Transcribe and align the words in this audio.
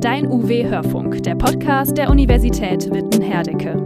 Dein 0.00 0.28
UW-Hörfunk, 0.28 1.24
der 1.24 1.34
Podcast 1.34 1.98
der 1.98 2.08
Universität 2.08 2.90
Witten-Herdecke. 2.90 3.76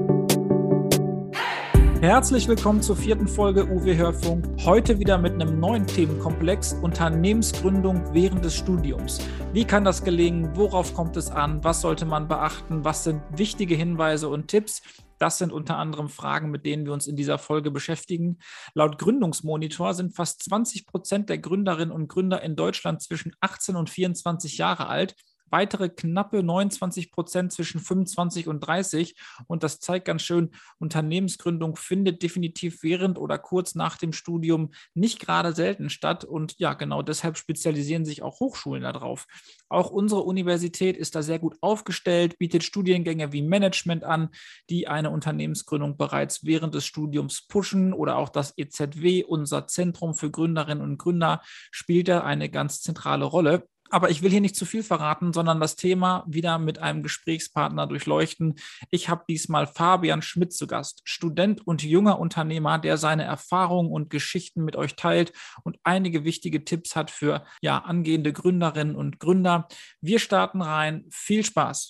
Herzlich 2.01 2.47
willkommen 2.47 2.81
zur 2.83 2.95
vierten 2.95 3.27
Folge 3.27 3.65
UW 3.69 3.97
Hörfunk. 3.97 4.47
Heute 4.65 5.01
wieder 5.01 5.19
mit 5.19 5.33
einem 5.33 5.59
neuen 5.59 5.89
Themenkomplex 5.89 6.75
Unternehmensgründung 6.75 8.15
während 8.15 8.45
des 8.45 8.55
Studiums. 8.55 9.19
Wie 9.53 9.65
kann 9.65 9.83
das 9.83 10.05
gelingen? 10.05 10.55
Worauf 10.55 10.95
kommt 10.95 11.17
es 11.17 11.33
an? 11.33 11.65
Was 11.65 11.81
sollte 11.81 12.05
man 12.05 12.29
beachten? 12.29 12.85
Was 12.85 13.03
sind 13.03 13.21
wichtige 13.37 13.75
Hinweise 13.75 14.29
und 14.29 14.47
Tipps? 14.47 14.83
Das 15.19 15.39
sind 15.39 15.53
unter 15.53 15.79
anderem 15.79 16.09
Fragen, 16.09 16.53
mit 16.53 16.65
denen 16.65 16.87
wir 16.87 16.93
uns 16.93 17.09
in 17.09 17.17
dieser 17.17 17.39
Folge 17.39 17.73
beschäftigen. 17.73 18.39
Laut 18.75 18.99
Gründungsmonitor 18.99 19.95
sind 19.95 20.15
fast 20.15 20.45
20 20.45 20.87
Prozent 20.87 21.29
der 21.29 21.39
Gründerinnen 21.39 21.93
und 21.93 22.07
Gründer 22.07 22.41
in 22.41 22.55
Deutschland 22.55 23.03
zwischen 23.03 23.33
18 23.41 23.75
und 23.75 23.91
24 23.91 24.59
Jahre 24.59 24.87
alt 24.87 25.17
weitere 25.55 25.89
knappe 25.89 26.43
29 26.43 27.13
Prozent 27.13 27.53
zwischen 27.53 27.79
25 27.79 28.49
und 28.49 28.59
30. 28.59 29.15
Und 29.47 29.63
das 29.63 29.79
zeigt 29.79 30.05
ganz 30.05 30.23
schön, 30.23 30.51
Unternehmensgründung 30.79 31.77
findet 31.77 32.25
definitiv 32.25 32.83
während 32.83 33.19
oder 33.19 33.39
kurz 33.39 33.77
nach 33.77 33.97
dem 33.97 34.13
Studium 34.13 34.73
nicht 34.95 35.21
gerade 35.21 35.53
selten 35.53 35.91
statt. 35.91 36.25
Und 36.25 36.59
ja, 36.59 36.75
genau 36.75 37.03
deshalb 37.03 37.39
spezialisieren 37.39 38.05
sich 38.05 38.25
auch 38.25 38.41
Hochschulen 38.41 38.83
darauf. 38.83 39.27
Auch 39.69 39.91
unsere 39.91 40.23
Universität 40.23 40.97
ist 40.97 41.15
da 41.15 41.23
sehr 41.23 41.39
gut 41.39 41.57
aufgestellt, 41.61 42.37
bietet 42.39 42.65
Studiengänge 42.65 43.33
wie 43.33 43.43
Management 43.43 44.03
an, 44.03 44.31
die 44.71 44.89
eine 44.89 45.11
Unternehmensgründung 45.11 45.97
bereits 45.97 46.45
während 46.45 46.75
des 46.75 46.85
Studiums 46.85 47.47
pushen 47.47 47.93
oder 47.93 48.17
auch 48.17 48.29
das 48.29 48.55
EZW, 48.57 49.23
unser 49.23 49.69
Zentrum 49.69 50.17
für 50.17 50.33
Gründerinnen 50.33 50.83
und 50.83 50.99
Gründer, 50.99 51.43
spielt 51.71 52.09
da 52.09 52.25
eine 52.25 52.51
ganz 52.51 52.83
zentrale 52.83 53.25
Rolle. 53.25 53.69
Aber 53.91 54.11
ich 54.11 54.23
will 54.23 54.31
hier 54.31 54.41
nicht 54.41 54.57
zu 54.57 54.65
viel 54.65 54.83
verraten, 54.83 55.33
sondern 55.33 55.61
das 55.61 55.77
Thema 55.77 56.25
wieder 56.27 56.59
mit 56.59 56.79
einem 56.79 57.03
Gesprächspartner 57.03 57.87
durchleuchten. 57.87 58.55
Ich 58.91 59.09
habe 59.09 59.25
diesmal 59.29 59.67
Fabian 59.67 60.23
Schmidt 60.23 60.53
zu 60.53 60.67
Gast, 60.67 61.03
Student 61.05 61.67
und 61.67 61.83
junger 61.83 62.19
Unternehmer, 62.19 62.79
der 62.79 62.97
seine 62.97 63.25
Erfahrungen 63.25 63.91
und 63.91 64.11
Geschichten 64.11 64.65
mit 64.65 64.77
euch 64.77 64.97
teilt 64.97 65.33
und 65.63 65.79
einige 65.85 66.25
wichtige 66.25 66.65
Tipps 66.65 66.97
hat 66.97 67.11
für 67.11 67.45
ja, 67.61 67.79
angehende 67.79 68.33
Gründerinnen 68.33 68.97
und 68.97 69.21
Gründer. 69.21 69.69
Wir 70.01 70.19
starten 70.19 70.63
rein. 70.63 71.05
Viel 71.11 71.45
Spaß. 71.45 71.89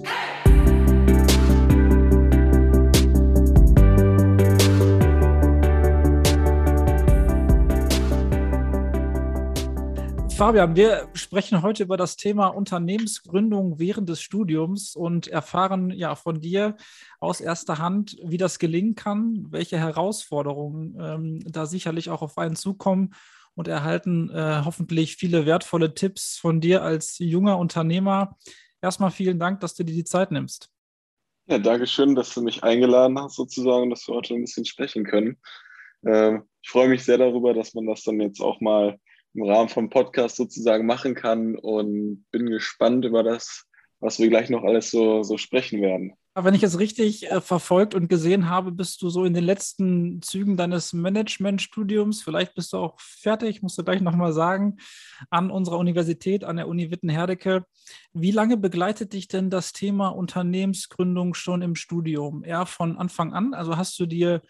Fabian, 10.36 10.74
wir 10.74 11.08
sprechen 11.14 11.62
heute 11.62 11.84
über 11.84 11.96
das 11.96 12.16
Thema 12.16 12.48
Unternehmensgründung 12.48 13.78
während 13.78 14.08
des 14.08 14.20
Studiums 14.20 14.96
und 14.96 15.28
erfahren 15.28 15.92
ja 15.92 16.16
von 16.16 16.40
dir 16.40 16.76
aus 17.20 17.40
erster 17.40 17.78
Hand, 17.78 18.16
wie 18.20 18.36
das 18.36 18.58
gelingen 18.58 18.96
kann, 18.96 19.46
welche 19.50 19.78
Herausforderungen 19.78 20.98
ähm, 21.00 21.40
da 21.46 21.66
sicherlich 21.66 22.10
auch 22.10 22.20
auf 22.20 22.36
einen 22.36 22.56
zukommen 22.56 23.14
und 23.54 23.68
erhalten 23.68 24.28
äh, 24.30 24.62
hoffentlich 24.64 25.14
viele 25.14 25.46
wertvolle 25.46 25.94
Tipps 25.94 26.36
von 26.36 26.60
dir 26.60 26.82
als 26.82 27.20
junger 27.20 27.56
Unternehmer. 27.56 28.36
Erstmal 28.82 29.12
vielen 29.12 29.38
Dank, 29.38 29.60
dass 29.60 29.74
du 29.74 29.84
dir 29.84 29.94
die 29.94 30.02
Zeit 30.02 30.32
nimmst. 30.32 30.68
Ja, 31.46 31.58
danke 31.58 31.86
schön, 31.86 32.16
dass 32.16 32.34
du 32.34 32.42
mich 32.42 32.64
eingeladen 32.64 33.20
hast, 33.20 33.36
sozusagen, 33.36 33.88
dass 33.88 34.08
wir 34.08 34.16
heute 34.16 34.34
ein 34.34 34.40
bisschen 34.40 34.64
sprechen 34.64 35.04
können. 35.04 35.38
Äh, 36.02 36.38
ich 36.60 36.70
freue 36.70 36.88
mich 36.88 37.04
sehr 37.04 37.18
darüber, 37.18 37.54
dass 37.54 37.72
man 37.74 37.86
das 37.86 38.02
dann 38.02 38.20
jetzt 38.20 38.40
auch 38.40 38.60
mal 38.60 38.98
im 39.34 39.42
Rahmen 39.42 39.68
vom 39.68 39.90
Podcast 39.90 40.36
sozusagen 40.36 40.86
machen 40.86 41.14
kann 41.14 41.56
und 41.56 42.24
bin 42.30 42.46
gespannt 42.46 43.04
über 43.04 43.22
das, 43.22 43.64
was 44.00 44.18
wir 44.18 44.28
gleich 44.28 44.50
noch 44.50 44.64
alles 44.64 44.90
so, 44.90 45.22
so 45.22 45.38
sprechen 45.38 45.82
werden. 45.82 46.14
Wenn 46.36 46.54
ich 46.54 46.64
es 46.64 46.80
richtig 46.80 47.30
äh, 47.30 47.40
verfolgt 47.40 47.94
und 47.94 48.08
gesehen 48.08 48.48
habe, 48.48 48.72
bist 48.72 49.00
du 49.02 49.08
so 49.08 49.24
in 49.24 49.34
den 49.34 49.44
letzten 49.44 50.20
Zügen 50.20 50.56
deines 50.56 50.92
Managementstudiums. 50.92 52.22
Vielleicht 52.22 52.56
bist 52.56 52.72
du 52.72 52.78
auch 52.78 52.98
fertig, 52.98 53.62
musst 53.62 53.78
du 53.78 53.84
gleich 53.84 54.00
nochmal 54.00 54.32
sagen, 54.32 54.78
an 55.30 55.52
unserer 55.52 55.78
Universität, 55.78 56.42
an 56.42 56.56
der 56.56 56.66
Uni 56.66 56.90
Witten-Herdecke. 56.90 57.64
Wie 58.12 58.32
lange 58.32 58.56
begleitet 58.56 59.12
dich 59.12 59.28
denn 59.28 59.48
das 59.48 59.72
Thema 59.72 60.08
Unternehmensgründung 60.08 61.34
schon 61.34 61.62
im 61.62 61.76
Studium? 61.76 62.42
Eher 62.42 62.66
von 62.66 62.98
Anfang 62.98 63.32
an? 63.32 63.54
Also 63.54 63.76
hast 63.76 63.96
du 64.00 64.06
dir 64.06 64.42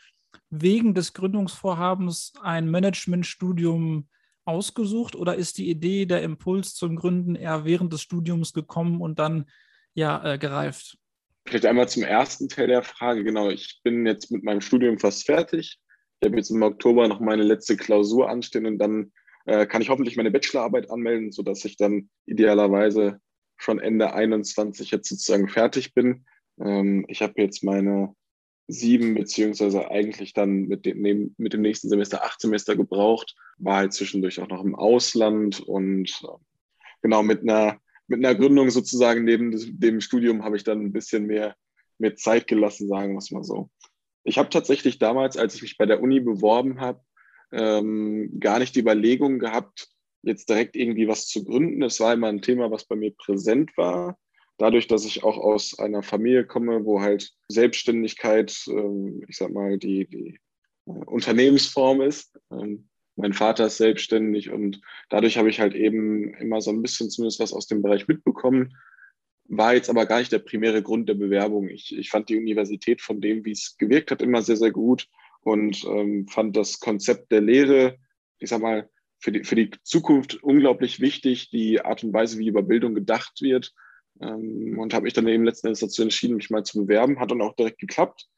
wegen 0.49 0.95
des 0.95 1.13
Gründungsvorhabens 1.13 2.33
ein 2.41 2.71
Managementstudium 2.71 4.09
ausgesucht 4.45 5.17
oder 5.17 5.37
ist 5.37 5.59
die 5.59 5.71
Idee, 5.71 6.07
der 6.07 6.23
Impuls 6.23 6.75
zum 6.75 6.97
Gründen 6.97 7.35
eher 7.35 7.65
während 7.65 7.93
des 7.93 8.03
Studiums 8.03 8.53
gekommen 8.53 9.01
und 9.01 9.19
dann 9.19 9.47
ja 9.95 10.35
äh, 10.35 10.39
gereift? 10.39 10.99
Vielleicht 11.47 11.67
einmal 11.67 11.89
zum 11.89 12.03
ersten 12.03 12.49
Teil 12.49 12.69
der 12.69 12.83
Frage. 12.83 13.23
Genau, 13.25 13.51
ich 13.51 13.81
bin 13.83 14.07
jetzt 14.07 14.31
mit 14.31 14.45
meinem 14.45 14.61
Studium 14.61 14.99
fast 14.99 15.27
fertig. 15.27 15.79
Ich 16.21 16.27
habe 16.27 16.37
jetzt 16.37 16.51
im 16.51 16.63
Oktober 16.63 17.07
noch 17.07 17.21
meine 17.21 17.43
letzte 17.43 17.77
Klausur 17.77 18.31
anstehen 18.31 18.67
und 18.67 18.79
dann 18.79 19.13
äh, 19.45 19.67
kann 19.67 19.83
ich 19.83 19.91
hoffentlich 19.91 20.17
meine 20.17 20.31
Bachelorarbeit 20.31 20.91
anmelden, 20.91 21.33
sodass 21.33 21.65
ich 21.65 21.77
dann 21.77 22.09
idealerweise 22.27 23.21
schon 23.57 23.79
Ende 23.79 24.15
21 24.15 24.91
jetzt 24.91 25.09
sozusagen 25.09 25.49
fertig 25.49 25.95
bin. 25.95 26.25
Ähm, 26.61 27.05
ich 27.09 27.21
habe 27.23 27.35
jetzt 27.37 27.63
meine 27.63 28.15
sieben, 28.67 29.15
beziehungsweise 29.15 29.91
eigentlich 29.91 30.33
dann 30.33 30.63
mit 30.63 30.87
dem, 30.87 31.35
mit 31.37 31.53
dem 31.53 31.61
nächsten 31.61 31.89
Semester 31.89 32.25
acht 32.25 32.41
Semester 32.41 32.77
gebraucht, 32.77 33.35
war 33.59 33.77
halt 33.77 33.93
zwischendurch 33.93 34.41
auch 34.41 34.49
noch 34.49 34.65
im 34.65 34.75
Ausland 34.75 35.61
und 35.61 36.09
äh, 36.23 36.39
genau 37.03 37.23
mit 37.23 37.43
einer, 37.43 37.79
mit 38.07 38.25
einer 38.25 38.35
Gründung 38.35 38.71
sozusagen 38.71 39.25
neben 39.25 39.53
dem 39.79 40.01
Studium 40.01 40.45
habe 40.45 40.57
ich 40.57 40.65
dann 40.65 40.81
ein 40.81 40.93
bisschen 40.93 41.27
mehr, 41.27 41.55
mehr 41.99 42.17
Zeit 42.17 42.47
gelassen, 42.47 42.89
sagen 42.89 43.13
wir 43.13 43.19
es 43.19 43.31
mal 43.31 43.45
so. 43.45 43.71
Ich 44.25 44.39
habe 44.39 44.49
tatsächlich 44.49 44.99
damals, 44.99 45.37
als 45.37 45.55
ich 45.55 45.63
mich 45.63 45.77
bei 45.77 45.85
der 45.85 46.03
Uni 46.03 46.21
beworben 46.21 46.81
habe, 46.81 47.01
ähm, 47.53 48.41
gar 48.41 48.59
nicht 48.59 48.75
die 48.75 48.81
Überlegung 48.81 49.39
gehabt, 49.39 49.89
jetzt 50.23 50.49
direkt 50.49 50.77
irgendwie 50.77 51.07
was 51.07 51.27
zu 51.27 51.45
gründen. 51.45 51.83
Es 51.83 52.01
war 52.01 52.15
immer 52.15 52.29
ein 52.29 52.41
Thema, 52.41 52.71
was 52.71 52.87
bei 52.87 52.97
mir 52.97 53.15
präsent 53.15 53.77
war 53.77 54.19
dadurch, 54.59 54.87
dass 54.87 55.05
ich 55.05 55.25
auch 55.25 55.39
aus 55.39 55.79
einer 55.79 56.03
Familie 56.03 56.47
komme, 56.47 56.85
wo 56.85 57.01
halt 57.01 57.33
Selbstständigkeit, 57.49 58.57
ähm, 58.69 59.25
ich 59.29 59.37
sag 59.37 59.51
mal, 59.51 59.79
die, 59.79 60.07
die 60.07 60.41
äh, 60.87 60.91
Unternehmensform 60.91 62.01
ist. 62.03 62.39
Ähm, 62.51 62.89
mein 63.17 63.33
Vater 63.33 63.67
ist 63.67 63.77
selbstständig 63.77 64.51
und 64.51 64.81
dadurch 65.09 65.39
habe 65.39 65.49
ich 65.49 65.61
halt 65.61 65.75
eben 65.75 66.35
immer 66.35 66.61
so 66.61 66.73
ein 66.73 66.83
bisschen 66.83 67.11
zumindest 67.11 67.39
was 67.39 67.53
aus 67.53 67.67
dem 67.67 67.83
Bereich 67.83 68.09
mitbekommen. 68.09 68.77
War 69.47 69.75
jetzt 69.75 69.91
aber 69.91 70.07
gar 70.07 70.19
nicht 70.19 70.33
der 70.33 70.41
primäre 70.41 70.83
Grund 70.83 71.09
der 71.09 71.15
Bewerbung. 71.15 71.69
Ich, 71.69 71.97
ich 71.97 72.11
fand 72.11 72.29
die 72.29 72.37
Universität 72.37 73.03
von 73.03 73.21
dem, 73.21 73.45
wie 73.45 73.53
es 73.53 73.77
gewirkt 73.79 74.11
hat, 74.11 74.23
immer 74.23 74.43
sehr, 74.43 74.57
sehr 74.57 74.73
gut 74.73 75.09
und 75.43 75.85
ähm, 75.85 76.27
fand 76.27 76.57
das 76.57 76.81
Konzept 76.81 77.31
der 77.31 77.41
Lehre, 77.41 77.99
ich 78.39 78.49
sag 78.49 78.61
mal, 78.61 78.89
für 79.21 79.33
die, 79.33 79.45
für 79.45 79.55
die 79.55 79.71
Zukunft 79.83 80.43
unglaublich 80.43 81.01
wichtig, 81.01 81.51
die 81.51 81.81
Art 81.81 82.03
und 82.03 82.13
Weise, 82.13 82.39
wie 82.39 82.49
über 82.49 82.63
Bildung 82.63 82.95
gedacht 82.95 83.41
wird 83.43 83.73
ähm, 84.21 84.79
und 84.79 84.95
habe 84.95 85.05
mich 85.05 85.13
dann 85.13 85.29
eben 85.29 85.45
letzten 85.45 85.69
Endes 85.69 85.81
dazu 85.81 86.03
entschieden, 86.03 86.37
mich 86.37 86.51
mal 86.51 86.65
zu 86.65 86.85
bewerben. 86.85 87.21
Hat 87.21 87.31
dann 87.31 87.43
auch 87.43 87.55
direkt 87.55 87.79
geklappt. 87.79 88.29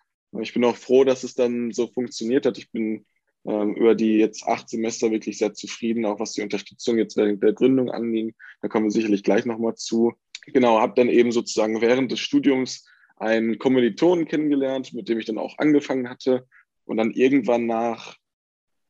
Ich 0.41 0.53
bin 0.53 0.65
auch 0.65 0.77
froh, 0.77 1.05
dass 1.05 1.25
es 1.25 1.35
dann 1.35 1.73
so 1.73 1.87
funktioniert 1.87 2.47
hat. 2.47 2.59
Ich 2.59 2.71
bin 2.71 3.07
ähm, 3.47 3.75
über 3.75 3.95
die 3.95 4.17
jetzt 4.17 4.47
acht 4.47 4.69
Semester 4.69 5.11
wirklich 5.11 5.39
sehr 5.39 5.55
zufrieden, 5.55 6.05
auch 6.05 6.19
was 6.19 6.33
die 6.33 6.43
Unterstützung 6.43 6.99
jetzt 6.99 7.17
während 7.17 7.43
der 7.43 7.53
Gründung 7.53 7.91
anging. 7.91 8.35
Da 8.61 8.69
kommen 8.69 8.87
wir 8.87 8.91
sicherlich 8.91 9.23
gleich 9.23 9.45
nochmal 9.45 9.77
zu. 9.77 10.13
Genau, 10.47 10.81
habe 10.81 10.95
dann 10.97 11.09
eben 11.09 11.33
sozusagen 11.33 11.81
während 11.81 12.11
des 12.11 12.21
Studiums 12.21 12.87
einen 13.17 13.59
Kommilitonen 13.59 14.27
kennengelernt, 14.27 14.93
mit 14.93 15.09
dem 15.09 15.19
ich 15.19 15.27
dann 15.27 15.39
auch 15.39 15.59
angefangen 15.59 16.09
hatte. 16.09 16.47
Und 16.85 16.99
dann 16.99 17.13
irgendwann 17.13 17.67
nach, 17.67 18.17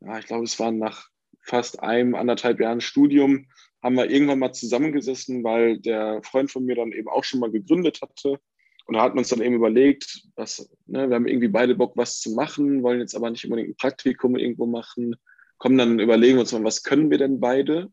ja, 0.00 0.18
ich 0.18 0.26
glaube, 0.26 0.44
es 0.44 0.58
waren 0.58 0.78
nach 0.78 1.08
fast 1.40 1.80
einem, 1.80 2.14
anderthalb 2.14 2.60
Jahren 2.60 2.80
Studium, 2.80 3.46
haben 3.86 3.96
wir 3.96 4.10
irgendwann 4.10 4.40
mal 4.40 4.52
zusammengesessen, 4.52 5.44
weil 5.44 5.78
der 5.78 6.20
Freund 6.24 6.50
von 6.50 6.64
mir 6.64 6.74
dann 6.74 6.90
eben 6.90 7.08
auch 7.08 7.22
schon 7.22 7.38
mal 7.38 7.52
gegründet 7.52 8.00
hatte. 8.02 8.40
Und 8.86 8.94
da 8.94 9.02
hatten 9.02 9.14
wir 9.14 9.20
uns 9.20 9.28
dann 9.28 9.40
eben 9.40 9.54
überlegt, 9.54 10.28
dass, 10.34 10.68
ne, 10.86 11.08
wir 11.08 11.14
haben 11.14 11.28
irgendwie 11.28 11.48
beide 11.48 11.76
Bock, 11.76 11.96
was 11.96 12.20
zu 12.20 12.32
machen, 12.32 12.82
wollen 12.82 12.98
jetzt 12.98 13.14
aber 13.14 13.30
nicht 13.30 13.44
unbedingt 13.44 13.70
ein 13.70 13.76
Praktikum 13.76 14.36
irgendwo 14.36 14.66
machen, 14.66 15.14
kommen 15.58 15.78
dann 15.78 16.00
überlegen 16.00 16.38
uns 16.38 16.52
mal, 16.52 16.64
was 16.64 16.82
können 16.82 17.10
wir 17.10 17.18
denn 17.18 17.38
beide? 17.38 17.92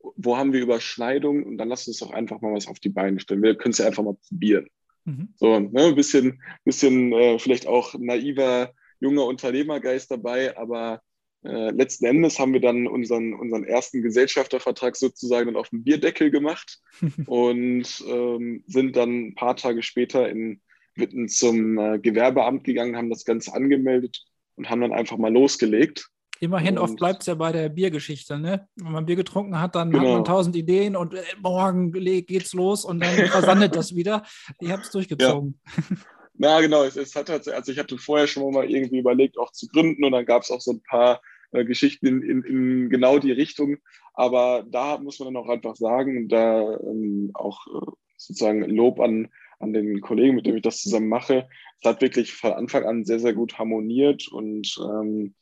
Wo 0.00 0.36
haben 0.36 0.52
wir 0.52 0.60
Überschneidungen? 0.60 1.44
Und 1.44 1.58
dann 1.58 1.68
lassen 1.68 1.86
wir 1.86 1.90
uns 1.90 1.98
doch 2.00 2.10
einfach 2.10 2.40
mal 2.40 2.52
was 2.52 2.66
auf 2.66 2.80
die 2.80 2.88
Beine 2.88 3.20
stellen. 3.20 3.42
Wir 3.42 3.56
können 3.56 3.72
es 3.72 3.78
ja 3.78 3.86
einfach 3.86 4.02
mal 4.02 4.16
probieren. 4.28 4.66
Mhm. 5.04 5.28
So, 5.36 5.60
ne, 5.60 5.86
ein 5.86 5.94
bisschen, 5.94 6.42
bisschen 6.64 7.12
äh, 7.12 7.38
vielleicht 7.38 7.68
auch 7.68 7.94
naiver, 7.96 8.72
junger 8.98 9.26
Unternehmergeist 9.26 10.10
dabei, 10.10 10.56
aber 10.58 11.02
äh, 11.44 11.70
letzten 11.70 12.06
Endes 12.06 12.38
haben 12.38 12.54
wir 12.54 12.60
dann 12.60 12.86
unseren, 12.86 13.34
unseren 13.34 13.64
ersten 13.64 14.02
Gesellschaftervertrag 14.02 14.96
sozusagen 14.96 15.46
dann 15.46 15.56
auf 15.56 15.68
dem 15.68 15.84
Bierdeckel 15.84 16.30
gemacht 16.30 16.80
und 17.26 18.04
ähm, 18.08 18.64
sind 18.66 18.96
dann 18.96 19.26
ein 19.26 19.34
paar 19.34 19.56
Tage 19.56 19.82
später 19.82 20.28
in 20.28 20.60
Witten 20.94 21.28
zum 21.28 21.78
äh, 21.78 21.98
Gewerbeamt 21.98 22.64
gegangen, 22.64 22.96
haben 22.96 23.10
das 23.10 23.24
Ganze 23.24 23.52
angemeldet 23.52 24.24
und 24.56 24.70
haben 24.70 24.80
dann 24.80 24.92
einfach 24.92 25.18
mal 25.18 25.32
losgelegt. 25.32 26.08
Immerhin, 26.40 26.78
und 26.78 26.84
oft 26.84 26.96
bleibt 26.96 27.20
es 27.20 27.26
ja 27.26 27.34
bei 27.34 27.52
der 27.52 27.68
Biergeschichte, 27.68 28.38
ne? 28.38 28.68
Wenn 28.76 28.92
man 28.92 29.06
Bier 29.06 29.16
getrunken 29.16 29.60
hat, 29.60 29.74
dann 29.74 29.90
genau. 29.90 30.04
hat 30.04 30.12
man 30.12 30.24
tausend 30.24 30.56
Ideen 30.56 30.96
und 30.96 31.14
äh, 31.14 31.22
morgen 31.40 31.92
geht's 31.92 32.54
los 32.54 32.84
und 32.84 33.00
dann 33.00 33.14
versandet 33.26 33.76
das 33.76 33.94
wieder. 33.94 34.24
Ich 34.60 34.70
habe 34.70 34.82
es 34.82 34.90
durchgezogen. 34.90 35.60
Ja. 35.76 35.96
Na 36.36 36.60
genau, 36.60 36.82
es, 36.82 36.96
es 36.96 37.14
hat 37.14 37.30
also 37.30 37.70
ich 37.70 37.78
hatte 37.78 37.96
vorher 37.96 38.26
schon 38.26 38.52
mal 38.52 38.68
irgendwie 38.68 38.98
überlegt, 38.98 39.38
auch 39.38 39.52
zu 39.52 39.68
gründen 39.68 40.04
und 40.04 40.12
dann 40.12 40.26
gab 40.26 40.42
es 40.42 40.50
auch 40.50 40.60
so 40.60 40.72
ein 40.72 40.82
paar 40.82 41.20
äh, 41.54 41.64
Geschichten 41.64 42.06
in, 42.06 42.22
in, 42.22 42.42
in, 42.42 42.90
genau 42.90 43.18
die 43.18 43.32
Richtung. 43.32 43.78
Aber 44.12 44.64
da 44.68 44.98
muss 44.98 45.18
man 45.18 45.32
dann 45.32 45.42
auch 45.42 45.48
einfach 45.48 45.76
sagen, 45.76 46.28
da 46.28 46.78
ähm, 46.80 47.30
auch 47.34 47.66
äh, 47.66 47.90
sozusagen 48.16 48.62
Lob 48.62 49.00
an, 49.00 49.28
an 49.58 49.72
den 49.72 50.00
Kollegen, 50.00 50.34
mit 50.34 50.46
dem 50.46 50.56
ich 50.56 50.62
das 50.62 50.80
zusammen 50.80 51.08
mache. 51.08 51.48
Es 51.80 51.88
hat 51.88 52.00
wirklich 52.02 52.32
von 52.32 52.52
Anfang 52.52 52.84
an 52.84 53.04
sehr, 53.04 53.20
sehr 53.20 53.34
gut 53.34 53.58
harmoniert 53.58 54.28
und 54.28 54.76
ähm, 54.80 55.34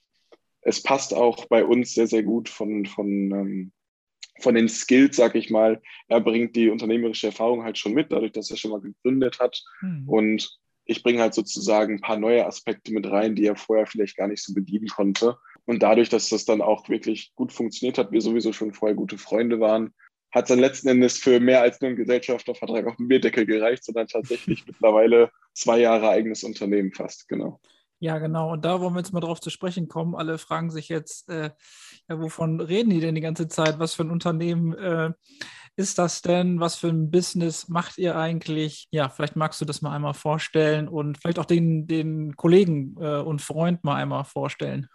es 0.63 0.83
passt 0.83 1.15
auch 1.15 1.47
bei 1.47 1.65
uns 1.65 1.95
sehr, 1.95 2.07
sehr 2.07 2.23
gut 2.23 2.49
von, 2.49 2.87
von, 2.87 3.09
ähm, 3.09 3.73
von 4.41 4.55
den 4.55 4.69
Skills, 4.69 5.17
sag 5.17 5.35
ich 5.35 5.51
mal. 5.51 5.83
Er 6.09 6.21
bringt 6.21 6.57
die 6.57 6.69
unternehmerische 6.69 7.29
Erfahrung 7.29 7.65
halt 7.65 7.79
schon 7.79 7.95
mit, 7.95 8.13
dadurch, 8.13 8.33
dass 8.33 8.51
er 8.51 8.57
schon 8.57 8.71
mal 8.71 8.81
gegründet 8.81 9.41
hat. 9.41 9.61
Mhm. 9.81 10.09
Und 10.09 10.59
ich 10.85 11.03
bringe 11.03 11.21
halt 11.21 11.35
sozusagen 11.35 11.95
ein 11.95 12.01
paar 12.01 12.17
neue 12.17 12.47
Aspekte 12.47 12.93
mit 12.93 13.07
rein, 13.07 13.35
die 13.35 13.47
er 13.47 13.57
vorher 13.57 13.87
vielleicht 13.87 14.17
gar 14.17 14.29
nicht 14.29 14.43
so 14.43 14.55
bedienen 14.55 14.89
konnte. 14.89 15.37
Und 15.65 15.83
dadurch, 15.83 16.09
dass 16.09 16.29
das 16.29 16.45
dann 16.45 16.61
auch 16.61 16.89
wirklich 16.89 17.33
gut 17.35 17.53
funktioniert 17.53 17.99
hat, 17.99 18.13
wir 18.13 18.21
sowieso 18.21 18.53
schon 18.53 18.73
vorher 18.73 18.97
gute 18.97 19.19
Freunde 19.19 19.61
waren, 19.61 19.95
hat 20.33 20.45
es 20.45 20.49
dann 20.49 20.59
letzten 20.59 20.89
Endes 20.89 21.19
für 21.19 21.41
mehr 21.41 21.61
als 21.61 21.81
nur 21.81 21.89
einen 21.89 21.97
Gesellschaftervertrag 21.97 22.87
auf 22.87 22.97
dem 22.97 23.09
Bierdeckel 23.09 23.47
gereicht, 23.47 23.85
sondern 23.85 24.09
tatsächlich 24.09 24.65
mittlerweile 24.67 25.31
zwei 25.53 25.79
Jahre 25.79 26.09
eigenes 26.09 26.43
Unternehmen 26.43 26.93
fast, 26.93 27.29
genau. 27.29 27.61
Ja, 28.01 28.19
genau. 28.19 28.51
Und 28.53 28.65
da 28.65 28.81
wollen 28.81 28.95
wir 28.95 28.99
jetzt 28.99 29.13
mal 29.13 29.21
drauf 29.21 29.41
zu 29.41 29.51
sprechen 29.51 29.87
kommen. 29.87 30.17
Alle 30.17 30.37
fragen 30.39 30.71
sich 30.71 30.89
jetzt, 30.89 31.29
äh, 31.29 31.51
ja, 32.09 32.21
wovon 32.21 32.61
reden 32.61 32.91
die 32.91 32.99
denn 32.99 33.15
die 33.15 33.21
ganze 33.21 33.47
Zeit? 33.47 33.79
Was 33.79 33.95
für 33.95 34.03
ein 34.03 34.11
Unternehmen 34.11 34.73
äh, 34.73 35.13
ist 35.77 35.99
das 35.99 36.21
denn? 36.21 36.59
Was 36.59 36.75
für 36.75 36.89
ein 36.89 37.13
Business 37.13 37.69
macht 37.69 37.99
ihr 37.99 38.17
eigentlich? 38.17 38.89
Ja, 38.91 39.09
vielleicht 39.09 39.37
magst 39.37 39.61
du 39.61 39.65
das 39.65 39.83
mal 39.83 39.95
einmal 39.95 40.15
vorstellen 40.15 40.89
und 40.89 41.19
vielleicht 41.19 41.39
auch 41.39 41.45
den, 41.45 41.87
den 41.87 42.35
Kollegen 42.35 42.97
äh, 43.01 43.19
und 43.19 43.41
Freund 43.41 43.85
mal 43.85 43.95
einmal 43.95 44.25
vorstellen. 44.25 44.89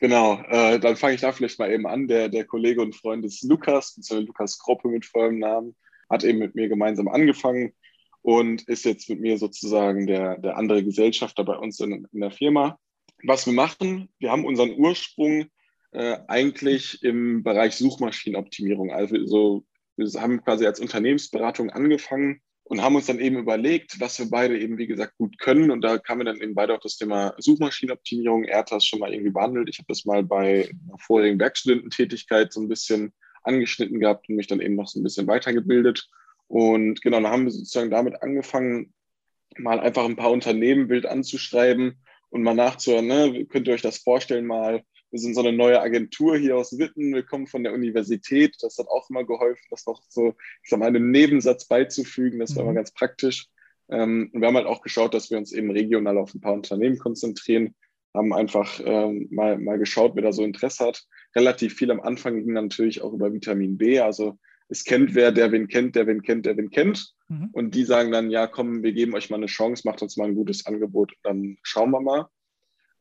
Genau, 0.00 0.42
äh, 0.48 0.80
dann 0.80 0.96
fange 0.96 1.14
ich 1.14 1.20
da 1.20 1.30
vielleicht 1.30 1.58
mal 1.58 1.70
eben 1.70 1.86
an. 1.86 2.08
Der, 2.08 2.30
der 2.30 2.46
Kollege 2.46 2.80
und 2.80 2.96
Freund 2.96 3.22
ist 3.24 3.44
Lukas, 3.44 3.94
beziehungsweise 3.94 4.26
Lukas 4.26 4.58
Kroppe 4.58 4.88
mit 4.88 5.04
vollem 5.04 5.38
Namen, 5.38 5.76
hat 6.08 6.24
eben 6.24 6.38
mit 6.38 6.54
mir 6.54 6.68
gemeinsam 6.68 7.06
angefangen 7.06 7.74
und 8.22 8.66
ist 8.66 8.86
jetzt 8.86 9.10
mit 9.10 9.20
mir 9.20 9.36
sozusagen 9.36 10.06
der, 10.06 10.38
der 10.38 10.56
andere 10.56 10.82
Gesellschafter 10.82 11.44
bei 11.44 11.54
uns 11.54 11.78
in, 11.80 12.08
in 12.12 12.20
der 12.20 12.30
Firma. 12.30 12.78
Was 13.24 13.44
wir 13.44 13.52
machen, 13.52 14.08
wir 14.18 14.32
haben 14.32 14.46
unseren 14.46 14.72
Ursprung 14.78 15.50
äh, 15.92 16.16
eigentlich 16.28 17.02
im 17.02 17.42
Bereich 17.42 17.76
Suchmaschinenoptimierung. 17.76 18.92
Also 18.92 19.26
so, 19.26 19.66
wir 19.96 20.08
haben 20.18 20.42
quasi 20.42 20.64
als 20.64 20.80
Unternehmensberatung 20.80 21.68
angefangen 21.68 22.40
und 22.70 22.82
haben 22.82 22.94
uns 22.94 23.06
dann 23.06 23.18
eben 23.18 23.36
überlegt, 23.36 23.98
was 23.98 24.20
wir 24.20 24.30
beide 24.30 24.56
eben, 24.56 24.78
wie 24.78 24.86
gesagt, 24.86 25.16
gut 25.18 25.40
können. 25.40 25.72
Und 25.72 25.80
da 25.80 25.98
kamen 25.98 26.20
wir 26.20 26.26
dann 26.26 26.40
eben 26.40 26.54
beide 26.54 26.72
auf 26.72 26.78
das 26.78 26.96
Thema 26.96 27.34
Suchmaschinenoptimierung. 27.36 28.44
Er 28.44 28.60
hat 28.60 28.70
das 28.70 28.86
schon 28.86 29.00
mal 29.00 29.12
irgendwie 29.12 29.32
behandelt. 29.32 29.68
Ich 29.68 29.78
habe 29.78 29.88
das 29.88 30.04
mal 30.04 30.22
bei 30.22 30.70
einer 30.86 30.98
vorigen 30.98 31.40
Werkstudententätigkeit 31.40 32.52
so 32.52 32.60
ein 32.60 32.68
bisschen 32.68 33.12
angeschnitten 33.42 33.98
gehabt 33.98 34.28
und 34.28 34.36
mich 34.36 34.46
dann 34.46 34.60
eben 34.60 34.76
noch 34.76 34.86
so 34.86 35.00
ein 35.00 35.02
bisschen 35.02 35.26
weitergebildet. 35.26 36.08
Und 36.46 37.02
genau, 37.02 37.20
dann 37.20 37.32
haben 37.32 37.44
wir 37.46 37.50
sozusagen 37.50 37.90
damit 37.90 38.22
angefangen, 38.22 38.94
mal 39.58 39.80
einfach 39.80 40.04
ein 40.04 40.14
paar 40.14 40.30
Unternehmen 40.30 40.88
wild 40.88 41.06
anzuschreiben 41.06 41.96
und 42.28 42.44
mal 42.44 42.54
nachzuhören, 42.54 43.08
ne, 43.08 43.46
könnt 43.46 43.66
ihr 43.66 43.74
euch 43.74 43.82
das 43.82 43.98
vorstellen, 43.98 44.46
mal, 44.46 44.84
wir 45.10 45.18
sind 45.18 45.34
so 45.34 45.40
eine 45.40 45.52
neue 45.52 45.80
Agentur 45.80 46.36
hier 46.36 46.56
aus 46.56 46.78
Witten, 46.78 47.12
wir 47.14 47.22
kommen 47.22 47.46
von 47.46 47.64
der 47.64 47.72
Universität, 47.72 48.56
das 48.60 48.78
hat 48.78 48.88
auch 48.88 49.10
immer 49.10 49.24
geholfen, 49.24 49.64
das 49.70 49.86
noch 49.86 50.02
so, 50.08 50.34
ich 50.62 50.70
sag 50.70 50.78
mal, 50.78 50.86
einem 50.86 51.10
Nebensatz 51.10 51.66
beizufügen, 51.66 52.38
das 52.38 52.54
war 52.54 52.62
mhm. 52.62 52.70
immer 52.70 52.76
ganz 52.76 52.92
praktisch. 52.92 53.48
Ähm, 53.88 54.30
und 54.32 54.40
wir 54.40 54.48
haben 54.48 54.56
halt 54.56 54.66
auch 54.66 54.82
geschaut, 54.82 55.14
dass 55.14 55.30
wir 55.30 55.38
uns 55.38 55.52
eben 55.52 55.70
regional 55.70 56.16
auf 56.16 56.34
ein 56.34 56.40
paar 56.40 56.54
Unternehmen 56.54 56.98
konzentrieren, 56.98 57.74
haben 58.14 58.32
einfach 58.32 58.80
ähm, 58.84 59.28
mal, 59.30 59.58
mal 59.58 59.78
geschaut, 59.78 60.12
wer 60.14 60.22
da 60.22 60.32
so 60.32 60.44
Interesse 60.44 60.84
hat. 60.84 61.04
Relativ 61.34 61.74
viel 61.74 61.90
am 61.90 62.00
Anfang 62.00 62.36
ging 62.36 62.52
natürlich 62.52 63.02
auch 63.02 63.12
über 63.12 63.32
Vitamin 63.32 63.78
B, 63.78 64.00
also 64.00 64.38
es 64.68 64.84
kennt 64.84 65.16
wer, 65.16 65.32
der 65.32 65.50
wen 65.50 65.66
kennt, 65.66 65.96
der 65.96 66.06
wen 66.06 66.22
kennt, 66.22 66.46
der 66.46 66.56
wen 66.56 66.70
kennt. 66.70 67.12
Mhm. 67.28 67.48
Und 67.52 67.74
die 67.74 67.84
sagen 67.84 68.12
dann, 68.12 68.30
ja, 68.30 68.46
komm, 68.46 68.84
wir 68.84 68.92
geben 68.92 69.14
euch 69.14 69.28
mal 69.28 69.36
eine 69.36 69.46
Chance, 69.46 69.82
macht 69.84 70.00
uns 70.02 70.16
mal 70.16 70.28
ein 70.28 70.36
gutes 70.36 70.66
Angebot, 70.66 71.12
dann 71.24 71.58
schauen 71.62 71.90
wir 71.90 72.00
mal. 72.00 72.26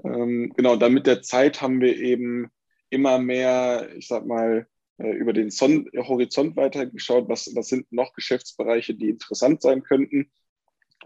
Ähm, 0.03 0.53
genau, 0.55 0.75
dann 0.75 0.93
mit 0.93 1.07
der 1.07 1.21
Zeit 1.21 1.61
haben 1.61 1.81
wir 1.81 1.97
eben 1.97 2.49
immer 2.89 3.19
mehr, 3.19 3.89
ich 3.95 4.07
sag 4.07 4.25
mal, 4.25 4.67
äh, 4.97 5.11
über 5.11 5.33
den 5.33 5.49
Son 5.49 5.89
Horizont 5.95 6.55
weitergeschaut, 6.55 7.29
was, 7.29 7.53
was 7.55 7.67
sind 7.69 7.91
noch 7.91 8.13
Geschäftsbereiche, 8.13 8.95
die 8.95 9.09
interessant 9.09 9.61
sein 9.61 9.83
könnten. 9.83 10.31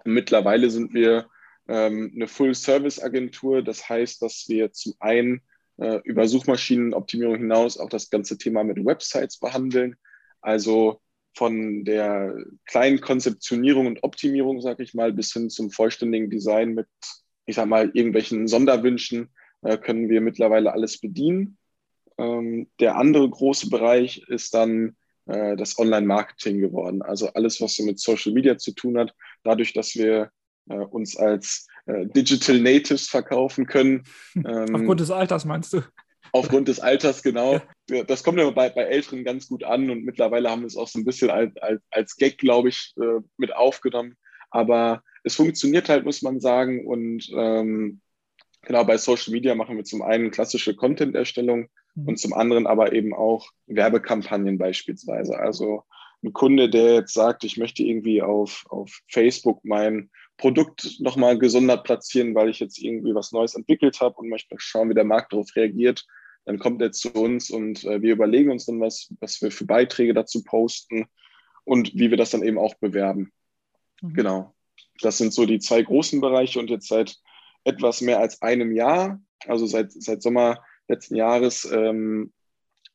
Und 0.04 0.14
mittlerweile 0.14 0.70
sind 0.70 0.94
wir 0.94 1.28
ähm, 1.68 2.12
eine 2.16 2.28
Full-Service-Agentur. 2.28 3.62
Das 3.64 3.88
heißt, 3.88 4.22
dass 4.22 4.46
wir 4.48 4.72
zum 4.72 4.94
einen 5.00 5.42
äh, 5.78 6.00
über 6.04 6.28
Suchmaschinenoptimierung 6.28 7.38
hinaus 7.38 7.78
auch 7.78 7.90
das 7.90 8.10
ganze 8.10 8.38
Thema 8.38 8.64
mit 8.64 8.84
Websites 8.84 9.40
behandeln. 9.40 9.96
Also 10.42 11.02
von 11.36 11.84
der 11.84 12.36
kleinen 12.66 13.02
Konzeptionierung 13.02 13.88
und 13.88 14.04
Optimierung, 14.04 14.62
sage 14.62 14.84
ich 14.84 14.94
mal, 14.94 15.14
bis 15.14 15.34
hin 15.34 15.50
zum 15.50 15.72
vollständigen 15.72 16.30
Design 16.30 16.74
mit, 16.74 16.88
ich 17.46 17.56
sag 17.56 17.68
mal, 17.68 17.92
irgendwelchen 17.94 18.48
Sonderwünschen 18.48 19.30
äh, 19.62 19.78
können 19.78 20.10
wir 20.10 20.22
mittlerweile 20.22 20.74
alles 20.74 21.00
bedienen. 21.00 21.58
Ähm, 22.18 22.68
der 22.80 22.96
andere 22.98 23.30
große 23.30 23.70
Bereich 23.70 24.24
ist 24.28 24.54
dann 24.54 24.96
äh, 25.26 25.56
das 25.56 25.78
Online-Marketing 25.80 26.60
geworden. 26.60 27.02
Also 27.02 27.28
alles, 27.34 27.62
was 27.62 27.76
so 27.76 27.84
mit 27.84 28.00
Social 28.00 28.34
Media 28.34 28.58
zu 28.58 28.74
tun 28.74 28.98
hat, 28.98 29.14
dadurch, 29.44 29.74
dass 29.74 29.96
wir 29.96 30.32
äh, 30.70 30.76
uns 30.76 31.18
als 31.18 31.68
äh, 31.86 32.06
Digital 32.08 32.60
Natives 32.60 33.08
verkaufen 33.08 33.66
können. 33.66 34.04
Ähm, 34.36 34.76
Aufgrund 34.76 35.00
des 35.00 35.12
Alters 35.12 35.46
meinst 35.46 35.74
du? 35.74 35.82
Aufgrund 36.32 36.68
des 36.68 36.80
Alters, 36.80 37.22
genau. 37.22 37.62
Ja. 37.90 38.04
Das 38.04 38.24
kommt 38.24 38.40
immer 38.40 38.52
bei, 38.52 38.70
bei 38.70 38.84
Älteren 38.84 39.24
ganz 39.24 39.48
gut 39.48 39.64
an 39.64 39.90
und 39.92 40.04
mittlerweile 40.04 40.50
haben 40.50 40.62
wir 40.62 40.68
es 40.68 40.76
auch 40.76 40.88
so 40.88 40.98
ein 40.98 41.06
bisschen 41.06 41.30
als, 41.30 41.56
als, 41.58 41.82
als 41.92 42.16
Gag, 42.16 42.40
glaube 42.40 42.70
ich, 42.70 42.94
äh, 43.00 43.22
mit 43.38 43.56
aufgenommen. 43.56 44.18
Aber 44.50 45.04
es 45.24 45.36
funktioniert 45.36 45.90
halt, 45.90 46.06
muss 46.06 46.22
man 46.22 46.40
sagen. 46.40 46.86
Und 46.86 47.30
ähm, 47.36 48.02
genau 48.62 48.84
bei 48.84 48.98
Social 48.98 49.34
Media 49.34 49.56
machen 49.56 49.78
wir 49.78 49.84
zum 49.84 50.02
einen 50.02 50.32
klassische 50.32 50.76
Content-Erstellung 50.76 51.70
mhm. 51.96 52.08
und 52.08 52.20
zum 52.20 52.34
anderen 52.34 52.68
aber 52.68 52.94
eben 52.94 53.14
auch 53.14 53.50
Werbekampagnen 53.68 54.58
beispielsweise. 54.58 55.38
Also 55.38 55.84
ein 56.24 56.34
Kunde, 56.34 56.70
der 56.70 56.94
jetzt 56.96 57.14
sagt, 57.14 57.44
ich 57.44 57.58
möchte 57.58 57.84
irgendwie 57.84 58.22
auf, 58.22 58.66
auf 58.70 59.02
Facebook 59.10 59.60
mein 59.64 60.10
Produkt 60.38 61.00
nochmal 61.00 61.38
gesondert 61.38 61.84
platzieren, 61.84 62.34
weil 62.34 62.50
ich 62.50 62.60
jetzt 62.60 62.80
irgendwie 62.80 63.14
was 63.14 63.32
Neues 63.32 63.56
entwickelt 63.56 64.00
habe 64.02 64.16
und 64.16 64.30
möchte 64.30 64.56
schauen, 64.58 64.90
wie 64.90 64.96
der 64.96 65.04
Markt 65.04 65.34
darauf 65.34 65.54
reagiert, 65.56 66.06
dann 66.46 66.60
kommt 66.60 66.82
er 66.82 66.92
zu 66.92 67.14
uns 67.14 67.50
und 67.50 67.84
äh, 67.86 68.02
wir 68.02 68.14
überlegen 68.14 68.52
uns 68.52 68.66
dann, 68.66 68.82
was, 68.82 69.14
was 69.20 69.42
wir 69.42 69.52
für 69.52 69.66
Beiträge 69.66 70.14
dazu 70.14 70.44
posten 70.44 71.06
und 71.64 71.94
wie 71.94 72.10
wir 72.10 72.18
das 72.18 72.32
dann 72.32 72.44
eben 72.44 72.58
auch 72.58 72.76
bewerben. 72.76 73.32
Mhm. 74.02 74.14
Genau. 74.14 74.53
Das 75.06 75.18
sind 75.18 75.34
so 75.34 75.46
die 75.46 75.60
zwei 75.60 75.82
großen 75.82 76.22
Bereiche 76.22 76.60
und 76.60 76.70
jetzt 76.70 76.88
seit 76.88 77.16
etwas 77.64 78.02
mehr 78.02 78.20
als 78.20 78.42
einem 78.42 78.72
Jahr, 78.72 79.22
also 79.46 79.66
seit, 79.66 79.92
seit 79.92 80.22
Sommer 80.22 80.64
letzten 80.88 81.16
Jahres, 81.16 81.66
ähm, 81.72 82.34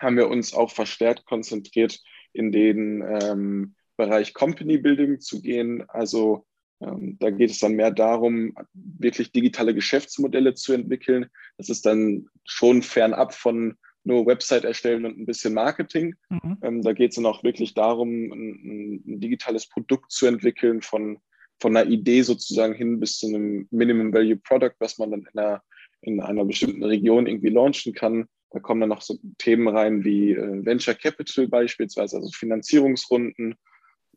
haben 0.00 0.16
wir 0.16 0.28
uns 0.28 0.54
auch 0.54 0.70
verstärkt 0.70 1.24
konzentriert, 1.24 2.00
in 2.32 2.52
den 2.52 3.02
ähm, 3.02 3.74
Bereich 3.96 4.34
Company 4.34 4.78
Building 4.78 5.20
zu 5.20 5.42
gehen. 5.42 5.84
Also 5.88 6.46
ähm, 6.80 7.16
da 7.18 7.30
geht 7.30 7.50
es 7.50 7.58
dann 7.58 7.72
mehr 7.72 7.90
darum, 7.90 8.54
wirklich 8.72 9.32
digitale 9.32 9.74
Geschäftsmodelle 9.74 10.54
zu 10.54 10.72
entwickeln. 10.72 11.26
Das 11.56 11.68
ist 11.68 11.84
dann 11.86 12.28
schon 12.44 12.82
fernab 12.82 13.34
von 13.34 13.76
nur 14.04 14.26
Website 14.26 14.64
erstellen 14.64 15.04
und 15.04 15.18
ein 15.18 15.26
bisschen 15.26 15.54
Marketing. 15.54 16.14
Mhm. 16.30 16.58
Ähm, 16.62 16.82
da 16.82 16.92
geht 16.92 17.10
es 17.10 17.16
dann 17.16 17.26
auch 17.26 17.42
wirklich 17.42 17.74
darum, 17.74 18.32
ein, 18.32 19.02
ein, 19.06 19.20
digitales 19.20 19.68
Produkt 19.68 20.12
zu 20.12 20.26
entwickeln, 20.26 20.80
von, 20.82 21.18
von 21.60 21.76
einer 21.76 21.90
Idee 21.90 22.22
sozusagen 22.22 22.74
hin 22.74 23.00
bis 23.00 23.18
zu 23.18 23.26
einem 23.26 23.66
Minimum 23.70 24.12
Value 24.12 24.36
Product, 24.36 24.74
was 24.78 24.98
man 24.98 25.10
dann 25.10 25.26
in 25.32 25.38
einer, 25.38 25.62
in 26.00 26.20
einer 26.20 26.44
bestimmten 26.44 26.84
Region 26.84 27.26
irgendwie 27.26 27.50
launchen 27.50 27.94
kann. 27.94 28.26
Da 28.50 28.60
kommen 28.60 28.80
dann 28.80 28.90
noch 28.90 29.02
so 29.02 29.18
Themen 29.38 29.68
rein 29.68 30.04
wie 30.04 30.32
äh, 30.32 30.64
Venture 30.64 30.94
Capital 30.94 31.48
beispielsweise, 31.48 32.16
also 32.16 32.30
Finanzierungsrunden 32.30 33.56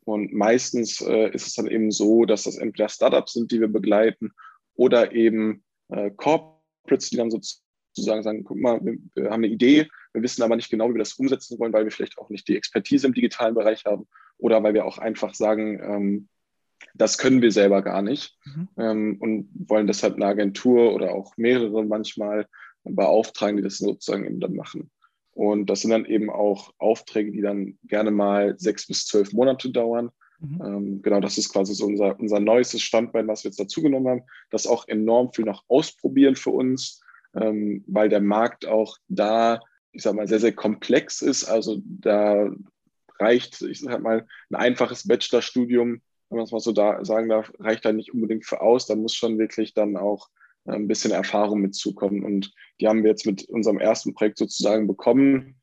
und 0.04 0.32
meistens 0.32 1.00
äh, 1.00 1.30
ist 1.30 1.46
es 1.46 1.54
dann 1.54 1.68
eben 1.68 1.90
so, 1.90 2.24
dass 2.24 2.44
das 2.44 2.56
entweder 2.56 2.88
Startups 2.88 3.34
sind, 3.34 3.52
die 3.52 3.60
wir 3.60 3.68
begleiten, 3.68 4.32
oder 4.74 5.12
eben 5.12 5.64
äh, 5.88 6.10
Corporates, 6.10 7.10
die 7.10 7.16
dann 7.16 7.30
sozusagen 7.30 8.22
sagen, 8.22 8.44
guck 8.44 8.58
mal, 8.58 8.84
wir, 8.84 8.96
wir, 9.14 9.24
haben 9.24 9.44
eine 9.44 9.48
Idee, 9.52 9.88
wir 10.12 10.22
wissen 10.22 10.42
aber 10.42 10.56
nicht 10.56 10.70
genau, 10.70 10.88
wie 10.88 10.94
wir 10.94 10.98
das 10.98 11.14
umsetzen 11.14 11.58
wollen, 11.58 11.72
weil 11.72 11.84
wir 11.84 11.92
vielleicht 11.92 12.18
auch 12.18 12.30
nicht 12.30 12.48
die 12.48 12.56
Expertise 12.56 13.06
im 13.06 13.14
digitalen 13.14 13.54
Bereich 13.54 13.84
haben 13.84 14.08
oder 14.38 14.62
weil 14.62 14.74
wir 14.74 14.86
auch 14.86 14.98
einfach 14.98 15.34
sagen, 15.34 15.80
ähm, 15.82 16.28
das 16.94 17.18
können 17.18 17.42
wir 17.42 17.52
selber 17.52 17.82
gar 17.82 18.02
nicht 18.02 18.38
mhm. 18.44 18.68
ähm, 18.76 19.16
und 19.20 19.48
wollen 19.68 19.86
deshalb 19.86 20.16
eine 20.16 20.26
Agentur 20.26 20.94
oder 20.94 21.12
auch 21.12 21.36
mehrere 21.36 21.84
manchmal 21.84 22.46
beauftragen, 22.84 23.56
die 23.56 23.62
das 23.62 23.78
sozusagen 23.78 24.24
eben 24.24 24.40
dann 24.40 24.54
machen. 24.54 24.90
Und 25.32 25.66
das 25.66 25.80
sind 25.80 25.90
dann 25.90 26.04
eben 26.04 26.30
auch 26.30 26.72
Aufträge, 26.78 27.32
die 27.32 27.40
dann 27.40 27.78
gerne 27.84 28.10
mal 28.10 28.58
sechs 28.58 28.86
bis 28.86 29.06
zwölf 29.06 29.32
Monate 29.32 29.70
dauern. 29.70 30.10
Mhm. 30.40 30.62
Ähm, 30.64 31.02
genau, 31.02 31.20
das 31.20 31.38
ist 31.38 31.50
quasi 31.50 31.74
so 31.74 31.86
unser, 31.86 32.18
unser 32.18 32.40
neuestes 32.40 32.82
Standbein, 32.82 33.28
was 33.28 33.44
wir 33.44 33.48
jetzt 33.48 33.60
dazugenommen 33.60 34.08
haben. 34.08 34.22
Das 34.50 34.66
auch 34.66 34.86
enorm 34.88 35.32
viel 35.32 35.46
noch 35.46 35.64
ausprobieren 35.68 36.36
für 36.36 36.50
uns, 36.50 37.00
ähm, 37.34 37.82
weil 37.86 38.08
der 38.08 38.20
Markt 38.20 38.66
auch 38.66 38.98
da, 39.08 39.60
ich 39.92 40.02
sag 40.02 40.14
mal, 40.14 40.28
sehr, 40.28 40.40
sehr 40.40 40.52
komplex 40.52 41.22
ist. 41.22 41.44
Also 41.44 41.80
da 41.84 42.50
reicht, 43.18 43.62
ich 43.62 43.80
sag 43.80 44.02
mal, 44.02 44.26
ein 44.50 44.56
einfaches 44.56 45.06
Bachelorstudium, 45.06 46.02
wenn 46.32 46.38
man 46.38 46.44
es 46.46 46.52
mal 46.52 46.60
so 46.60 46.72
da 46.72 47.04
sagen 47.04 47.28
darf, 47.28 47.52
reicht 47.58 47.84
da 47.84 47.92
nicht 47.92 48.12
unbedingt 48.12 48.46
für 48.46 48.60
aus. 48.60 48.86
Da 48.86 48.96
muss 48.96 49.14
schon 49.14 49.38
wirklich 49.38 49.74
dann 49.74 49.96
auch 49.96 50.28
äh, 50.64 50.72
ein 50.72 50.88
bisschen 50.88 51.12
Erfahrung 51.12 51.60
mitzukommen. 51.60 52.24
Und 52.24 52.52
die 52.80 52.88
haben 52.88 53.02
wir 53.02 53.10
jetzt 53.10 53.26
mit 53.26 53.44
unserem 53.48 53.78
ersten 53.78 54.14
Projekt 54.14 54.38
sozusagen 54.38 54.86
bekommen, 54.86 55.56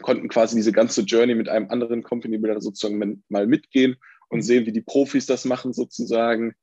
konnten 0.00 0.28
quasi 0.28 0.56
diese 0.56 0.72
ganze 0.72 1.02
Journey 1.02 1.34
mit 1.34 1.48
einem 1.48 1.68
anderen 1.70 2.02
Company 2.02 2.38
Builder 2.38 2.60
sozusagen 2.60 3.22
mal 3.28 3.46
mitgehen 3.46 3.96
und 4.28 4.38
mhm. 4.38 4.42
sehen, 4.42 4.66
wie 4.66 4.72
die 4.72 4.80
Profis 4.80 5.26
das 5.26 5.44
machen 5.44 5.72
sozusagen. 5.72 6.54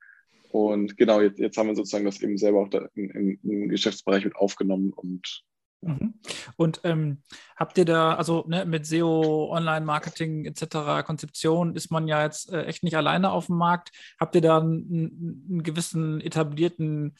Und 0.52 0.98
genau, 0.98 1.22
jetzt, 1.22 1.40
jetzt 1.40 1.58
haben 1.58 1.68
wir 1.68 1.76
sozusagen 1.76 2.06
das 2.06 2.22
eben 2.22 2.38
selber 2.38 2.62
auch 2.62 2.70
im, 2.96 3.40
im 3.44 3.70
Geschäftsbereich 3.70 4.26
mit 4.26 4.36
aufgenommen 4.36 4.94
und 4.96 5.44
Mhm. 5.82 6.16
Und 6.58 6.82
ähm, 6.84 7.24
habt 7.56 7.78
ihr 7.78 7.86
da, 7.86 8.16
also 8.16 8.44
ne, 8.48 8.66
mit 8.66 8.86
SEO, 8.86 9.50
Online-Marketing 9.52 10.46
etc., 10.46 11.06
Konzeption 11.06 11.76
ist 11.76 11.90
man 11.92 12.08
ja 12.08 12.24
jetzt 12.24 12.52
äh, 12.52 12.64
echt 12.66 12.84
nicht 12.84 12.98
alleine 12.98 13.32
auf 13.32 13.48
dem 13.48 13.58
Markt. 13.58 13.92
Habt 14.20 14.36
ihr 14.36 14.42
da 14.42 14.60
einen, 14.60 15.46
einen 15.50 15.64
gewissen 15.64 16.20
etablierten 16.22 17.16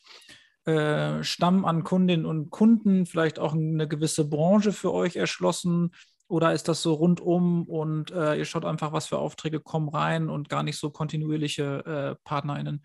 äh, 0.66 1.24
Stamm 1.24 1.66
an 1.66 1.84
Kundinnen 1.84 2.26
und 2.26 2.50
Kunden, 2.50 3.06
vielleicht 3.06 3.40
auch 3.40 3.54
eine 3.54 3.88
gewisse 3.88 4.28
Branche 4.28 4.74
für 4.74 4.94
euch 4.94 5.16
erschlossen? 5.16 5.92
Oder 6.28 6.54
ist 6.54 6.68
das 6.68 6.84
so 6.84 6.94
rundum 6.94 7.64
und 7.64 8.12
äh, 8.12 8.36
ihr 8.36 8.46
schaut 8.46 8.66
einfach, 8.66 8.92
was 8.92 9.08
für 9.08 9.18
Aufträge 9.18 9.62
kommen 9.62 9.90
rein 9.90 10.30
und 10.30 10.48
gar 10.48 10.62
nicht 10.62 10.78
so 10.78 10.92
kontinuierliche 10.92 12.18
äh, 12.20 12.24
PartnerInnen? 12.24 12.84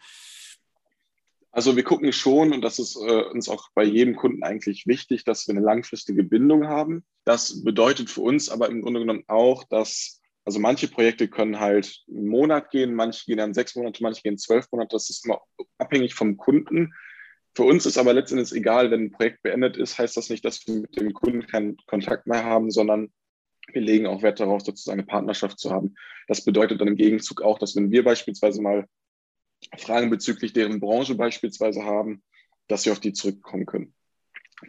Also 1.54 1.76
wir 1.76 1.84
gucken 1.84 2.12
schon, 2.12 2.52
und 2.52 2.62
das 2.62 2.80
ist 2.80 2.96
äh, 2.96 3.22
uns 3.30 3.48
auch 3.48 3.68
bei 3.76 3.84
jedem 3.84 4.16
Kunden 4.16 4.42
eigentlich 4.42 4.88
wichtig, 4.88 5.22
dass 5.22 5.46
wir 5.46 5.54
eine 5.54 5.64
langfristige 5.64 6.24
Bindung 6.24 6.66
haben. 6.66 7.04
Das 7.24 7.62
bedeutet 7.62 8.10
für 8.10 8.22
uns 8.22 8.48
aber 8.48 8.68
im 8.68 8.82
Grunde 8.82 8.98
genommen 8.98 9.22
auch, 9.28 9.62
dass 9.62 10.20
also 10.44 10.58
manche 10.58 10.88
Projekte 10.88 11.28
können 11.28 11.60
halt 11.60 12.02
einen 12.08 12.26
Monat 12.26 12.70
gehen, 12.70 12.92
manche 12.92 13.24
gehen 13.24 13.38
dann 13.38 13.54
sechs 13.54 13.76
Monate, 13.76 14.02
manche 14.02 14.22
gehen 14.22 14.36
zwölf 14.36 14.66
Monate. 14.72 14.96
Das 14.96 15.08
ist 15.10 15.24
immer 15.24 15.42
abhängig 15.78 16.14
vom 16.14 16.36
Kunden. 16.36 16.92
Für 17.54 17.62
uns 17.62 17.86
ist 17.86 17.98
aber 17.98 18.12
letztendlich 18.12 18.52
egal, 18.52 18.90
wenn 18.90 19.04
ein 19.04 19.12
Projekt 19.12 19.42
beendet 19.42 19.76
ist, 19.76 19.96
heißt 19.96 20.16
das 20.16 20.30
nicht, 20.30 20.44
dass 20.44 20.66
wir 20.66 20.74
mit 20.74 21.00
dem 21.00 21.14
Kunden 21.14 21.46
keinen 21.46 21.76
Kontakt 21.86 22.26
mehr 22.26 22.44
haben, 22.44 22.72
sondern 22.72 23.12
wir 23.72 23.80
legen 23.80 24.08
auch 24.08 24.22
Wert 24.22 24.40
darauf, 24.40 24.62
sozusagen 24.62 24.98
eine 24.98 25.06
Partnerschaft 25.06 25.60
zu 25.60 25.70
haben. 25.70 25.94
Das 26.26 26.44
bedeutet 26.44 26.80
dann 26.80 26.88
im 26.88 26.96
Gegenzug 26.96 27.42
auch, 27.42 27.60
dass 27.60 27.76
wenn 27.76 27.92
wir 27.92 28.02
beispielsweise 28.02 28.60
mal 28.60 28.88
Fragen 29.78 30.10
bezüglich 30.10 30.52
deren 30.52 30.80
Branche 30.80 31.14
beispielsweise 31.14 31.84
haben, 31.84 32.22
dass 32.68 32.84
wir 32.84 32.92
auf 32.92 33.00
die 33.00 33.12
zurückkommen 33.12 33.66
können. 33.66 33.94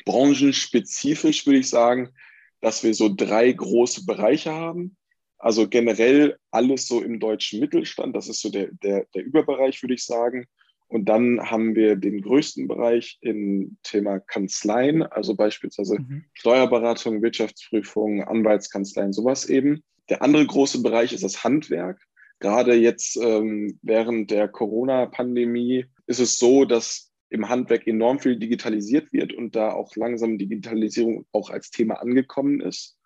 Branchenspezifisch 0.06 1.46
würde 1.46 1.60
ich 1.60 1.70
sagen, 1.70 2.10
dass 2.62 2.84
wir 2.84 2.94
so 2.94 3.14
drei 3.14 3.52
große 3.52 4.06
Bereiche 4.06 4.52
haben. 4.52 4.98
Also 5.38 5.68
generell 5.68 6.38
alles 6.52 6.88
so 6.88 7.02
im 7.02 7.20
deutschen 7.20 7.60
Mittelstand, 7.60 8.16
das 8.16 8.30
ist 8.30 8.42
so 8.42 8.50
der, 8.50 8.70
der, 8.84 9.06
der 9.14 9.24
Überbereich, 9.24 9.82
würde 9.84 9.94
ich 9.94 10.06
sagen. 10.06 10.48
Und 10.88 11.06
dann 11.06 11.42
haben 11.50 11.76
wir 11.76 11.96
den 11.96 12.22
größten 12.22 12.68
Bereich 12.68 13.18
im 13.22 13.78
Thema 13.84 14.20
Kanzleien, 14.20 15.04
also 15.04 15.36
beispielsweise 15.36 16.00
mhm. 16.00 16.26
Steuerberatung, 16.34 17.22
Wirtschaftsprüfung, 17.22 18.24
Anwaltskanzleien, 18.24 19.12
sowas 19.12 19.48
eben. 19.48 19.84
Der 20.10 20.22
andere 20.22 20.46
große 20.46 20.82
Bereich 20.84 21.12
ist 21.12 21.24
das 21.24 21.44
Handwerk. 21.44 22.00
Gerade 22.40 22.76
jetzt 22.76 23.18
ähm, 23.18 23.80
während 23.82 24.32
der 24.32 24.48
Corona-Pandemie 24.48 25.86
ist 26.08 26.20
es 26.20 26.38
so, 26.38 26.66
dass 26.66 27.12
im 27.30 27.50
Handwerk 27.50 27.88
enorm 27.88 28.20
viel 28.20 28.38
digitalisiert 28.38 29.12
wird 29.12 29.34
und 29.34 29.56
da 29.56 29.72
auch 29.72 29.96
langsam 29.96 30.38
Digitalisierung 30.38 31.26
auch 31.32 31.50
als 31.50 31.72
Thema 31.72 31.96
angekommen 31.96 32.62
ist. 32.62 32.98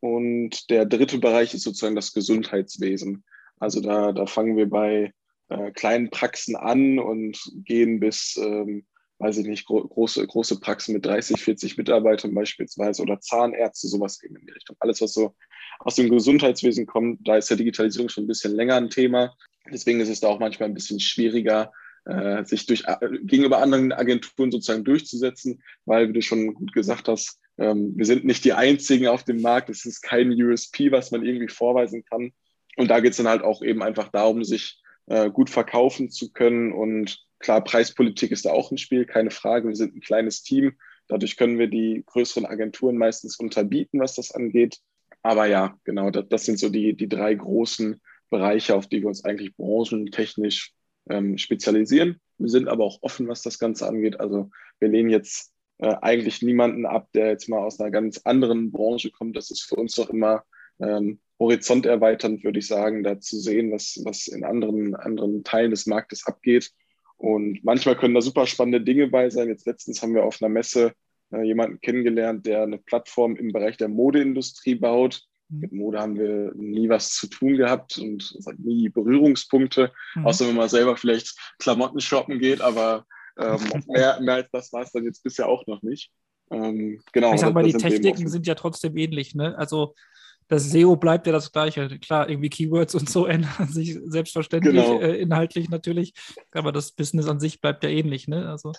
Und 0.00 0.70
der 0.70 0.86
dritte 0.86 1.18
Bereich 1.18 1.54
ist 1.54 1.62
sozusagen 1.62 1.94
das 1.94 2.12
Gesundheitswesen. 2.12 3.24
Also 3.58 3.80
da, 3.80 4.12
da 4.12 4.26
fangen 4.26 4.56
wir 4.56 4.68
bei 4.68 5.12
äh, 5.48 5.70
kleinen 5.72 6.10
Praxen 6.10 6.56
an 6.56 6.98
und 6.98 7.38
gehen 7.64 8.00
bis, 8.00 8.36
ähm, 8.36 8.84
weiß 9.22 9.38
ich 9.38 9.46
nicht, 9.46 9.66
gro 9.66 9.86
große, 9.86 10.26
große 10.26 10.58
Praxen 10.58 10.94
mit 10.94 11.06
30, 11.06 11.40
40 11.40 11.78
Mitarbeitern 11.78 12.34
beispielsweise 12.34 13.02
oder 13.02 13.20
Zahnärzte, 13.20 13.86
sowas 13.86 14.22
eben 14.22 14.36
in 14.36 14.46
die 14.46 14.52
Richtung. 14.52 14.76
Alles, 14.80 15.00
was 15.00 15.12
so 15.14 15.34
aus 15.78 15.94
dem 15.94 16.10
Gesundheitswesen 16.10 16.86
kommt, 16.86 17.26
da 17.26 17.36
ist 17.36 17.48
ja 17.48 17.56
Digitalisierung 17.56 18.08
schon 18.08 18.24
ein 18.24 18.28
bisschen 18.28 18.54
länger 18.54 18.76
ein 18.76 18.90
Thema. 18.90 19.36
Deswegen 19.72 20.00
ist 20.00 20.08
es 20.08 20.20
da 20.20 20.28
auch 20.28 20.40
manchmal 20.40 20.68
ein 20.68 20.74
bisschen 20.74 20.98
schwieriger, 20.98 21.72
äh, 22.04 22.44
sich 22.44 22.66
durch, 22.66 22.82
äh, 22.86 22.96
gegenüber 23.22 23.58
anderen 23.58 23.92
Agenturen 23.92 24.50
sozusagen 24.50 24.84
durchzusetzen, 24.84 25.62
weil, 25.84 26.08
wie 26.08 26.14
du 26.14 26.22
schon 26.22 26.54
gut 26.54 26.72
gesagt 26.72 27.06
hast, 27.06 27.38
ähm, 27.58 27.92
wir 27.96 28.06
sind 28.06 28.24
nicht 28.24 28.44
die 28.44 28.54
einzigen 28.54 29.06
auf 29.06 29.22
dem 29.22 29.40
Markt. 29.40 29.70
Es 29.70 29.86
ist 29.86 30.02
kein 30.02 30.32
USP, 30.32 30.90
was 30.90 31.12
man 31.12 31.24
irgendwie 31.24 31.48
vorweisen 31.48 32.04
kann. 32.04 32.32
Und 32.76 32.88
da 32.88 32.98
geht 32.98 33.12
es 33.12 33.18
dann 33.18 33.28
halt 33.28 33.42
auch 33.42 33.62
eben 33.62 33.84
einfach 33.84 34.08
darum, 34.08 34.42
sich 34.42 34.81
äh, 35.06 35.30
gut 35.30 35.50
verkaufen 35.50 36.10
zu 36.10 36.32
können. 36.32 36.72
Und 36.72 37.24
klar, 37.38 37.62
Preispolitik 37.62 38.30
ist 38.30 38.44
da 38.44 38.50
auch 38.50 38.70
ein 38.70 38.78
Spiel, 38.78 39.04
keine 39.04 39.30
Frage. 39.30 39.68
Wir 39.68 39.76
sind 39.76 39.96
ein 39.96 40.00
kleines 40.00 40.42
Team. 40.42 40.76
Dadurch 41.08 41.36
können 41.36 41.58
wir 41.58 41.68
die 41.68 42.02
größeren 42.06 42.46
Agenturen 42.46 42.96
meistens 42.96 43.38
unterbieten, 43.38 44.00
was 44.00 44.14
das 44.14 44.32
angeht. 44.32 44.78
Aber 45.22 45.46
ja, 45.46 45.76
genau, 45.84 46.10
das, 46.10 46.24
das 46.28 46.44
sind 46.44 46.58
so 46.58 46.68
die, 46.68 46.96
die 46.96 47.08
drei 47.08 47.34
großen 47.34 48.00
Bereiche, 48.30 48.74
auf 48.74 48.86
die 48.86 49.02
wir 49.02 49.08
uns 49.08 49.24
eigentlich 49.24 49.56
branchentechnisch 49.56 50.72
ähm, 51.08 51.38
spezialisieren. 51.38 52.20
Wir 52.38 52.48
sind 52.48 52.68
aber 52.68 52.84
auch 52.84 52.98
offen, 53.02 53.28
was 53.28 53.42
das 53.42 53.58
Ganze 53.58 53.86
angeht. 53.86 54.20
Also 54.20 54.50
wir 54.80 54.88
lehnen 54.88 55.10
jetzt 55.10 55.52
äh, 55.78 55.94
eigentlich 56.00 56.42
niemanden 56.42 56.86
ab, 56.86 57.08
der 57.14 57.28
jetzt 57.28 57.48
mal 57.48 57.58
aus 57.58 57.78
einer 57.78 57.90
ganz 57.90 58.22
anderen 58.24 58.72
Branche 58.72 59.10
kommt. 59.10 59.36
Das 59.36 59.50
ist 59.50 59.62
für 59.62 59.76
uns 59.76 59.94
doch 59.94 60.10
immer 60.10 60.44
ähm, 60.80 61.20
horizonterweiternd, 61.42 62.44
würde 62.44 62.60
ich 62.60 62.66
sagen, 62.66 63.02
da 63.02 63.20
zu 63.20 63.38
sehen, 63.38 63.72
was, 63.72 64.00
was 64.04 64.28
in 64.28 64.44
anderen, 64.44 64.94
anderen 64.94 65.44
Teilen 65.44 65.70
des 65.70 65.86
Marktes 65.86 66.26
abgeht. 66.26 66.70
Und 67.16 67.62
manchmal 67.64 67.96
können 67.96 68.14
da 68.14 68.20
super 68.20 68.46
spannende 68.46 68.80
Dinge 68.80 69.08
bei 69.08 69.28
sein. 69.30 69.48
Jetzt 69.48 69.66
letztens 69.66 70.02
haben 70.02 70.14
wir 70.14 70.24
auf 70.24 70.40
einer 70.40 70.48
Messe 70.48 70.92
äh, 71.32 71.42
jemanden 71.42 71.80
kennengelernt, 71.80 72.46
der 72.46 72.62
eine 72.62 72.78
Plattform 72.78 73.36
im 73.36 73.52
Bereich 73.52 73.76
der 73.76 73.88
Modeindustrie 73.88 74.76
baut. 74.76 75.22
Mhm. 75.48 75.60
Mit 75.60 75.72
Mode 75.72 76.00
haben 76.00 76.18
wir 76.18 76.52
nie 76.54 76.88
was 76.88 77.10
zu 77.10 77.28
tun 77.28 77.56
gehabt 77.56 77.98
und 77.98 78.36
nie 78.58 78.88
Berührungspunkte, 78.88 79.92
mhm. 80.14 80.26
außer 80.26 80.48
wenn 80.48 80.56
man 80.56 80.68
selber 80.68 80.96
vielleicht 80.96 81.36
Klamotten 81.58 82.00
shoppen 82.00 82.38
geht, 82.38 82.60
aber 82.60 83.04
ähm, 83.38 83.58
mehr, 83.86 84.20
mehr 84.20 84.34
als 84.34 84.50
das 84.52 84.72
war 84.72 84.82
es 84.82 84.92
dann 84.92 85.04
jetzt 85.04 85.22
bisher 85.22 85.48
auch 85.48 85.66
noch 85.66 85.82
nicht. 85.82 86.10
Ähm, 86.50 87.00
genau. 87.12 87.34
Ich 87.34 87.40
sag 87.40 87.54
mal, 87.54 87.64
die 87.64 87.72
Techniken 87.72 88.28
sind 88.28 88.46
ja 88.46 88.54
trotzdem 88.54 88.96
ähnlich, 88.96 89.34
ne? 89.34 89.56
Also 89.56 89.94
das 90.52 90.70
SEO 90.70 90.96
bleibt 90.96 91.26
ja 91.26 91.32
das 91.32 91.50
Gleiche. 91.50 91.98
Klar, 91.98 92.28
irgendwie 92.28 92.50
Keywords 92.50 92.94
und 92.94 93.08
so 93.08 93.24
ändern 93.26 93.68
sich 93.68 93.98
selbstverständlich 94.04 94.74
genau. 94.74 95.00
äh, 95.00 95.16
inhaltlich 95.16 95.70
natürlich, 95.70 96.12
aber 96.52 96.72
das 96.72 96.92
Business 96.92 97.26
an 97.26 97.40
sich 97.40 97.62
bleibt 97.62 97.82
ja 97.84 97.90
ähnlich, 97.90 98.28
ne? 98.28 98.50
Also 98.50 98.72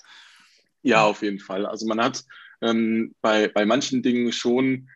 ja, 0.83 1.03
auf 1.03 1.23
jeden 1.23 1.39
Fall. 1.39 1.65
Also 1.65 1.87
man 1.87 1.99
hat 1.99 2.23
ähm, 2.61 3.15
bei, 3.21 3.47
bei 3.47 3.65
manchen 3.65 4.03
Dingen 4.03 4.31
schon, 4.31 4.89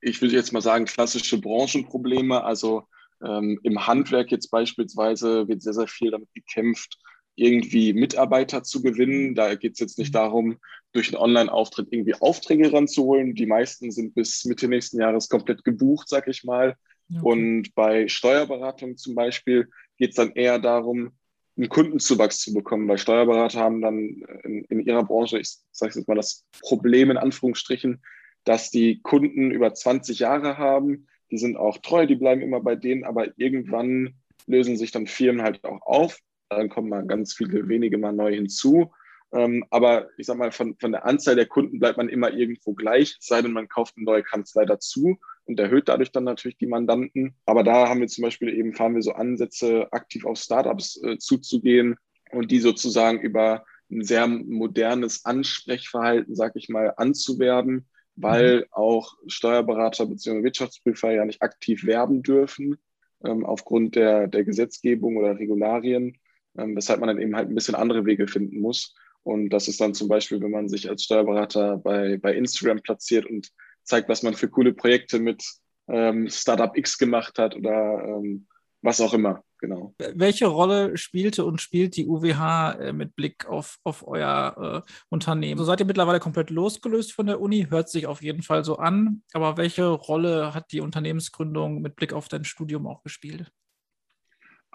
ich 0.00 0.20
würde 0.20 0.34
jetzt 0.34 0.52
mal 0.52 0.62
sagen, 0.62 0.86
klassische 0.86 1.40
Branchenprobleme. 1.40 2.42
Also 2.42 2.88
ähm, 3.24 3.60
im 3.62 3.86
Handwerk 3.86 4.32
jetzt 4.32 4.50
beispielsweise 4.50 5.46
wird 5.46 5.62
sehr, 5.62 5.74
sehr 5.74 5.86
viel 5.86 6.10
damit 6.10 6.32
gekämpft, 6.34 6.98
irgendwie 7.36 7.92
Mitarbeiter 7.92 8.62
zu 8.62 8.82
gewinnen. 8.82 9.34
Da 9.34 9.54
geht 9.54 9.74
es 9.74 9.78
jetzt 9.78 9.98
nicht 9.98 10.10
mhm. 10.10 10.18
darum, 10.18 10.56
durch 10.92 11.08
einen 11.08 11.22
Online-Auftritt 11.22 11.88
irgendwie 11.90 12.14
Aufträge 12.14 12.72
ranzuholen. 12.72 13.34
Die 13.34 13.46
meisten 13.46 13.92
sind 13.92 14.14
bis 14.14 14.44
Mitte 14.44 14.66
nächsten 14.66 14.98
Jahres 14.98 15.28
komplett 15.28 15.62
gebucht, 15.62 16.08
sag 16.08 16.26
ich 16.28 16.44
mal. 16.44 16.76
Okay. 17.10 17.20
Und 17.22 17.74
bei 17.74 18.08
Steuerberatung 18.08 18.96
zum 18.96 19.14
Beispiel 19.14 19.68
geht 19.98 20.10
es 20.10 20.16
dann 20.16 20.32
eher 20.32 20.58
darum, 20.58 21.12
einen 21.56 21.68
Kundenzuwachs 21.68 22.40
zu 22.40 22.52
bekommen, 22.52 22.88
weil 22.88 22.98
Steuerberater 22.98 23.60
haben 23.60 23.80
dann 23.80 23.98
in, 24.44 24.64
in 24.64 24.80
ihrer 24.80 25.04
Branche, 25.04 25.38
ich 25.38 25.56
sage 25.70 25.94
jetzt 25.94 26.08
mal 26.08 26.14
das 26.14 26.44
Problem 26.60 27.10
in 27.10 27.16
Anführungsstrichen, 27.16 28.02
dass 28.44 28.70
die 28.70 29.00
Kunden 29.02 29.50
über 29.50 29.72
20 29.72 30.18
Jahre 30.18 30.58
haben, 30.58 31.06
die 31.30 31.38
sind 31.38 31.56
auch 31.56 31.78
treu, 31.78 32.06
die 32.06 32.14
bleiben 32.14 32.42
immer 32.42 32.60
bei 32.60 32.76
denen, 32.76 33.04
aber 33.04 33.38
irgendwann 33.38 34.14
lösen 34.46 34.76
sich 34.76 34.90
dann 34.92 35.06
Firmen 35.06 35.42
halt 35.42 35.64
auch 35.64 35.82
auf, 35.82 36.18
dann 36.48 36.68
kommen 36.68 36.88
mal 36.88 37.06
ganz 37.06 37.34
viele 37.34 37.68
wenige 37.68 37.98
mal 37.98 38.12
neu 38.12 38.34
hinzu. 38.34 38.92
Ähm, 39.32 39.64
aber 39.70 40.08
ich 40.18 40.26
sag 40.26 40.38
mal, 40.38 40.52
von, 40.52 40.76
von 40.78 40.92
der 40.92 41.04
Anzahl 41.04 41.34
der 41.34 41.46
Kunden 41.46 41.80
bleibt 41.80 41.98
man 41.98 42.08
immer 42.08 42.32
irgendwo 42.32 42.74
gleich, 42.74 43.16
es 43.18 43.26
sei 43.26 43.42
denn, 43.42 43.52
man 43.52 43.68
kauft 43.68 43.94
eine 43.96 44.04
neue 44.04 44.22
Kanzlei 44.22 44.64
dazu 44.64 45.18
und 45.46 45.58
erhöht 45.58 45.88
dadurch 45.88 46.12
dann 46.12 46.24
natürlich 46.24 46.58
die 46.58 46.68
Mandanten. 46.68 47.34
Aber 47.44 47.64
da 47.64 47.88
haben 47.88 48.00
wir 48.00 48.08
zum 48.08 48.22
Beispiel 48.22 48.48
eben, 48.48 48.74
fahren 48.74 48.94
wir 48.94 49.02
so 49.02 49.12
Ansätze, 49.12 49.92
aktiv 49.92 50.24
auf 50.24 50.38
Startups 50.38 51.02
äh, 51.02 51.18
zuzugehen 51.18 51.96
und 52.30 52.50
die 52.50 52.60
sozusagen 52.60 53.20
über 53.20 53.64
ein 53.90 54.04
sehr 54.04 54.26
modernes 54.26 55.24
Ansprechverhalten, 55.24 56.34
sag 56.34 56.56
ich 56.56 56.68
mal, 56.68 56.94
anzuwerben, 56.96 57.88
weil 58.14 58.58
mhm. 58.58 58.64
auch 58.70 59.14
Steuerberater 59.26 60.06
bzw. 60.06 60.42
Wirtschaftsprüfer 60.44 61.12
ja 61.12 61.24
nicht 61.24 61.42
aktiv 61.42 61.84
werben 61.84 62.22
dürfen 62.22 62.78
ähm, 63.24 63.44
aufgrund 63.44 63.96
der, 63.96 64.28
der 64.28 64.44
Gesetzgebung 64.44 65.16
oder 65.16 65.38
Regularien, 65.38 66.18
ähm, 66.58 66.76
weshalb 66.76 67.00
man 67.00 67.08
dann 67.08 67.20
eben 67.20 67.36
halt 67.36 67.48
ein 67.48 67.54
bisschen 67.54 67.74
andere 67.74 68.04
Wege 68.04 68.28
finden 68.28 68.60
muss. 68.60 68.94
Und 69.22 69.50
das 69.50 69.68
ist 69.68 69.80
dann 69.80 69.94
zum 69.94 70.08
Beispiel, 70.08 70.40
wenn 70.40 70.52
man 70.52 70.68
sich 70.68 70.88
als 70.88 71.02
Steuerberater 71.02 71.78
bei, 71.78 72.16
bei 72.18 72.34
Instagram 72.34 72.80
platziert 72.80 73.26
und 73.26 73.50
zeigt, 73.82 74.08
was 74.08 74.22
man 74.22 74.34
für 74.34 74.48
coole 74.48 74.72
Projekte 74.72 75.18
mit 75.18 75.44
ähm, 75.88 76.28
Startup 76.28 76.76
X 76.76 76.98
gemacht 76.98 77.38
hat 77.38 77.56
oder 77.56 78.04
ähm, 78.04 78.46
was 78.82 79.00
auch 79.00 79.14
immer. 79.14 79.42
Genau. 79.58 79.94
Welche 79.98 80.46
Rolle 80.46 80.96
spielte 80.98 81.44
und 81.44 81.62
spielt 81.62 81.96
die 81.96 82.06
UWH 82.06 82.72
äh, 82.72 82.92
mit 82.92 83.16
Blick 83.16 83.46
auf, 83.46 83.78
auf 83.84 84.06
euer 84.06 84.84
äh, 84.86 84.92
Unternehmen? 85.08 85.58
So 85.58 85.64
seid 85.64 85.80
ihr 85.80 85.86
mittlerweile 85.86 86.20
komplett 86.20 86.50
losgelöst 86.50 87.12
von 87.12 87.26
der 87.26 87.40
Uni, 87.40 87.66
hört 87.70 87.88
sich 87.88 88.06
auf 88.06 88.22
jeden 88.22 88.42
Fall 88.42 88.64
so 88.64 88.76
an. 88.76 89.22
Aber 89.32 89.56
welche 89.56 89.88
Rolle 89.88 90.52
hat 90.52 90.72
die 90.72 90.80
Unternehmensgründung 90.80 91.80
mit 91.80 91.96
Blick 91.96 92.12
auf 92.12 92.28
dein 92.28 92.44
Studium 92.44 92.86
auch 92.86 93.02
gespielt? 93.02 93.50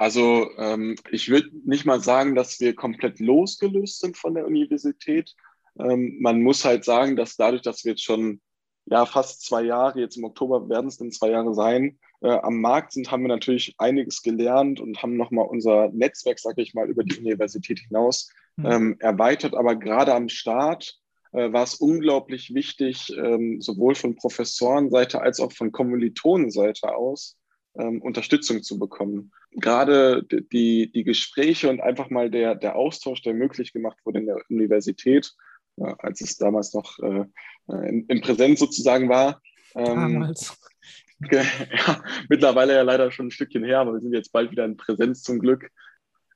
Also 0.01 0.49
ähm, 0.57 0.95
ich 1.11 1.29
würde 1.29 1.51
nicht 1.63 1.85
mal 1.85 2.01
sagen, 2.01 2.33
dass 2.33 2.59
wir 2.59 2.73
komplett 2.73 3.19
losgelöst 3.19 3.99
sind 3.99 4.17
von 4.17 4.33
der 4.33 4.47
Universität. 4.47 5.35
Ähm, 5.77 6.17
man 6.19 6.41
muss 6.41 6.65
halt 6.65 6.83
sagen, 6.83 7.15
dass 7.15 7.35
dadurch, 7.35 7.61
dass 7.61 7.85
wir 7.85 7.91
jetzt 7.91 8.03
schon 8.03 8.41
ja, 8.87 9.05
fast 9.05 9.45
zwei 9.45 9.61
Jahre, 9.61 9.99
jetzt 9.99 10.17
im 10.17 10.23
Oktober 10.23 10.67
werden 10.69 10.87
es 10.87 10.97
dann 10.97 11.11
zwei 11.11 11.29
Jahre 11.29 11.53
sein, 11.53 11.99
äh, 12.21 12.31
am 12.31 12.61
Markt 12.61 12.93
sind, 12.93 13.11
haben 13.11 13.21
wir 13.21 13.27
natürlich 13.27 13.75
einiges 13.77 14.23
gelernt 14.23 14.79
und 14.79 15.03
haben 15.03 15.17
nochmal 15.17 15.45
unser 15.45 15.89
Netzwerk, 15.89 16.39
sage 16.39 16.63
ich 16.63 16.73
mal, 16.73 16.89
über 16.89 17.03
die 17.03 17.19
Universität 17.19 17.77
hinaus 17.77 18.31
mhm. 18.55 18.65
ähm, 18.65 18.95
erweitert. 19.01 19.53
Aber 19.53 19.75
gerade 19.75 20.15
am 20.15 20.29
Start 20.29 20.99
äh, 21.31 21.53
war 21.53 21.61
es 21.61 21.75
unglaublich 21.75 22.55
wichtig, 22.55 23.15
ähm, 23.15 23.61
sowohl 23.61 23.93
von 23.93 24.15
Professorenseite 24.15 25.21
als 25.21 25.39
auch 25.39 25.51
von 25.51 25.71
Kommilitonenseite 25.71 26.95
aus, 26.95 27.37
ähm, 27.75 28.01
Unterstützung 28.01 28.63
zu 28.63 28.79
bekommen. 28.79 29.31
Gerade 29.51 30.23
die, 30.23 30.91
die 30.91 31.03
Gespräche 31.03 31.69
und 31.69 31.81
einfach 31.81 32.09
mal 32.09 32.29
der, 32.29 32.55
der 32.55 32.75
Austausch, 32.75 33.21
der 33.21 33.33
möglich 33.33 33.73
gemacht 33.73 33.97
wurde 34.03 34.19
in 34.19 34.25
der 34.25 34.41
Universität, 34.49 35.33
äh, 35.77 35.93
als 35.99 36.21
es 36.21 36.37
damals 36.37 36.73
noch 36.73 36.99
äh, 36.99 37.25
in, 37.87 38.05
in, 38.07 38.21
Präsenz 38.21 38.59
sozusagen 38.59 39.09
war. 39.09 39.41
Ähm, 39.75 39.85
damals. 39.85 40.57
Ja, 41.31 41.45
mittlerweile 42.29 42.73
ja 42.73 42.81
leider 42.81 43.11
schon 43.11 43.27
ein 43.27 43.31
Stückchen 43.31 43.63
her, 43.63 43.81
aber 43.81 43.93
wir 43.93 43.99
sind 43.99 44.11
jetzt 44.11 44.31
bald 44.31 44.49
wieder 44.49 44.65
in 44.65 44.75
Präsenz 44.75 45.21
zum 45.21 45.37
Glück. 45.37 45.69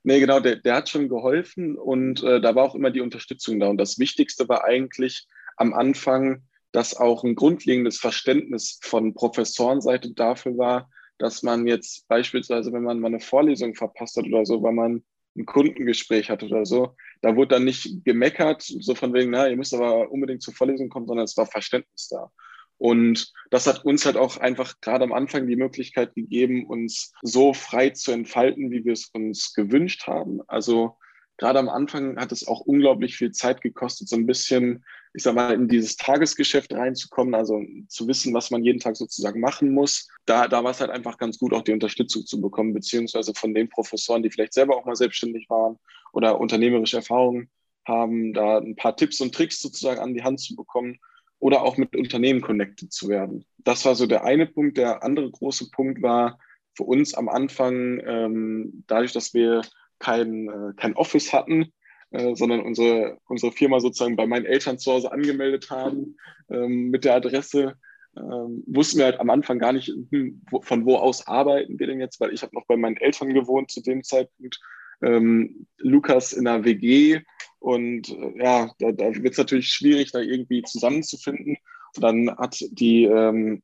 Nee, 0.03 0.19
genau, 0.19 0.39
der, 0.39 0.57
der 0.57 0.75
hat 0.75 0.89
schon 0.89 1.09
geholfen 1.09 1.75
und 1.75 2.21
äh, 2.21 2.39
da 2.39 2.53
war 2.53 2.65
auch 2.65 2.75
immer 2.75 2.91
die 2.91 3.01
Unterstützung 3.01 3.59
da. 3.59 3.67
Und 3.67 3.77
das 3.79 3.97
Wichtigste 3.97 4.47
war 4.47 4.63
eigentlich 4.63 5.25
am 5.57 5.73
Anfang, 5.73 6.43
dass 6.71 6.95
auch 6.95 7.23
ein 7.23 7.33
grundlegendes 7.33 7.97
Verständnis 7.97 8.77
von 8.83 9.15
Professorenseite 9.15 10.13
dafür 10.13 10.55
war, 10.59 10.91
dass 11.17 11.43
man 11.43 11.67
jetzt 11.67 12.07
beispielsweise, 12.07 12.73
wenn 12.73 12.83
man 12.83 12.99
mal 12.99 13.07
eine 13.07 13.19
Vorlesung 13.19 13.75
verpasst 13.75 14.17
hat 14.17 14.25
oder 14.25 14.45
so, 14.45 14.61
weil 14.63 14.73
man 14.73 15.03
ein 15.37 15.45
Kundengespräch 15.45 16.29
hat 16.29 16.43
oder 16.43 16.65
so, 16.65 16.95
da 17.21 17.35
wurde 17.35 17.55
dann 17.55 17.65
nicht 17.65 18.05
gemeckert, 18.05 18.61
so 18.61 18.95
von 18.95 19.13
wegen, 19.13 19.31
na, 19.31 19.47
ihr 19.47 19.57
müsst 19.57 19.73
aber 19.73 20.11
unbedingt 20.11 20.41
zur 20.41 20.53
Vorlesung 20.53 20.89
kommen, 20.89 21.07
sondern 21.07 21.25
es 21.25 21.35
war 21.37 21.45
Verständnis 21.45 22.07
da. 22.09 22.31
Und 22.77 23.31
das 23.51 23.67
hat 23.67 23.85
uns 23.85 24.05
halt 24.05 24.17
auch 24.17 24.37
einfach 24.37 24.81
gerade 24.81 25.03
am 25.03 25.13
Anfang 25.13 25.47
die 25.47 25.55
Möglichkeit 25.55 26.13
gegeben, 26.13 26.65
uns 26.65 27.13
so 27.21 27.53
frei 27.53 27.91
zu 27.91 28.11
entfalten, 28.11 28.69
wie 28.71 28.83
wir 28.83 28.93
es 28.93 29.09
uns 29.13 29.53
gewünscht 29.53 30.07
haben. 30.07 30.41
Also 30.47 30.97
gerade 31.37 31.59
am 31.59 31.69
Anfang 31.69 32.17
hat 32.17 32.31
es 32.31 32.47
auch 32.47 32.61
unglaublich 32.61 33.17
viel 33.17 33.31
Zeit 33.31 33.61
gekostet, 33.61 34.07
so 34.07 34.15
ein 34.15 34.25
bisschen, 34.25 34.83
ich 35.13 35.23
sag 35.23 35.35
mal, 35.35 35.53
in 35.53 35.67
dieses 35.67 35.97
Tagesgeschäft 35.97 36.73
reinzukommen, 36.73 37.35
also 37.35 37.61
zu 37.87 38.07
wissen, 38.07 38.33
was 38.33 38.51
man 38.51 38.63
jeden 38.63 38.79
Tag 38.79 38.95
sozusagen 38.95 39.39
machen 39.39 39.71
muss. 39.71 40.07
Da, 40.25 40.47
da 40.47 40.63
war 40.63 40.71
es 40.71 40.79
halt 40.79 40.91
einfach 40.91 41.17
ganz 41.17 41.37
gut, 41.37 41.53
auch 41.53 41.61
die 41.63 41.73
Unterstützung 41.73 42.25
zu 42.25 42.41
bekommen, 42.41 42.73
beziehungsweise 42.73 43.33
von 43.33 43.53
den 43.53 43.69
Professoren, 43.69 44.23
die 44.23 44.29
vielleicht 44.29 44.53
selber 44.53 44.77
auch 44.77 44.85
mal 44.85 44.95
selbstständig 44.95 45.49
waren 45.49 45.77
oder 46.13 46.39
unternehmerische 46.39 46.97
Erfahrungen 46.97 47.49
haben, 47.87 48.33
da 48.33 48.57
ein 48.57 48.75
paar 48.75 48.95
Tipps 48.95 49.21
und 49.21 49.35
Tricks 49.35 49.61
sozusagen 49.61 49.99
an 49.99 50.13
die 50.13 50.23
Hand 50.23 50.39
zu 50.39 50.55
bekommen 50.55 50.97
oder 51.39 51.63
auch 51.63 51.77
mit 51.77 51.95
Unternehmen 51.95 52.41
connected 52.41 52.91
zu 52.91 53.09
werden. 53.09 53.45
Das 53.57 53.85
war 53.85 53.95
so 53.95 54.07
der 54.07 54.23
eine 54.23 54.47
Punkt. 54.47 54.77
Der 54.77 55.03
andere 55.03 55.29
große 55.29 55.69
Punkt 55.69 56.01
war 56.01 56.39
für 56.73 56.83
uns 56.83 57.13
am 57.13 57.29
Anfang, 57.29 58.01
ähm, 58.05 58.83
dadurch, 58.87 59.13
dass 59.13 59.33
wir 59.33 59.61
kein, 59.99 60.49
äh, 60.49 60.73
kein 60.75 60.95
Office 60.95 61.33
hatten, 61.33 61.73
äh, 62.11 62.35
sondern 62.35 62.61
unsere, 62.61 63.17
unsere 63.27 63.51
Firma 63.51 63.79
sozusagen 63.79 64.15
bei 64.15 64.27
meinen 64.27 64.45
Eltern 64.45 64.79
zu 64.79 64.91
Hause 64.91 65.11
angemeldet 65.11 65.69
haben 65.69 66.17
ähm, 66.49 66.89
mit 66.89 67.05
der 67.05 67.15
Adresse. 67.15 67.75
Ähm, 68.17 68.63
wussten 68.67 68.99
wir 68.99 69.05
halt 69.05 69.19
am 69.19 69.29
Anfang 69.29 69.59
gar 69.59 69.73
nicht, 69.73 69.87
hm, 69.87 70.41
wo, 70.49 70.61
von 70.61 70.85
wo 70.85 70.95
aus 70.95 71.27
arbeiten 71.27 71.79
wir 71.79 71.87
denn 71.87 71.99
jetzt, 71.99 72.19
weil 72.21 72.33
ich 72.33 72.43
habe 72.43 72.55
noch 72.55 72.65
bei 72.67 72.77
meinen 72.77 72.97
Eltern 72.97 73.33
gewohnt 73.33 73.71
zu 73.71 73.81
dem 73.81 74.03
Zeitpunkt. 74.03 74.59
Ähm, 75.01 75.67
Lukas 75.77 76.31
in 76.31 76.47
einer 76.47 76.63
WG 76.63 77.19
und 77.59 78.09
äh, 78.09 78.43
ja, 78.43 78.71
da, 78.79 78.91
da 78.91 79.13
wird 79.15 79.33
es 79.33 79.37
natürlich 79.37 79.69
schwierig, 79.69 80.11
da 80.11 80.19
irgendwie 80.19 80.61
zusammenzufinden. 80.61 81.57
Und 81.95 82.03
dann 82.03 82.37
hat 82.37 82.63
die, 82.71 83.03
ähm, 83.05 83.61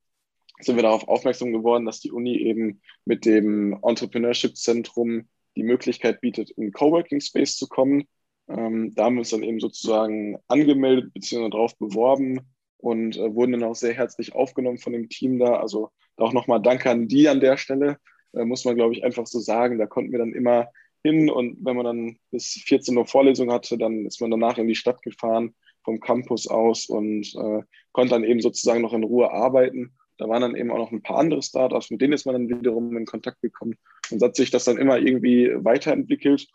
sind 0.59 0.75
wir 0.75 0.83
darauf 0.83 1.07
aufmerksam 1.07 1.53
geworden, 1.53 1.85
dass 1.85 1.99
die 1.99 2.11
Uni 2.11 2.35
eben 2.35 2.81
mit 3.05 3.25
dem 3.25 3.77
Entrepreneurship-Zentrum 3.81 5.27
die 5.55 5.63
Möglichkeit 5.63 6.21
bietet, 6.21 6.51
in 6.51 6.71
Coworking 6.71 7.21
Space 7.21 7.57
zu 7.57 7.67
kommen. 7.67 8.05
Ähm, 8.47 8.93
da 8.95 9.05
haben 9.05 9.15
wir 9.15 9.19
uns 9.19 9.29
dann 9.29 9.43
eben 9.43 9.59
sozusagen 9.59 10.37
angemeldet 10.47 11.13
bzw. 11.13 11.49
darauf 11.49 11.77
beworben 11.77 12.41
und 12.77 13.17
äh, 13.17 13.33
wurden 13.33 13.53
dann 13.53 13.63
auch 13.63 13.75
sehr 13.75 13.93
herzlich 13.93 14.33
aufgenommen 14.33 14.77
von 14.77 14.93
dem 14.93 15.09
Team 15.09 15.39
da. 15.39 15.57
Also 15.57 15.89
auch 16.17 16.33
nochmal 16.33 16.61
Danke 16.61 16.89
an 16.89 17.07
die 17.07 17.27
an 17.27 17.39
der 17.39 17.57
Stelle, 17.57 17.97
äh, 18.33 18.43
muss 18.43 18.65
man 18.65 18.75
glaube 18.75 18.93
ich 18.93 19.03
einfach 19.03 19.27
so 19.27 19.39
sagen. 19.39 19.77
Da 19.77 19.85
konnten 19.85 20.11
wir 20.11 20.19
dann 20.19 20.33
immer 20.33 20.67
hin 21.03 21.29
und 21.29 21.57
wenn 21.61 21.75
man 21.75 21.85
dann 21.85 22.17
bis 22.31 22.61
14 22.65 22.95
Uhr 22.97 23.05
Vorlesung 23.05 23.51
hatte, 23.51 23.77
dann 23.77 24.05
ist 24.05 24.21
man 24.21 24.31
danach 24.31 24.57
in 24.57 24.67
die 24.67 24.75
Stadt 24.75 25.01
gefahren 25.01 25.55
vom 25.83 25.99
Campus 25.99 26.47
aus 26.47 26.85
und 26.87 27.33
äh, 27.35 27.63
konnte 27.91 28.11
dann 28.11 28.23
eben 28.23 28.39
sozusagen 28.39 28.81
noch 28.81 28.93
in 28.93 29.03
Ruhe 29.03 29.31
arbeiten. 29.31 29.95
Da 30.21 30.29
waren 30.29 30.43
dann 30.43 30.55
eben 30.55 30.69
auch 30.69 30.77
noch 30.77 30.91
ein 30.91 31.01
paar 31.01 31.17
andere 31.17 31.41
Startups, 31.41 31.89
mit 31.89 31.99
denen 31.99 32.13
ist 32.13 32.27
man 32.27 32.35
dann 32.35 32.59
wiederum 32.59 32.95
in 32.95 33.07
Kontakt 33.07 33.41
gekommen. 33.41 33.75
Und 34.11 34.21
hat 34.21 34.35
sich 34.35 34.51
das 34.51 34.65
dann 34.65 34.77
immer 34.77 34.99
irgendwie 34.99 35.49
weiterentwickelt. 35.55 36.47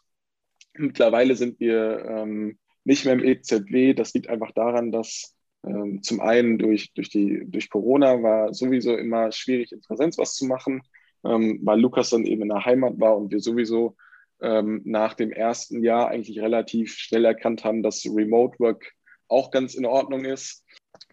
Mittlerweile 0.75 1.35
sind 1.35 1.59
wir 1.59 2.05
ähm, 2.09 2.59
nicht 2.85 3.05
mehr 3.05 3.15
im 3.15 3.25
EZW. 3.25 3.95
Das 3.95 4.15
liegt 4.15 4.29
einfach 4.29 4.53
daran, 4.53 4.93
dass 4.93 5.35
ähm, 5.67 6.01
zum 6.01 6.21
einen 6.21 6.59
durch, 6.59 6.93
durch, 6.95 7.11
die, 7.11 7.43
durch 7.45 7.69
Corona 7.69 8.23
war 8.23 8.55
sowieso 8.55 8.95
immer 8.95 9.33
schwierig, 9.33 9.73
in 9.73 9.81
Präsenz 9.81 10.17
was 10.17 10.35
zu 10.35 10.47
machen, 10.47 10.83
ähm, 11.25 11.59
weil 11.65 11.81
Lukas 11.81 12.11
dann 12.11 12.25
eben 12.25 12.43
in 12.43 12.51
der 12.51 12.65
Heimat 12.65 13.01
war 13.01 13.17
und 13.17 13.33
wir 13.33 13.41
sowieso 13.41 13.97
ähm, 14.41 14.83
nach 14.85 15.15
dem 15.15 15.33
ersten 15.33 15.83
Jahr 15.83 16.07
eigentlich 16.11 16.39
relativ 16.39 16.95
schnell 16.95 17.25
erkannt 17.25 17.65
haben, 17.65 17.83
dass 17.83 18.07
Remote 18.07 18.61
Work 18.61 18.93
auch 19.27 19.51
ganz 19.51 19.75
in 19.75 19.87
Ordnung 19.87 20.25
ist. 20.25 20.65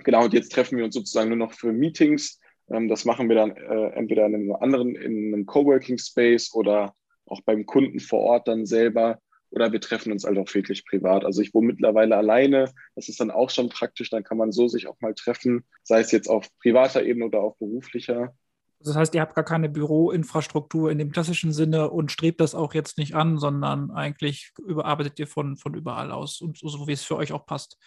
Genau, 0.03 0.25
und 0.25 0.33
jetzt 0.33 0.51
treffen 0.51 0.77
wir 0.77 0.85
uns 0.85 0.93
sozusagen 0.93 1.29
nur 1.29 1.39
noch 1.39 1.53
für 1.53 1.73
Meetings. 1.73 2.39
Ähm, 2.69 2.87
das 2.87 3.05
machen 3.05 3.29
wir 3.29 3.35
dann 3.35 3.51
äh, 3.51 3.89
entweder 3.95 4.25
in 4.25 4.35
einem 4.35 4.55
anderen, 4.55 4.95
in 4.95 5.33
einem 5.33 5.45
Coworking 5.45 5.97
Space 5.97 6.53
oder 6.53 6.93
auch 7.25 7.41
beim 7.41 7.65
Kunden 7.65 7.99
vor 7.99 8.19
Ort 8.19 8.47
dann 8.47 8.65
selber. 8.65 9.19
Oder 9.49 9.71
wir 9.71 9.79
treffen 9.79 10.11
uns 10.11 10.23
halt 10.23 10.37
auch 10.39 10.51
wirklich 10.53 10.83
privat. 10.85 11.25
Also 11.25 11.41
ich 11.41 11.53
wohne 11.53 11.67
mittlerweile 11.67 12.17
alleine. 12.17 12.71
Das 12.95 13.07
ist 13.07 13.19
dann 13.19 13.29
auch 13.29 13.51
schon 13.51 13.69
praktisch. 13.69 14.09
Dann 14.09 14.23
kann 14.23 14.37
man 14.37 14.51
so 14.51 14.67
sich 14.67 14.87
auch 14.87 14.99
mal 14.99 15.13
treffen, 15.13 15.63
sei 15.83 15.99
es 15.99 16.11
jetzt 16.11 16.27
auf 16.27 16.47
privater 16.59 17.03
Ebene 17.03 17.25
oder 17.25 17.41
auf 17.41 17.57
beruflicher. 17.59 18.33
Das 18.79 18.95
heißt, 18.95 19.15
ihr 19.15 19.21
habt 19.21 19.35
gar 19.35 19.45
keine 19.45 19.69
Büroinfrastruktur 19.69 20.91
in 20.91 20.97
dem 20.97 21.11
klassischen 21.11 21.53
Sinne 21.53 21.89
und 21.89 22.11
strebt 22.11 22.41
das 22.41 22.55
auch 22.55 22.73
jetzt 22.73 22.97
nicht 22.97 23.15
an, 23.15 23.37
sondern 23.37 23.91
eigentlich 23.91 24.51
überarbeitet 24.65 25.19
ihr 25.19 25.27
von, 25.27 25.55
von 25.55 25.73
überall 25.73 26.11
aus 26.11 26.41
und 26.41 26.57
so, 26.57 26.87
wie 26.87 26.91
es 26.91 27.03
für 27.03 27.15
euch 27.15 27.31
auch 27.31 27.45
passt. 27.45 27.77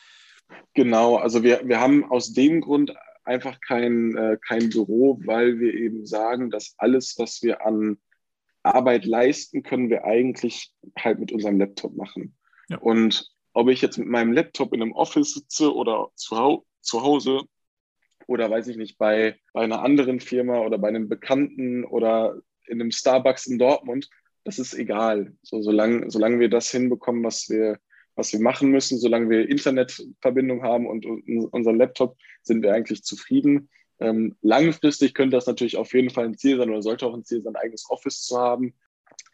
Genau, 0.75 1.17
also 1.17 1.43
wir, 1.43 1.63
wir 1.65 1.81
haben 1.81 2.05
aus 2.05 2.33
dem 2.33 2.61
Grund 2.61 2.95
einfach 3.27 3.61
kein, 3.61 4.17
äh, 4.17 4.39
kein 4.47 4.71
Büro, 4.71 5.21
weil 5.25 5.59
wir 5.59 5.75
eben 5.75 6.07
sagen, 6.07 6.51
dass 6.51 6.75
alles, 6.79 7.15
was 7.19 7.43
wir 7.43 7.65
an 7.67 7.99
Arbeit 8.63 9.05
leisten, 9.05 9.63
können 9.63 9.91
wir 9.91 10.05
eigentlich 10.05 10.73
halt 10.99 11.19
mit 11.19 11.33
unserem 11.33 11.59
Laptop 11.59 11.95
machen. 11.97 12.37
Ja. 12.69 12.79
Und 12.79 13.31
ob 13.53 13.69
ich 13.69 13.81
jetzt 13.81 13.99
mit 13.99 14.09
meinem 14.09 14.33
Laptop 14.33 14.73
in 14.73 14.83
einem 14.83 14.93
Office 14.93 15.35
sitze 15.35 15.75
oder 15.75 16.11
zu, 16.15 16.65
zu 16.81 17.03
Hause 17.03 17.43
oder 18.27 18.51
weiß 18.51 18.69
ich 18.69 18.77
nicht, 18.77 18.99
bei, 18.99 19.39
bei 19.53 19.63
einer 19.63 19.83
anderen 19.83 20.21
Firma 20.21 20.61
oder 20.61 20.79
bei 20.79 20.89
einem 20.89 21.09
Bekannten 21.09 21.85
oder 21.85 22.41
in 22.67 22.81
einem 22.81 22.91
Starbucks 22.91 23.47
in 23.47 23.59
Dortmund, 23.59 24.11
das 24.45 24.59
ist 24.59 24.75
egal. 24.75 25.33
So, 25.43 25.63
solange, 25.63 26.11
solange 26.11 26.39
wir 26.41 26.49
das 26.49 26.71
hinbekommen, 26.71 27.25
was 27.25 27.49
wir, 27.49 27.79
was 28.17 28.33
wir 28.33 28.41
machen 28.41 28.71
müssen, 28.71 28.99
solange 28.99 29.31
wir 29.31 29.49
Internetverbindung 29.49 30.63
haben 30.63 30.87
und, 30.87 31.07
und 31.07 31.23
unser 31.53 31.73
Laptop, 31.73 32.17
sind 32.43 32.63
wir 32.63 32.73
eigentlich 32.73 33.05
zufrieden. 33.05 33.69
Ähm, 34.01 34.37
langfristig 34.43 35.15
könnte 35.15 35.37
das 35.37 35.47
natürlich 35.47 35.77
auf 35.77 35.95
jeden 35.95 36.11
Fall 36.11 36.25
ein 36.27 36.37
Ziel 36.37 36.59
sein 36.59 36.71
oder 36.71 36.83
sollte 36.83 37.07
auch 37.07 37.15
ein 37.15 37.25
Ziel 37.25 37.43
sein, 37.43 37.55
ein 37.55 37.63
eigenes 37.63 37.89
Office 37.89 38.23
zu 38.23 38.39
haben. 38.39 38.75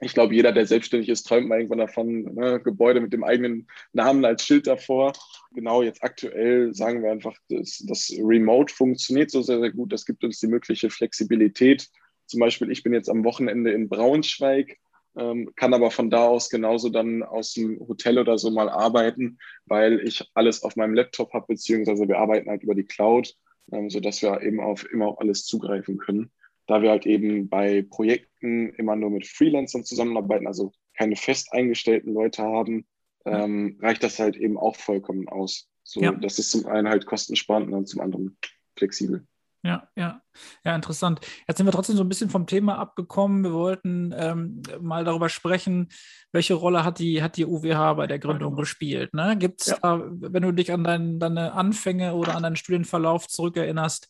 ich 0.00 0.14
glaube, 0.14 0.34
jeder, 0.34 0.52
der 0.52 0.66
selbstständig 0.66 1.08
ist, 1.08 1.24
träumt 1.24 1.48
mal 1.48 1.56
irgendwann 1.56 1.78
davon, 1.78 2.34
ne? 2.34 2.60
Gebäude 2.62 3.00
mit 3.00 3.12
dem 3.12 3.24
eigenen 3.24 3.68
Namen 3.92 4.24
als 4.24 4.44
Schild 4.44 4.66
davor. 4.66 5.12
Genau, 5.52 5.82
jetzt 5.82 6.02
aktuell 6.02 6.74
sagen 6.74 7.02
wir 7.02 7.10
einfach, 7.10 7.36
das, 7.48 7.84
das 7.86 8.12
Remote 8.18 8.72
funktioniert 8.72 9.30
so 9.30 9.42
sehr, 9.42 9.60
sehr 9.60 9.72
gut. 9.72 9.92
Das 9.92 10.04
gibt 10.04 10.24
uns 10.24 10.40
die 10.40 10.48
mögliche 10.48 10.90
Flexibilität. 10.90 11.88
Zum 12.26 12.40
Beispiel, 12.40 12.70
ich 12.70 12.82
bin 12.82 12.92
jetzt 12.92 13.08
am 13.08 13.24
Wochenende 13.24 13.72
in 13.72 13.88
Braunschweig, 13.88 14.78
kann 15.14 15.74
aber 15.74 15.90
von 15.90 16.08
da 16.08 16.26
aus 16.26 16.48
genauso 16.48 16.88
dann 16.88 17.22
aus 17.22 17.52
dem 17.52 17.78
Hotel 17.80 18.18
oder 18.18 18.38
so 18.38 18.50
mal 18.50 18.70
arbeiten, 18.70 19.38
weil 19.66 20.00
ich 20.00 20.24
alles 20.34 20.62
auf 20.62 20.76
meinem 20.76 20.94
Laptop 20.94 21.32
habe, 21.34 21.46
beziehungsweise 21.48 22.08
wir 22.08 22.18
arbeiten 22.18 22.48
halt 22.48 22.62
über 22.62 22.74
die 22.74 22.86
Cloud, 22.86 23.34
ähm, 23.72 23.90
sodass 23.90 24.22
wir 24.22 24.40
eben 24.40 24.60
auf 24.60 24.90
immer 24.90 25.08
auf 25.08 25.20
alles 25.20 25.44
zugreifen 25.44 25.98
können 25.98 26.30
da 26.66 26.82
wir 26.82 26.90
halt 26.90 27.06
eben 27.06 27.48
bei 27.48 27.82
Projekten 27.82 28.70
immer 28.74 28.96
nur 28.96 29.10
mit 29.10 29.26
Freelancern 29.26 29.84
zusammenarbeiten, 29.84 30.46
also 30.46 30.72
keine 30.96 31.16
fest 31.16 31.52
eingestellten 31.52 32.12
Leute 32.12 32.42
haben, 32.42 32.86
ähm, 33.24 33.78
reicht 33.80 34.02
das 34.02 34.18
halt 34.18 34.36
eben 34.36 34.58
auch 34.58 34.76
vollkommen 34.76 35.28
aus. 35.28 35.68
So, 35.84 36.00
ja. 36.00 36.12
das 36.12 36.38
ist 36.38 36.50
zum 36.50 36.66
einen 36.66 36.88
halt 36.88 37.06
kostensparend 37.06 37.72
und 37.72 37.88
zum 37.88 38.00
anderen 38.00 38.38
flexibel. 38.76 39.26
Ja, 39.64 39.88
ja, 39.94 40.20
ja, 40.64 40.74
interessant. 40.74 41.20
Jetzt 41.46 41.58
sind 41.58 41.66
wir 41.66 41.72
trotzdem 41.72 41.96
so 41.96 42.02
ein 42.02 42.08
bisschen 42.08 42.30
vom 42.30 42.48
Thema 42.48 42.78
abgekommen. 42.78 43.44
Wir 43.44 43.52
wollten 43.52 44.12
ähm, 44.16 44.62
mal 44.80 45.04
darüber 45.04 45.28
sprechen, 45.28 45.88
welche 46.32 46.54
Rolle 46.54 46.84
hat 46.84 46.98
die, 46.98 47.22
hat 47.22 47.36
die 47.36 47.46
UWH 47.46 47.94
bei 47.94 48.08
der 48.08 48.18
Gründung 48.18 48.56
gespielt. 48.56 49.14
Ne? 49.14 49.36
Gibt 49.38 49.60
es 49.60 49.68
ja. 49.68 49.78
da, 49.80 50.02
wenn 50.04 50.42
du 50.42 50.50
dich 50.50 50.72
an 50.72 50.82
dein, 50.82 51.20
deine 51.20 51.52
Anfänge 51.52 52.14
oder 52.14 52.34
an 52.34 52.42
deinen 52.42 52.56
Studienverlauf 52.56 53.28
zurückerinnerst, 53.28 54.08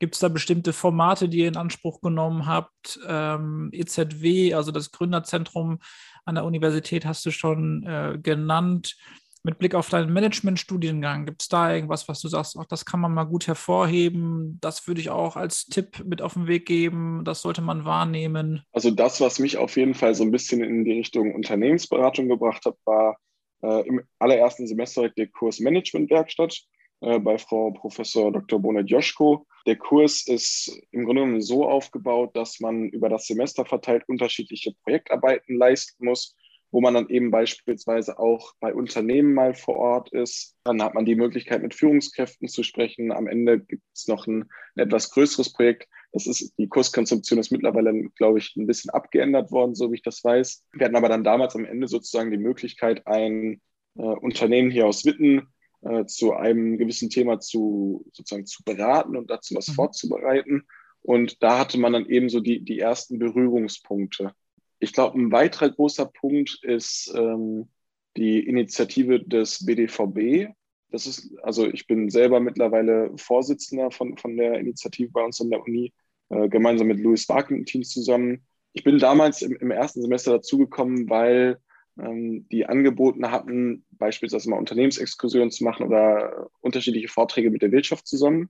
Gibt 0.00 0.14
es 0.14 0.20
da 0.20 0.28
bestimmte 0.28 0.72
Formate, 0.72 1.28
die 1.28 1.40
ihr 1.40 1.48
in 1.48 1.58
Anspruch 1.58 2.00
genommen 2.00 2.46
habt? 2.46 2.98
Ähm, 3.06 3.68
EZW, 3.70 4.54
also 4.54 4.72
das 4.72 4.92
Gründerzentrum 4.92 5.78
an 6.24 6.36
der 6.36 6.44
Universität, 6.44 7.04
hast 7.04 7.26
du 7.26 7.30
schon 7.30 7.84
äh, 7.84 8.18
genannt. 8.20 8.96
Mit 9.42 9.58
Blick 9.58 9.74
auf 9.74 9.88
deinen 9.88 10.12
Management-Studiengang, 10.12 11.24
gibt 11.24 11.40
es 11.42 11.48
da 11.48 11.74
irgendwas, 11.74 12.08
was 12.08 12.20
du 12.20 12.28
sagst, 12.28 12.58
auch 12.58 12.66
das 12.66 12.84
kann 12.84 13.00
man 13.00 13.14
mal 13.14 13.24
gut 13.24 13.46
hervorheben? 13.46 14.58
Das 14.60 14.86
würde 14.86 15.00
ich 15.00 15.08
auch 15.08 15.36
als 15.36 15.66
Tipp 15.66 16.04
mit 16.04 16.20
auf 16.20 16.34
den 16.34 16.46
Weg 16.46 16.66
geben. 16.66 17.22
Das 17.24 17.40
sollte 17.40 17.62
man 17.62 17.86
wahrnehmen. 17.86 18.62
Also 18.72 18.90
das, 18.90 19.20
was 19.20 19.38
mich 19.38 19.56
auf 19.56 19.76
jeden 19.76 19.94
Fall 19.94 20.14
so 20.14 20.24
ein 20.24 20.30
bisschen 20.30 20.62
in 20.62 20.84
die 20.84 20.92
Richtung 20.92 21.34
Unternehmensberatung 21.34 22.28
gebracht 22.28 22.66
hat, 22.66 22.76
war 22.84 23.16
äh, 23.62 23.86
im 23.86 24.02
allerersten 24.18 24.66
Semester 24.66 25.08
der 25.08 25.28
Kurs 25.28 25.58
Management-Werkstatt 25.60 26.60
äh, 27.00 27.18
bei 27.18 27.38
Frau 27.38 27.70
Professor 27.70 28.30
Dr. 28.32 28.60
Bonet 28.60 28.90
Joschko. 28.90 29.46
Der 29.66 29.76
Kurs 29.76 30.26
ist 30.26 30.70
im 30.90 31.04
Grunde 31.04 31.22
genommen 31.22 31.40
so 31.40 31.68
aufgebaut, 31.68 32.36
dass 32.36 32.60
man 32.60 32.88
über 32.90 33.08
das 33.08 33.26
Semester 33.26 33.64
verteilt 33.64 34.04
unterschiedliche 34.06 34.72
Projektarbeiten 34.84 35.56
leisten 35.56 36.04
muss, 36.04 36.36
wo 36.70 36.80
man 36.80 36.94
dann 36.94 37.08
eben 37.08 37.30
beispielsweise 37.30 38.18
auch 38.18 38.54
bei 38.60 38.74
Unternehmen 38.74 39.34
mal 39.34 39.54
vor 39.54 39.76
Ort 39.76 40.12
ist. 40.12 40.56
Dann 40.64 40.82
hat 40.82 40.94
man 40.94 41.04
die 41.04 41.16
Möglichkeit, 41.16 41.62
mit 41.62 41.74
Führungskräften 41.74 42.48
zu 42.48 42.62
sprechen. 42.62 43.12
Am 43.12 43.26
Ende 43.26 43.60
gibt 43.60 43.82
es 43.94 44.06
noch 44.06 44.26
ein, 44.26 44.48
ein 44.76 44.86
etwas 44.86 45.10
größeres 45.10 45.52
Projekt. 45.52 45.88
Das 46.12 46.26
ist, 46.26 46.54
die 46.58 46.68
Kurskonzeption 46.68 47.38
ist 47.38 47.50
mittlerweile, 47.50 47.92
glaube 48.16 48.38
ich, 48.38 48.54
ein 48.56 48.66
bisschen 48.66 48.90
abgeändert 48.90 49.50
worden, 49.50 49.74
so 49.74 49.90
wie 49.90 49.96
ich 49.96 50.02
das 50.02 50.22
weiß. 50.22 50.64
Wir 50.72 50.86
hatten 50.86 50.96
aber 50.96 51.08
dann 51.08 51.24
damals 51.24 51.54
am 51.54 51.64
Ende 51.64 51.88
sozusagen 51.88 52.30
die 52.30 52.38
Möglichkeit, 52.38 53.06
ein 53.06 53.60
äh, 53.96 54.02
Unternehmen 54.02 54.70
hier 54.70 54.86
aus 54.86 55.04
Witten 55.04 55.48
äh, 55.82 56.04
zu 56.06 56.34
einem 56.34 56.78
gewissen 56.78 57.10
Thema 57.10 57.40
zu 57.40 58.04
sozusagen 58.12 58.46
zu 58.46 58.62
beraten 58.64 59.16
und 59.16 59.30
dazu 59.30 59.54
was 59.54 59.68
mhm. 59.68 59.74
vorzubereiten. 59.74 60.66
Und 61.02 61.42
da 61.42 61.58
hatte 61.58 61.78
man 61.78 61.92
dann 61.92 62.06
eben 62.06 62.28
so 62.28 62.40
die, 62.40 62.62
die 62.62 62.78
ersten 62.78 63.18
Berührungspunkte. 63.18 64.34
Ich 64.80 64.92
glaube, 64.92 65.18
ein 65.18 65.30
weiterer 65.30 65.70
großer 65.70 66.06
Punkt 66.06 66.58
ist 66.62 67.12
ähm, 67.14 67.68
die 68.16 68.40
Initiative 68.40 69.20
des 69.20 69.64
BDVB. 69.64 70.52
Das 70.90 71.06
ist, 71.06 71.30
also 71.42 71.66
ich 71.66 71.86
bin 71.86 72.10
selber 72.10 72.40
mittlerweile 72.40 73.12
Vorsitzender 73.16 73.90
von, 73.90 74.16
von 74.16 74.36
der 74.36 74.58
Initiative 74.58 75.10
bei 75.12 75.22
uns 75.22 75.40
an 75.40 75.50
der 75.50 75.62
Uni, 75.62 75.92
äh, 76.30 76.48
gemeinsam 76.48 76.88
mit 76.88 76.98
Louis 76.98 77.26
Team 77.66 77.84
zusammen. 77.84 78.44
Ich 78.72 78.82
bin 78.82 78.98
damals 78.98 79.42
im, 79.42 79.54
im 79.56 79.70
ersten 79.70 80.02
Semester 80.02 80.32
dazugekommen, 80.32 81.08
weil 81.08 81.58
ähm, 81.98 82.48
die 82.50 82.66
angeboten 82.66 83.30
hatten, 83.30 83.84
beispielsweise 83.90 84.48
mal 84.48 84.58
Unternehmensexkursionen 84.58 85.50
zu 85.50 85.64
machen 85.64 85.86
oder 85.86 86.48
unterschiedliche 86.60 87.08
Vorträge 87.08 87.50
mit 87.50 87.62
der 87.62 87.72
Wirtschaft 87.72 88.06
zusammen. 88.06 88.48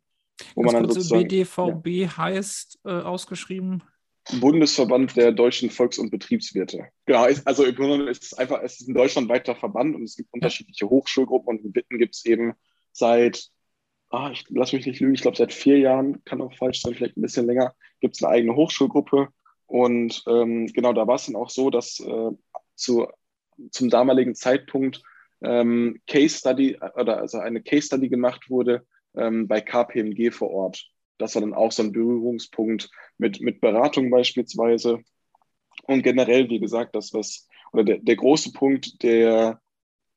Wo 0.54 0.62
man 0.62 0.74
dann 0.74 0.88
sozusagen, 0.88 1.22
BDVB 1.22 1.86
ja. 1.86 2.16
heißt 2.16 2.80
äh, 2.84 2.90
ausgeschrieben? 2.90 3.82
Bundesverband 4.40 5.16
der 5.16 5.32
deutschen 5.32 5.70
Volks- 5.70 5.98
und 5.98 6.10
Betriebswirte. 6.10 6.88
Genau, 7.06 7.26
also 7.44 7.64
im 7.64 7.74
Grunde 7.74 8.10
ist 8.10 8.22
es 8.22 8.34
einfach, 8.34 8.62
es 8.62 8.80
ist 8.80 8.88
ein 8.88 8.94
deutschlandweiter 8.94 9.56
Verband 9.56 9.96
und 9.96 10.04
es 10.04 10.16
gibt 10.16 10.32
unterschiedliche 10.32 10.88
Hochschulgruppen 10.88 11.58
und 11.58 11.64
in 11.64 11.74
Witten 11.74 11.98
gibt 11.98 12.14
es 12.14 12.24
eben 12.24 12.54
seit, 12.92 13.48
ah, 14.10 14.30
ich 14.30 14.44
lass 14.50 14.72
mich 14.72 14.86
nicht 14.86 15.00
lügen, 15.00 15.14
ich 15.14 15.22
glaube 15.22 15.36
seit 15.36 15.52
vier 15.52 15.78
Jahren, 15.78 16.22
kann 16.24 16.42
auch 16.42 16.54
falsch 16.54 16.82
sein, 16.82 16.94
vielleicht 16.94 17.16
ein 17.16 17.22
bisschen 17.22 17.46
länger, 17.46 17.74
gibt 18.00 18.16
es 18.16 18.22
eine 18.22 18.32
eigene 18.32 18.54
Hochschulgruppe. 18.54 19.28
Und 19.66 20.22
ähm, 20.28 20.66
genau, 20.66 20.92
da 20.92 21.06
war 21.06 21.14
es 21.14 21.26
dann 21.26 21.36
auch 21.36 21.50
so, 21.50 21.70
dass 21.70 22.00
äh, 22.00 22.30
zu 22.74 23.06
zum 23.70 23.90
damaligen 23.90 24.34
Zeitpunkt 24.34 25.02
ähm, 25.42 26.00
Case 26.06 26.38
Study 26.38 26.78
oder 26.96 27.18
also 27.18 27.38
eine 27.38 27.62
Case 27.62 27.86
Study 27.86 28.08
gemacht 28.08 28.50
wurde 28.50 28.86
ähm, 29.14 29.48
bei 29.48 29.60
KPMG 29.60 30.32
vor 30.32 30.50
Ort. 30.50 30.86
Das 31.20 31.34
war 31.34 31.42
dann 31.42 31.54
auch 31.54 31.72
so 31.72 31.82
ein 31.82 31.92
Berührungspunkt 31.92 32.90
mit, 33.18 33.40
mit 33.40 33.60
Beratung 33.60 34.10
beispielsweise. 34.10 35.00
Und 35.86 36.02
generell, 36.02 36.48
wie 36.48 36.60
gesagt, 36.60 36.94
das, 36.94 37.12
was, 37.12 37.48
oder 37.72 37.84
der, 37.84 37.98
der 37.98 38.16
große 38.16 38.52
Punkt, 38.52 39.02
der, 39.02 39.60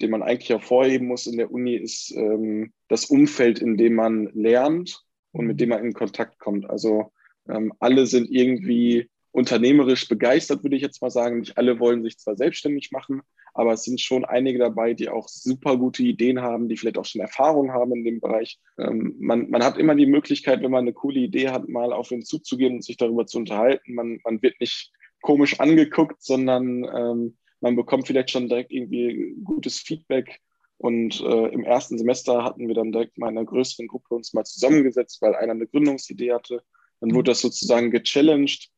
den 0.02 0.12
man 0.12 0.24
eigentlich 0.24 0.50
hervorheben 0.50 1.08
muss 1.08 1.28
in 1.28 1.38
der 1.38 1.52
Uni, 1.52 1.76
ist 1.76 2.12
ähm, 2.16 2.74
das 2.88 3.06
Umfeld, 3.06 3.60
in 3.60 3.78
dem 3.78 3.96
man 3.96 4.30
lernt 4.34 5.04
und 5.32 5.46
mit 5.46 5.60
dem 5.60 5.70
man 5.70 5.84
in 5.84 5.94
Kontakt 5.94 6.40
kommt. 6.40 6.70
Also 6.70 7.12
ähm, 7.50 7.74
alle 7.80 8.06
sind 8.06 8.30
irgendwie 8.30 9.10
unternehmerisch 9.32 10.08
begeistert, 10.08 10.64
würde 10.64 10.76
ich 10.76 10.82
jetzt 10.82 11.02
mal 11.02 11.10
sagen. 11.10 11.40
Nicht 11.40 11.58
alle 11.58 11.80
wollen 11.80 12.04
sich 12.04 12.18
zwar 12.18 12.36
selbstständig 12.36 12.92
machen, 12.92 13.22
aber 13.54 13.74
es 13.74 13.84
sind 13.84 14.02
schon 14.02 14.26
einige 14.26 14.60
dabei, 14.60 14.94
die 14.94 15.10
auch 15.10 15.28
super 15.28 15.78
gute 15.78 16.04
Ideen 16.04 16.42
haben, 16.42 16.68
die 16.68 16.78
vielleicht 16.78 16.98
auch 16.98 17.06
schon 17.06 17.22
Erfahrung 17.22 17.72
haben 17.72 17.94
in 17.94 18.04
dem 18.04 18.20
Bereich. 18.20 18.60
Ähm, 18.80 19.16
man, 19.20 19.50
man 19.50 19.64
hat 19.64 19.78
immer 19.78 19.96
die 19.96 20.08
Möglichkeit, 20.08 20.62
wenn 20.62 20.72
man 20.72 20.84
eine 20.84 20.94
coole 20.94 21.20
Idee 21.20 21.50
hat, 21.50 21.70
mal 21.70 21.94
auf 21.94 22.12
ihn 22.12 22.24
zuzugehen 22.24 22.76
und 22.76 22.84
sich 22.84 22.98
darüber 22.98 23.28
zu 23.28 23.38
unterhalten. 23.38 23.94
Man, 23.94 24.20
man 24.24 24.42
wird 24.42 24.60
nicht 24.60 24.92
komisch 25.22 25.60
angeguckt, 25.60 26.24
sondern 26.24 26.84
ähm, 26.84 27.38
man 27.62 27.76
bekommt 27.76 28.08
vielleicht 28.08 28.32
schon 28.32 28.50
direkt 28.50 28.72
irgendwie 28.72 29.36
gutes 29.44 29.80
Feedback. 29.80 30.40
Und 30.78 31.22
äh, 31.22 31.48
im 31.48 31.64
ersten 31.64 31.98
Semester 31.98 32.44
hatten 32.44 32.68
wir 32.68 32.76
dann 32.76 32.92
direkt 32.92 33.18
mal 33.18 33.30
in 33.30 33.38
einer 33.38 33.46
größeren 33.46 33.88
Gruppe 33.88 34.16
uns 34.16 34.34
mal 34.34 34.44
zusammengesetzt, 34.44 35.22
weil 35.22 35.36
einer 35.36 35.54
eine 35.54 35.68
Gründungsidee 35.68 36.34
hatte. 36.34 36.62
Dann 37.00 37.14
wurde 37.14 37.32
das 37.32 37.42
sozusagen 37.42 37.92
gechallenged 37.92 38.70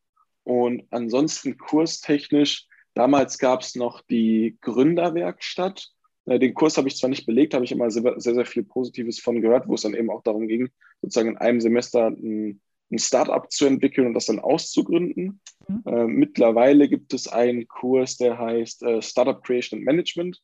und 0.43 0.83
ansonsten 0.91 1.57
kurstechnisch, 1.57 2.67
damals 2.95 3.37
gab 3.37 3.61
es 3.61 3.75
noch 3.75 4.01
die 4.01 4.57
Gründerwerkstatt. 4.61 5.89
Äh, 6.25 6.39
den 6.39 6.55
Kurs 6.55 6.77
habe 6.77 6.87
ich 6.87 6.97
zwar 6.97 7.09
nicht 7.09 7.25
belegt, 7.25 7.53
habe 7.53 7.65
ich 7.65 7.71
immer 7.71 7.91
sehr, 7.91 8.19
sehr, 8.19 8.33
sehr 8.33 8.45
viel 8.45 8.63
Positives 8.63 9.19
von 9.19 9.41
gehört, 9.41 9.67
wo 9.67 9.75
es 9.75 9.81
dann 9.81 9.93
eben 9.93 10.09
auch 10.09 10.23
darum 10.23 10.47
ging, 10.47 10.69
sozusagen 11.01 11.29
in 11.29 11.37
einem 11.37 11.61
Semester 11.61 12.07
ein, 12.07 12.61
ein 12.91 12.99
Startup 12.99 13.51
zu 13.51 13.65
entwickeln 13.65 14.07
und 14.07 14.13
das 14.13 14.25
dann 14.25 14.39
auszugründen. 14.39 15.41
Mhm. 15.67 15.83
Äh, 15.85 16.07
mittlerweile 16.07 16.89
gibt 16.89 17.13
es 17.13 17.27
einen 17.27 17.67
Kurs, 17.67 18.17
der 18.17 18.39
heißt 18.39 18.83
äh, 18.83 19.01
Startup 19.01 19.43
Creation 19.43 19.79
and 19.79 19.85
Management 19.85 20.41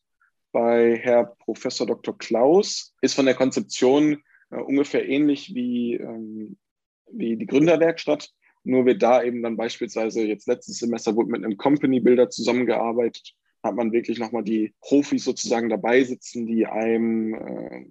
bei 0.51 0.97
Herr 0.97 1.35
Professor 1.39 1.87
Dr. 1.87 2.17
Klaus. 2.17 2.93
Ist 3.01 3.15
von 3.15 3.25
der 3.25 3.35
Konzeption 3.35 4.21
äh, 4.49 4.57
ungefähr 4.57 5.07
ähnlich 5.07 5.55
wie, 5.55 5.95
ähm, 5.95 6.57
wie 7.11 7.37
die 7.37 7.45
Gründerwerkstatt. 7.47 8.29
Nur 8.63 8.86
wird 8.86 9.02
da 9.02 9.24
eben 9.24 9.41
dann 9.41 9.58
beispielsweise 9.58 10.21
jetzt 10.24 10.47
letztes 10.47 10.78
Semester 10.78 11.15
wurde 11.15 11.32
mit 11.32 11.43
einem 11.43 11.58
Company 11.58 12.00
Builder 12.00 12.30
zusammengearbeitet, 12.30 13.34
hat 13.63 13.76
man 13.76 13.91
wirklich 13.91 14.19
nochmal 14.19 14.43
die 14.43 14.74
Profis 14.82 15.24
sozusagen 15.24 15.69
dabei 15.69 16.04
sitzen, 16.04 16.45
die 16.45 16.65
einem 16.65 17.34
äh, 17.34 17.86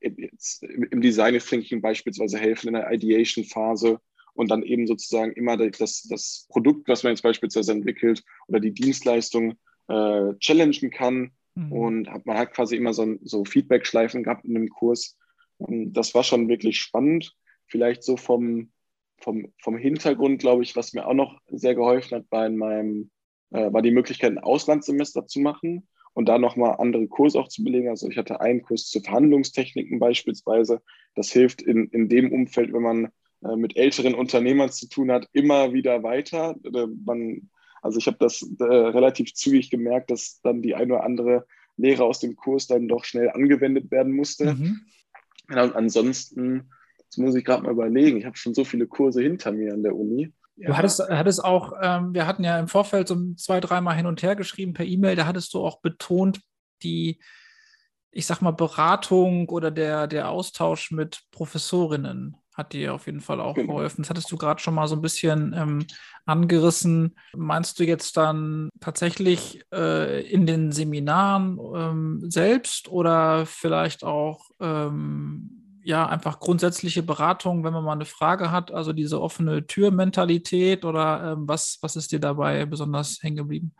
im 0.00 1.00
Design 1.00 1.38
Thinking 1.38 1.80
beispielsweise 1.80 2.38
helfen 2.38 2.68
in 2.68 2.74
der 2.74 2.90
Ideation 2.92 3.44
Phase 3.44 4.00
und 4.34 4.50
dann 4.50 4.62
eben 4.62 4.86
sozusagen 4.86 5.32
immer 5.32 5.56
das, 5.56 6.04
das 6.08 6.46
Produkt, 6.48 6.88
was 6.88 7.02
man 7.02 7.12
jetzt 7.12 7.22
beispielsweise 7.22 7.72
entwickelt 7.72 8.22
oder 8.46 8.60
die 8.60 8.72
Dienstleistung 8.72 9.54
äh, 9.88 10.34
challengen 10.38 10.90
kann. 10.90 11.32
Mhm. 11.56 11.72
Und 11.72 12.10
hat, 12.10 12.24
man 12.24 12.38
hat 12.38 12.54
quasi 12.54 12.76
immer 12.76 12.92
so, 12.92 13.16
so 13.22 13.44
Feedback-Schleifen 13.44 14.22
gehabt 14.22 14.44
in 14.44 14.54
dem 14.54 14.68
Kurs. 14.68 15.18
Und 15.56 15.92
das 15.94 16.14
war 16.14 16.22
schon 16.22 16.48
wirklich 16.48 16.78
spannend. 16.78 17.34
Vielleicht 17.66 18.04
so 18.04 18.16
vom, 18.16 18.70
vom, 19.20 19.52
vom 19.62 19.76
Hintergrund, 19.76 20.40
glaube 20.40 20.62
ich, 20.62 20.76
was 20.76 20.92
mir 20.92 21.06
auch 21.06 21.14
noch 21.14 21.40
sehr 21.48 21.74
geholfen 21.74 22.18
hat, 22.18 22.24
war 22.30 22.46
in 22.46 22.56
meinem, 22.56 23.10
äh, 23.50 23.72
war 23.72 23.82
die 23.82 23.90
Möglichkeit, 23.90 24.32
ein 24.32 24.38
Auslandssemester 24.38 25.26
zu 25.26 25.40
machen 25.40 25.88
und 26.14 26.28
da 26.28 26.38
nochmal 26.38 26.76
andere 26.78 27.06
Kurse 27.06 27.38
auch 27.38 27.48
zu 27.48 27.62
belegen. 27.62 27.88
Also 27.88 28.08
ich 28.08 28.16
hatte 28.16 28.40
einen 28.40 28.62
Kurs 28.62 28.86
zu 28.86 29.00
Verhandlungstechniken 29.00 29.98
beispielsweise. 29.98 30.82
Das 31.14 31.30
hilft 31.30 31.62
in, 31.62 31.88
in 31.88 32.08
dem 32.08 32.32
Umfeld, 32.32 32.72
wenn 32.72 32.82
man 32.82 33.08
äh, 33.44 33.56
mit 33.56 33.76
älteren 33.76 34.14
Unternehmern 34.14 34.70
zu 34.70 34.88
tun 34.88 35.10
hat, 35.12 35.28
immer 35.32 35.72
wieder 35.72 36.02
weiter. 36.02 36.56
Äh, 36.64 36.86
man 37.04 37.50
Also 37.82 37.98
ich 37.98 38.06
habe 38.06 38.18
das 38.18 38.42
äh, 38.58 38.64
relativ 38.64 39.34
zügig 39.34 39.70
gemerkt, 39.70 40.10
dass 40.10 40.40
dann 40.42 40.62
die 40.62 40.74
eine 40.74 40.94
oder 40.94 41.04
andere 41.04 41.46
Lehre 41.76 42.04
aus 42.04 42.18
dem 42.18 42.34
Kurs 42.34 42.66
dann 42.66 42.88
doch 42.88 43.04
schnell 43.04 43.30
angewendet 43.30 43.90
werden 43.90 44.12
musste. 44.12 44.54
Mhm. 44.54 44.80
Ja, 45.50 45.62
und 45.62 45.76
ansonsten, 45.76 46.70
das 47.08 47.16
muss 47.16 47.34
ich 47.34 47.44
gerade 47.44 47.62
mal 47.62 47.72
überlegen, 47.72 48.18
ich 48.18 48.26
habe 48.26 48.36
schon 48.36 48.54
so 48.54 48.64
viele 48.64 48.86
Kurse 48.86 49.22
hinter 49.22 49.52
mir 49.52 49.72
an 49.72 49.82
der 49.82 49.96
Uni. 49.96 50.32
Ja. 50.56 50.68
Du 50.68 50.76
hattest, 50.76 51.00
hattest 51.00 51.44
auch, 51.44 51.72
ähm, 51.80 52.12
wir 52.14 52.26
hatten 52.26 52.44
ja 52.44 52.58
im 52.58 52.68
Vorfeld 52.68 53.08
so 53.08 53.16
zwei, 53.34 53.60
dreimal 53.60 53.94
hin 53.94 54.06
und 54.06 54.22
her 54.22 54.36
geschrieben 54.36 54.72
per 54.72 54.84
E-Mail, 54.84 55.16
da 55.16 55.26
hattest 55.26 55.54
du 55.54 55.64
auch 55.64 55.80
betont, 55.80 56.40
die, 56.82 57.20
ich 58.10 58.26
sag 58.26 58.42
mal, 58.42 58.50
Beratung 58.50 59.48
oder 59.48 59.70
der, 59.70 60.06
der 60.06 60.30
Austausch 60.30 60.90
mit 60.90 61.22
Professorinnen 61.30 62.36
hat 62.58 62.72
dir 62.72 62.92
auf 62.92 63.06
jeden 63.06 63.20
Fall 63.20 63.40
auch 63.40 63.54
genau. 63.54 63.74
geholfen. 63.74 64.02
Das 64.02 64.10
hattest 64.10 64.32
du 64.32 64.36
gerade 64.36 64.60
schon 64.60 64.74
mal 64.74 64.88
so 64.88 64.96
ein 64.96 65.00
bisschen 65.00 65.54
ähm, 65.56 65.86
angerissen. 66.26 67.16
Meinst 67.32 67.78
du 67.78 67.84
jetzt 67.84 68.16
dann 68.16 68.68
tatsächlich 68.80 69.62
äh, 69.72 70.28
in 70.28 70.44
den 70.44 70.72
Seminaren 70.72 71.56
ähm, 71.76 72.30
selbst 72.30 72.88
oder 72.88 73.46
vielleicht 73.46 74.02
auch 74.02 74.50
ähm, 74.58 75.57
ja 75.82 76.06
einfach 76.06 76.40
grundsätzliche 76.40 77.02
Beratung, 77.02 77.64
wenn 77.64 77.72
man 77.72 77.84
mal 77.84 77.92
eine 77.92 78.04
Frage 78.04 78.50
hat, 78.50 78.70
also 78.70 78.92
diese 78.92 79.20
offene 79.20 79.66
Tür-Mentalität 79.66 80.84
oder 80.84 81.32
ähm, 81.32 81.48
was, 81.48 81.78
was 81.82 81.96
ist 81.96 82.12
dir 82.12 82.20
dabei 82.20 82.64
besonders 82.66 83.22
hängen 83.22 83.36
geblieben? 83.36 83.74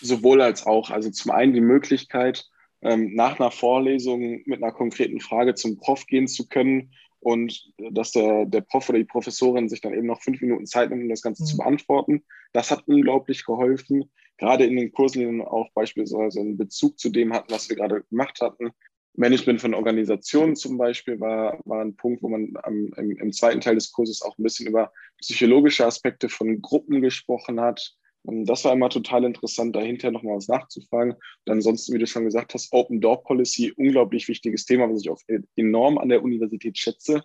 Sowohl 0.00 0.42
als 0.42 0.66
auch. 0.66 0.90
Also 0.90 1.10
zum 1.10 1.32
einen 1.32 1.54
die 1.54 1.60
Möglichkeit, 1.60 2.46
ähm, 2.82 3.14
nach 3.14 3.40
einer 3.40 3.50
Vorlesung 3.50 4.42
mit 4.44 4.62
einer 4.62 4.72
konkreten 4.72 5.20
Frage 5.20 5.54
zum 5.54 5.78
Prof 5.78 6.06
gehen 6.06 6.28
zu 6.28 6.48
können 6.48 6.92
und 7.20 7.72
dass 7.90 8.12
der, 8.12 8.46
der 8.46 8.60
Prof 8.60 8.88
oder 8.88 8.98
die 8.98 9.04
Professorin 9.04 9.68
sich 9.68 9.80
dann 9.80 9.94
eben 9.94 10.06
noch 10.06 10.22
fünf 10.22 10.40
Minuten 10.40 10.66
Zeit 10.66 10.90
nimmt, 10.90 11.02
um 11.02 11.08
das 11.08 11.22
Ganze 11.22 11.42
mhm. 11.42 11.46
zu 11.46 11.56
beantworten. 11.56 12.24
Das 12.52 12.70
hat 12.70 12.86
unglaublich 12.86 13.44
geholfen, 13.44 14.10
gerade 14.38 14.64
in 14.64 14.76
den 14.76 14.92
Kursen, 14.92 15.20
die 15.20 15.24
dann 15.24 15.42
auch 15.42 15.68
beispielsweise 15.74 16.40
einen 16.40 16.56
Bezug 16.56 16.98
zu 16.98 17.10
dem 17.10 17.32
hatten, 17.32 17.52
was 17.52 17.68
wir 17.68 17.76
gerade 17.76 18.02
gemacht 18.04 18.40
hatten. 18.40 18.70
Management 19.16 19.60
von 19.60 19.74
Organisationen 19.74 20.56
zum 20.56 20.78
Beispiel 20.78 21.18
war, 21.20 21.58
war 21.64 21.82
ein 21.82 21.96
Punkt, 21.96 22.22
wo 22.22 22.28
man 22.28 22.52
am, 22.62 22.88
im, 22.96 23.16
im 23.16 23.32
zweiten 23.32 23.60
Teil 23.60 23.74
des 23.74 23.92
Kurses 23.92 24.22
auch 24.22 24.36
ein 24.38 24.42
bisschen 24.42 24.66
über 24.66 24.92
psychologische 25.20 25.86
Aspekte 25.86 26.28
von 26.28 26.60
Gruppen 26.60 27.00
gesprochen 27.00 27.60
hat, 27.60 27.96
das 28.28 28.64
war 28.64 28.72
immer 28.72 28.88
total 28.88 29.24
interessant, 29.24 29.76
dahinter 29.76 30.10
nochmal 30.10 30.36
was 30.36 30.48
nachzufragen. 30.48 31.12
Und 31.12 31.52
ansonsten, 31.52 31.94
wie 31.94 31.98
du 31.98 32.06
schon 32.06 32.24
gesagt 32.24 32.54
hast, 32.54 32.72
Open 32.72 33.00
Door 33.00 33.22
Policy, 33.22 33.72
unglaublich 33.76 34.26
wichtiges 34.26 34.64
Thema, 34.64 34.90
was 34.90 35.02
ich 35.02 35.10
auch 35.10 35.20
enorm 35.54 35.98
an 35.98 36.08
der 36.08 36.22
Universität 36.22 36.76
schätze. 36.76 37.22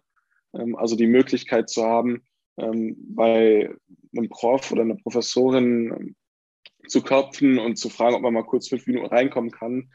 Ähm, 0.54 0.76
also 0.76 0.96
die 0.96 1.08
Möglichkeit 1.08 1.70
zu 1.70 1.84
haben, 1.84 2.22
ähm, 2.58 2.96
bei 3.16 3.74
einem 4.16 4.30
Prof 4.30 4.72
oder 4.72 4.84
einer 4.84 4.98
Professorin 4.98 5.92
ähm, 5.92 6.16
zu 6.88 7.02
klopfen 7.02 7.58
und 7.58 7.78
zu 7.78 7.90
fragen, 7.90 8.16
ob 8.16 8.22
man 8.22 8.34
mal 8.34 8.46
kurz 8.46 8.68
fünf 8.68 8.86
Minuten 8.86 9.08
reinkommen 9.08 9.52
kann. 9.52 9.92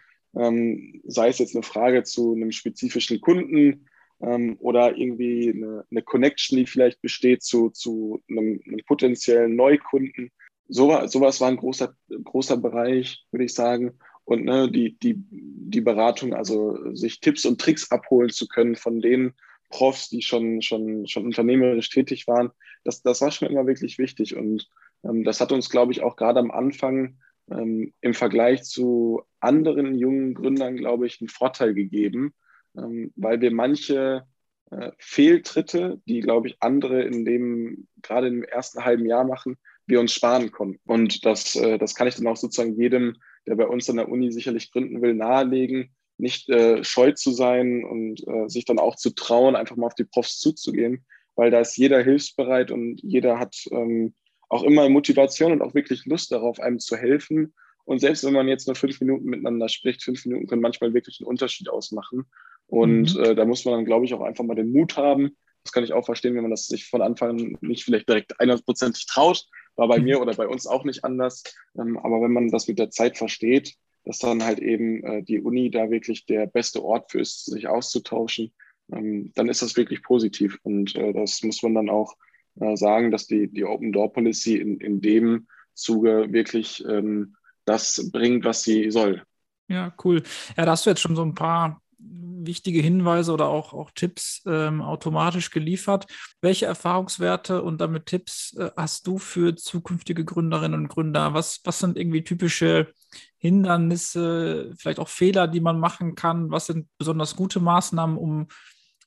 Sei 1.05 1.29
es 1.29 1.39
jetzt 1.39 1.55
eine 1.57 1.63
Frage 1.63 2.03
zu 2.03 2.35
einem 2.35 2.53
spezifischen 2.53 3.21
Kunden 3.21 3.89
oder 4.19 4.97
irgendwie 4.97 5.51
eine, 5.51 5.85
eine 5.91 6.03
Connection, 6.03 6.59
die 6.59 6.67
vielleicht 6.67 7.01
besteht 7.01 7.43
zu, 7.43 7.71
zu 7.71 8.23
einem, 8.29 8.61
einem 8.67 8.81
potenziellen 8.87 9.57
Neukunden 9.57 10.31
so, 10.69 11.07
sowas 11.07 11.41
war 11.41 11.49
ein 11.49 11.57
großer, 11.57 11.95
großer 12.25 12.57
Bereich, 12.57 13.25
würde 13.31 13.45
ich 13.45 13.55
sagen. 13.55 13.99
Und 14.25 14.45
ne, 14.45 14.71
die, 14.71 14.99
die, 14.99 15.15
die 15.17 15.81
Beratung, 15.81 16.35
also 16.35 16.95
sich 16.95 17.21
Tipps 17.21 17.45
und 17.45 17.61
Tricks 17.61 17.91
abholen 17.91 18.31
zu 18.31 18.49
können 18.49 18.75
von 18.75 19.01
den 19.01 19.35
Profs, 19.71 20.09
die 20.09 20.23
schon, 20.23 20.63
schon, 20.63 21.07
schon 21.07 21.25
unternehmerisch 21.25 21.91
tätig 21.91 22.27
waren, 22.27 22.51
das, 22.85 23.03
das 23.03 23.21
war 23.21 23.31
schon 23.31 23.49
immer 23.49 23.67
wirklich 23.67 23.99
wichtig. 23.99 24.37
Und 24.37 24.69
ähm, 25.05 25.23
das 25.23 25.41
hat 25.41 25.53
uns, 25.53 25.71
glaube 25.71 25.93
ich, 25.93 26.03
auch 26.03 26.17
gerade 26.17 26.41
am 26.41 26.51
Anfang 26.51 27.19
ähm, 27.51 27.93
im 28.01 28.15
Vergleich 28.15 28.65
zu 28.65 29.23
anderen 29.41 29.95
jungen 29.95 30.35
Gründern, 30.35 30.77
glaube 30.77 31.07
ich, 31.07 31.21
einen 31.21 31.29
Vorteil 31.29 31.75
gegeben, 31.75 32.35
ähm, 32.77 33.13
weil 33.17 33.41
wir 33.41 33.53
manche 33.53 34.27
äh, 34.71 34.91
Fehltritte, 34.99 36.01
die, 36.07 36.21
glaube 36.21 36.49
ich, 36.49 36.57
andere 36.61 37.03
in 37.03 37.25
dem, 37.25 37.87
gerade 38.03 38.29
im 38.29 38.43
ersten 38.43 38.85
halben 38.85 39.07
Jahr 39.07 39.25
machen, 39.25 39.57
wir 39.87 40.01
uns 40.01 40.13
sparen 40.13 40.51
konnten. 40.51 40.81
Und 40.85 41.25
das, 41.25 41.55
äh, 41.55 41.79
das 41.79 41.95
kann 41.95 42.09
ich 42.09 42.17
dann 42.17 42.27
auch 42.27 42.37
sozusagen 42.37 42.79
jedem, 42.81 43.17
der 43.47 43.55
bei 43.55 43.67
uns 43.67 43.89
an 43.89 43.97
der 43.97 44.09
Uni 44.09 44.33
sicherlich 44.33 44.73
gründen 44.73 45.01
will, 45.03 45.15
nahelegen, 45.15 45.95
nicht 46.19 46.49
äh, 46.49 46.83
scheu 46.83 47.13
zu 47.13 47.31
sein 47.31 47.85
und 47.85 48.27
äh, 48.27 48.49
sich 48.49 48.65
dann 48.65 48.79
auch 48.79 48.97
zu 48.97 49.11
trauen, 49.11 49.55
einfach 49.55 49.77
mal 49.77 49.87
auf 49.87 49.95
die 49.95 50.05
Profs 50.05 50.41
zuzugehen, 50.41 51.05
weil 51.37 51.51
da 51.51 51.61
ist 51.61 51.77
jeder 51.77 52.03
hilfsbereit 52.03 52.71
und 52.71 53.01
jeder 53.03 53.39
hat 53.39 53.55
ähm, 53.71 54.15
auch 54.49 54.63
immer 54.63 54.89
Motivation 54.89 55.53
und 55.53 55.63
auch 55.63 55.75
wirklich 55.75 56.05
Lust 56.07 56.33
darauf, 56.33 56.61
einem 56.61 56.79
zu 56.79 56.97
helfen. 56.97 57.55
Und 57.85 58.01
selbst 58.01 58.25
wenn 58.25 58.33
man 58.33 58.49
jetzt 58.49 58.67
nur 58.67 58.77
fünf 58.77 59.01
Minuten 59.01 59.27
miteinander 59.27 59.69
spricht, 59.69 60.03
fünf 60.03 60.25
Minuten 60.27 60.47
können 60.47 60.63
manchmal 60.63 60.95
wirklich 60.95 61.21
einen 61.21 61.29
Unterschied 61.29 61.69
ausmachen. 61.69 62.27
Und 62.67 63.15
mhm. 63.15 63.23
äh, 63.23 63.35
da 63.35 63.45
muss 63.45 63.65
man 63.65 63.75
dann, 63.75 63.85
glaube 63.85 64.05
ich, 64.05 64.15
auch 64.15 64.23
einfach 64.23 64.45
mal 64.45 64.55
den 64.55 64.73
Mut 64.73 64.97
haben. 64.97 65.37
Das 65.63 65.73
kann 65.73 65.85
ich 65.85 65.93
auch 65.93 66.05
verstehen, 66.05 66.35
wenn 66.35 66.43
man 66.43 66.51
das 66.51 66.67
sich 66.67 66.89
von 66.89 67.03
Anfang 67.03 67.59
nicht 67.61 67.85
vielleicht 67.85 68.09
direkt 68.09 68.41
100%ig 68.41 69.07
traut, 69.09 69.47
war 69.77 69.89
bei 69.89 69.99
mhm. 69.99 70.05
mir 70.05 70.21
oder 70.21 70.35
bei 70.35 70.49
uns 70.49 70.67
auch 70.67 70.85
nicht 70.85 71.05
anders. 71.05 71.43
Ähm, 71.79 71.99
aber 71.99 72.21
wenn 72.23 72.33
man 72.33 72.49
das 72.51 72.69
mit 72.69 72.79
der 72.79 72.91
Zeit 72.91 73.19
versteht, 73.19 73.75
dass 74.05 74.19
dann 74.19 74.45
halt 74.45 74.61
eben 74.61 75.03
äh, 75.05 75.23
die 75.23 75.41
Uni 75.41 75.71
da 75.71 75.91
wirklich 75.91 76.27
der 76.27 76.47
beste 76.47 76.85
Ort 76.85 77.11
für 77.11 77.21
ist, 77.21 77.47
sich 77.47 77.67
auszutauschen, 77.67 78.53
ähm, 78.93 79.33
dann 79.35 79.49
ist 79.49 79.63
das 79.63 79.77
wirklich 79.77 80.03
positiv. 80.03 80.59
Und 80.63 80.95
äh, 80.95 81.13
das 81.13 81.43
muss 81.43 81.63
man 81.63 81.75
dann 81.75 81.91
auch 81.91 82.15
äh, 82.61 82.77
sagen, 82.77 83.11
dass 83.11 83.27
die, 83.27 83.49
die 83.49 83.65
Open 83.65 83.93
Door 83.93 84.13
Policy 84.13 84.57
in, 84.57 84.79
in 84.79 85.01
dem 85.01 85.47
Zuge 85.75 86.27
wirklich 86.31 86.85
ähm, 86.89 87.37
das 87.65 88.11
bringt, 88.13 88.45
was 88.45 88.63
sie 88.63 88.91
soll. 88.91 89.23
Ja, 89.69 89.93
cool. 90.05 90.23
Ja, 90.57 90.65
da 90.65 90.73
hast 90.73 90.87
du 90.87 90.91
jetzt 90.91 91.01
schon 91.01 91.17
so 91.17 91.23
ein 91.23 91.35
paar 91.35 91.81
wichtige 91.99 92.81
Hinweise 92.81 93.33
oder 93.33 93.49
auch, 93.49 93.73
auch 93.73 93.91
Tipps 93.91 94.43
ähm, 94.47 94.81
automatisch 94.81 95.51
geliefert. 95.51 96.07
Welche 96.41 96.67
Erfahrungswerte 96.67 97.63
und 97.63 97.81
damit 97.81 98.07
Tipps 98.07 98.55
äh, 98.57 98.71
hast 98.77 99.07
du 99.07 99.19
für 99.19 99.57
zukünftige 99.57 100.25
Gründerinnen 100.25 100.81
und 100.81 100.89
Gründer? 100.89 101.35
Was, 101.35 101.61
was 101.65 101.81
sind 101.81 101.97
irgendwie 101.97 102.23
typische 102.23 102.93
Hindernisse, 103.39 104.73
vielleicht 104.79 105.01
auch 105.01 105.09
Fehler, 105.09 105.49
die 105.49 105.61
man 105.61 105.81
machen 105.81 106.15
kann? 106.15 106.51
Was 106.51 106.67
sind 106.67 106.87
besonders 106.99 107.35
gute 107.35 107.61
Maßnahmen, 107.61 108.17
um 108.17 108.49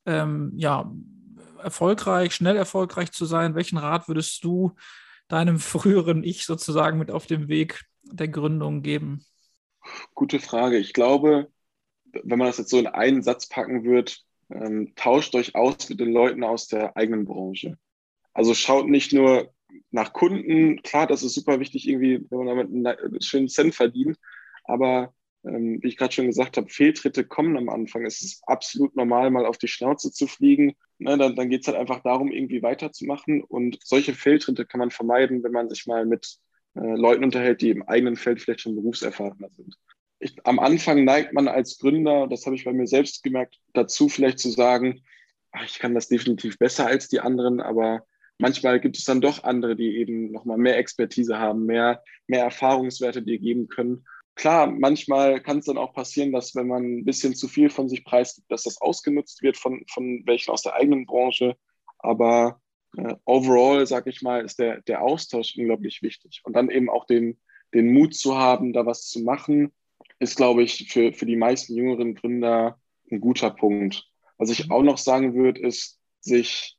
ähm, 0.05 0.51
ja, 0.55 0.91
erfolgreich, 1.61 2.33
schnell 2.33 2.55
erfolgreich 2.55 3.11
zu 3.11 3.25
sein? 3.25 3.55
Welchen 3.55 3.77
Rat 3.77 4.07
würdest 4.07 4.43
du 4.43 4.75
deinem 5.27 5.59
früheren 5.59 6.23
Ich 6.23 6.45
sozusagen 6.45 6.97
mit 6.97 7.11
auf 7.11 7.27
dem 7.27 7.47
Weg 7.47 7.83
der 8.03 8.27
Gründung 8.27 8.81
geben? 8.81 9.25
Gute 10.15 10.39
Frage. 10.39 10.77
Ich 10.77 10.93
glaube, 10.93 11.51
wenn 12.11 12.39
man 12.39 12.47
das 12.47 12.57
jetzt 12.57 12.69
so 12.69 12.79
in 12.79 12.87
einen 12.87 13.21
Satz 13.21 13.47
packen 13.47 13.83
wird, 13.83 14.23
ähm, 14.49 14.93
tauscht 14.95 15.35
euch 15.35 15.55
aus 15.55 15.89
mit 15.89 15.99
den 15.99 16.11
Leuten 16.11 16.43
aus 16.43 16.67
der 16.67 16.97
eigenen 16.97 17.25
Branche. 17.25 17.77
Also 18.33 18.53
schaut 18.53 18.87
nicht 18.87 19.13
nur 19.13 19.53
nach 19.91 20.13
Kunden, 20.13 20.81
klar, 20.81 21.07
das 21.07 21.23
ist 21.23 21.35
super 21.35 21.59
wichtig, 21.59 21.87
irgendwie, 21.87 22.25
wenn 22.29 22.45
man 22.45 22.47
damit 22.47 22.67
einen 22.67 23.21
schönen 23.21 23.47
Cent 23.47 23.75
verdient, 23.75 24.17
aber 24.63 25.13
ähm, 25.45 25.79
wie 25.81 25.87
ich 25.87 25.97
gerade 25.97 26.13
schon 26.13 26.27
gesagt 26.27 26.57
habe, 26.57 26.69
Fehltritte 26.69 27.23
kommen 27.23 27.57
am 27.57 27.69
Anfang. 27.69 28.05
Es 28.05 28.21
ist 28.21 28.41
absolut 28.47 28.95
normal, 28.95 29.31
mal 29.31 29.45
auf 29.45 29.57
die 29.57 29.67
Schnauze 29.67 30.11
zu 30.11 30.27
fliegen. 30.27 30.75
Ne, 30.99 31.17
dann 31.17 31.35
dann 31.35 31.49
geht 31.49 31.61
es 31.61 31.67
halt 31.67 31.77
einfach 31.77 32.01
darum, 32.01 32.31
irgendwie 32.31 32.61
weiterzumachen. 32.61 33.43
Und 33.43 33.79
solche 33.83 34.13
Fehltritte 34.13 34.65
kann 34.65 34.79
man 34.79 34.91
vermeiden, 34.91 35.43
wenn 35.43 35.53
man 35.53 35.69
sich 35.69 35.87
mal 35.87 36.05
mit 36.05 36.37
äh, 36.75 36.95
Leuten 36.95 37.23
unterhält, 37.23 37.61
die 37.61 37.69
im 37.69 37.83
eigenen 37.83 38.17
Feld 38.17 38.41
vielleicht 38.41 38.61
schon 38.61 38.75
berufserfahrener 38.75 39.49
sind 39.51 39.75
ich, 40.19 40.35
am 40.45 40.59
Anfang 40.59 41.03
neigt 41.03 41.33
man 41.33 41.47
als 41.47 41.79
Gründer, 41.79 42.27
das 42.27 42.45
habe 42.45 42.55
ich 42.55 42.65
bei 42.65 42.73
mir 42.73 42.87
selbst 42.87 43.23
gemerkt, 43.23 43.57
dazu 43.73 44.09
vielleicht 44.09 44.39
zu 44.39 44.49
sagen, 44.49 45.01
ach, 45.51 45.65
ich 45.65 45.79
kann 45.79 45.95
das 45.95 46.09
definitiv 46.09 46.59
besser 46.59 46.85
als 46.85 47.07
die 47.07 47.21
anderen, 47.21 47.61
aber 47.61 48.05
manchmal 48.37 48.79
gibt 48.79 48.97
es 48.97 49.05
dann 49.05 49.21
doch 49.21 49.43
andere, 49.43 49.75
die 49.75 49.97
eben 49.97 50.31
nochmal 50.31 50.57
mehr 50.57 50.77
Expertise 50.77 51.39
haben, 51.39 51.65
mehr, 51.65 52.03
mehr 52.27 52.43
Erfahrungswerte 52.43 53.21
dir 53.21 53.39
geben 53.39 53.69
können. 53.69 54.05
Klar, 54.39 54.67
manchmal 54.67 55.41
kann 55.41 55.59
es 55.59 55.65
dann 55.65 55.77
auch 55.77 55.93
passieren, 55.93 56.31
dass 56.31 56.55
wenn 56.55 56.67
man 56.67 56.99
ein 56.99 57.03
bisschen 57.03 57.35
zu 57.35 57.49
viel 57.49 57.69
von 57.69 57.89
sich 57.89 58.05
preisgibt, 58.05 58.49
dass 58.49 58.63
das 58.63 58.79
ausgenutzt 58.79 59.43
wird 59.43 59.57
von, 59.57 59.83
von 59.91 60.23
welchen 60.25 60.51
aus 60.51 60.61
der 60.61 60.75
eigenen 60.75 61.05
Branche. 61.05 61.57
Aber 61.97 62.61
äh, 62.95 63.15
overall, 63.25 63.85
sage 63.85 64.09
ich 64.09 64.21
mal, 64.21 64.45
ist 64.45 64.57
der, 64.57 64.79
der 64.83 65.01
Austausch 65.01 65.57
unglaublich 65.57 66.01
wichtig. 66.01 66.39
Und 66.45 66.53
dann 66.55 66.69
eben 66.69 66.89
auch 66.89 67.05
den, 67.05 67.37
den 67.73 67.91
Mut 67.91 68.15
zu 68.15 68.37
haben, 68.37 68.71
da 68.71 68.85
was 68.85 69.09
zu 69.09 69.19
machen 69.23 69.73
ist, 70.19 70.37
glaube 70.37 70.63
ich, 70.63 70.87
für, 70.89 71.11
für 71.11 71.25
die 71.25 71.35
meisten 71.35 71.75
jüngeren 71.75 72.15
Gründer 72.15 72.79
ein 73.11 73.19
guter 73.19 73.49
Punkt. 73.49 74.05
Was 74.37 74.51
ich 74.51 74.71
auch 74.71 74.83
noch 74.83 74.99
sagen 74.99 75.35
würde, 75.35 75.59
ist, 75.59 75.99
sich, 76.21 76.77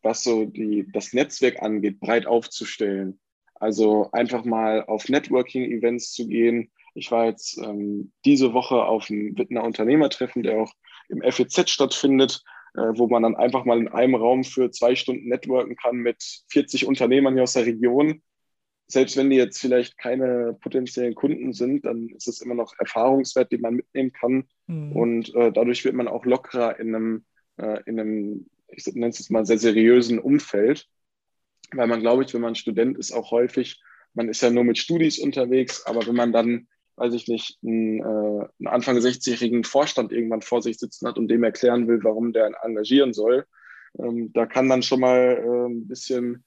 was 0.00 0.22
so 0.22 0.46
die, 0.46 0.90
das 0.90 1.12
Netzwerk 1.12 1.60
angeht, 1.60 2.00
breit 2.00 2.24
aufzustellen. 2.24 3.20
Also 3.60 4.10
einfach 4.10 4.44
mal 4.44 4.84
auf 4.84 5.08
Networking-Events 5.08 6.12
zu 6.12 6.26
gehen. 6.26 6.70
Ich 6.94 7.12
war 7.12 7.26
jetzt 7.26 7.58
ähm, 7.58 8.12
diese 8.24 8.52
Woche 8.52 8.84
auf 8.84 9.08
einem 9.10 9.38
Wittner 9.38 9.62
Unternehmertreffen, 9.62 10.42
der 10.42 10.60
auch 10.60 10.72
im 11.08 11.22
FEZ 11.22 11.70
stattfindet, 11.70 12.42
äh, 12.74 12.80
wo 12.94 13.06
man 13.06 13.22
dann 13.22 13.36
einfach 13.36 13.64
mal 13.64 13.78
in 13.78 13.88
einem 13.88 14.16
Raum 14.16 14.42
für 14.42 14.72
zwei 14.72 14.96
Stunden 14.96 15.28
networken 15.28 15.76
kann 15.76 15.96
mit 15.96 16.42
40 16.50 16.86
Unternehmern 16.86 17.34
hier 17.34 17.44
aus 17.44 17.52
der 17.52 17.66
Region 17.66 18.22
selbst 18.90 19.16
wenn 19.16 19.30
die 19.30 19.36
jetzt 19.36 19.60
vielleicht 19.60 19.96
keine 19.98 20.56
potenziellen 20.60 21.14
Kunden 21.14 21.52
sind, 21.52 21.84
dann 21.84 22.08
ist 22.08 22.26
es 22.26 22.40
immer 22.40 22.54
noch 22.54 22.74
Erfahrungswert, 22.78 23.52
den 23.52 23.60
man 23.60 23.74
mitnehmen 23.74 24.12
kann. 24.12 24.44
Mhm. 24.66 24.92
Und 24.92 25.34
äh, 25.34 25.52
dadurch 25.52 25.84
wird 25.84 25.94
man 25.94 26.08
auch 26.08 26.24
lockerer 26.24 26.78
in 26.80 26.94
einem, 26.94 27.24
äh, 27.56 27.80
in 27.86 28.00
einem, 28.00 28.46
ich 28.68 28.86
nenne 28.86 29.08
es 29.08 29.18
jetzt 29.18 29.30
mal, 29.30 29.46
sehr 29.46 29.58
seriösen 29.58 30.18
Umfeld. 30.18 30.88
Weil 31.72 31.86
man, 31.86 32.00
glaube 32.00 32.24
ich, 32.24 32.34
wenn 32.34 32.40
man 32.40 32.54
Student 32.54 32.98
ist, 32.98 33.12
auch 33.12 33.30
häufig, 33.30 33.80
man 34.14 34.28
ist 34.28 34.42
ja 34.42 34.50
nur 34.50 34.64
mit 34.64 34.78
Studis 34.78 35.18
unterwegs, 35.18 35.86
aber 35.86 36.06
wenn 36.06 36.16
man 36.16 36.32
dann, 36.32 36.66
weiß 36.96 37.14
ich 37.14 37.28
nicht, 37.28 37.58
einen, 37.62 38.00
äh, 38.00 38.46
einen 38.58 38.66
Anfang 38.66 38.96
60-jährigen 38.96 39.64
Vorstand 39.64 40.12
irgendwann 40.12 40.42
vor 40.42 40.62
sich 40.62 40.78
sitzen 40.78 41.06
hat 41.06 41.18
und 41.18 41.28
dem 41.28 41.44
erklären 41.44 41.86
will, 41.86 42.00
warum 42.02 42.32
der 42.32 42.50
engagieren 42.62 43.12
soll, 43.12 43.46
ähm, 43.98 44.32
da 44.32 44.46
kann 44.46 44.68
dann 44.68 44.82
schon 44.82 45.00
mal 45.00 45.42
äh, 45.42 45.68
ein 45.68 45.86
bisschen 45.86 46.44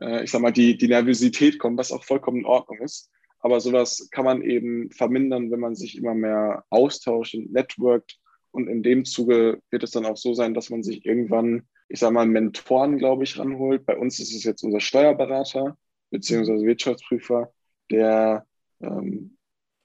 äh, 0.00 0.24
ich 0.24 0.30
sag 0.30 0.42
mal, 0.42 0.52
die, 0.52 0.76
die 0.76 0.88
Nervosität 0.88 1.58
kommt, 1.58 1.78
was 1.78 1.92
auch 1.92 2.04
vollkommen 2.04 2.38
in 2.38 2.46
Ordnung 2.46 2.80
ist. 2.80 3.10
Aber 3.40 3.60
sowas 3.60 4.08
kann 4.10 4.24
man 4.24 4.42
eben 4.42 4.90
vermindern, 4.90 5.50
wenn 5.50 5.60
man 5.60 5.74
sich 5.74 5.96
immer 5.96 6.14
mehr 6.14 6.64
austauscht 6.70 7.34
und 7.34 7.52
networkt. 7.52 8.18
Und 8.50 8.68
in 8.68 8.82
dem 8.82 9.04
Zuge 9.04 9.60
wird 9.70 9.82
es 9.82 9.90
dann 9.90 10.06
auch 10.06 10.16
so 10.16 10.34
sein, 10.34 10.54
dass 10.54 10.70
man 10.70 10.82
sich 10.82 11.04
irgendwann, 11.04 11.68
ich 11.88 12.00
sag 12.00 12.12
mal, 12.12 12.26
Mentoren, 12.26 12.98
glaube 12.98 13.24
ich, 13.24 13.38
ranholt. 13.38 13.86
Bei 13.86 13.96
uns 13.96 14.18
ist 14.18 14.34
es 14.34 14.44
jetzt 14.44 14.62
unser 14.62 14.80
Steuerberater 14.80 15.76
beziehungsweise 16.10 16.64
Wirtschaftsprüfer, 16.64 17.52
der 17.90 18.46
ähm, 18.80 19.36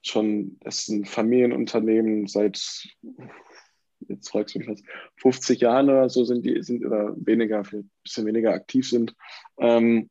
schon, 0.01 0.57
das 0.61 0.79
ist 0.79 0.89
ein 0.89 1.05
Familienunternehmen 1.05 2.27
seit 2.27 2.57
jetzt 4.07 4.29
fragst 4.29 4.55
du 4.55 4.59
mich 4.59 4.67
was, 4.67 4.81
50 5.17 5.61
Jahren 5.61 5.89
oder 5.89 6.09
so 6.09 6.23
sind 6.23 6.45
die, 6.45 6.61
sind 6.63 6.85
oder 6.85 7.15
weniger, 7.17 7.59
ein 7.59 7.91
bisschen 8.03 8.25
weniger 8.25 8.51
aktiv 8.51 8.87
sind, 8.89 9.15
ähm, 9.59 10.09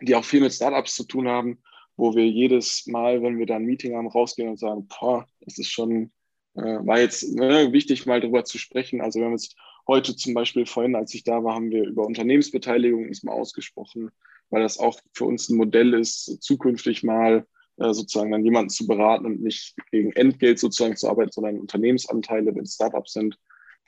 die 0.00 0.14
auch 0.14 0.24
viel 0.24 0.40
mit 0.40 0.52
Startups 0.52 0.94
zu 0.94 1.04
tun 1.04 1.28
haben, 1.28 1.62
wo 1.96 2.14
wir 2.14 2.26
jedes 2.26 2.86
Mal, 2.86 3.22
wenn 3.22 3.38
wir 3.38 3.46
da 3.46 3.56
ein 3.56 3.64
Meeting 3.64 3.96
haben, 3.96 4.08
rausgehen 4.08 4.48
und 4.48 4.58
sagen, 4.58 4.88
boah, 4.88 5.26
das 5.40 5.58
ist 5.58 5.70
schon, 5.70 6.12
äh, 6.54 6.62
war 6.62 7.00
jetzt 7.00 7.34
ne, 7.34 7.72
wichtig, 7.72 8.06
mal 8.06 8.20
darüber 8.20 8.44
zu 8.44 8.58
sprechen. 8.58 9.00
Also 9.00 9.20
wir 9.20 9.26
haben 9.26 9.32
jetzt 9.32 9.56
heute 9.86 10.16
zum 10.16 10.34
Beispiel 10.34 10.66
vorhin, 10.66 10.96
als 10.96 11.14
ich 11.14 11.24
da 11.24 11.44
war, 11.44 11.54
haben 11.54 11.70
wir 11.70 11.84
über 11.84 12.06
Unternehmensbeteiligung 12.06 13.08
uns 13.08 13.22
mal 13.22 13.32
ausgesprochen, 13.32 14.10
weil 14.50 14.62
das 14.62 14.78
auch 14.78 14.98
für 15.12 15.24
uns 15.24 15.48
ein 15.48 15.56
Modell 15.56 15.94
ist, 15.94 16.42
zukünftig 16.42 17.02
mal 17.02 17.46
äh, 17.76 17.92
sozusagen 17.92 18.30
dann 18.30 18.44
jemanden 18.44 18.70
zu 18.70 18.86
beraten 18.86 19.26
und 19.26 19.42
nicht 19.42 19.74
gegen 19.90 20.12
Entgelt 20.12 20.58
sozusagen 20.58 20.96
zu 20.96 21.08
arbeiten, 21.08 21.32
sondern 21.32 21.58
Unternehmensanteile, 21.58 22.54
wenn 22.54 22.66
Startups 22.66 23.12
sind. 23.12 23.38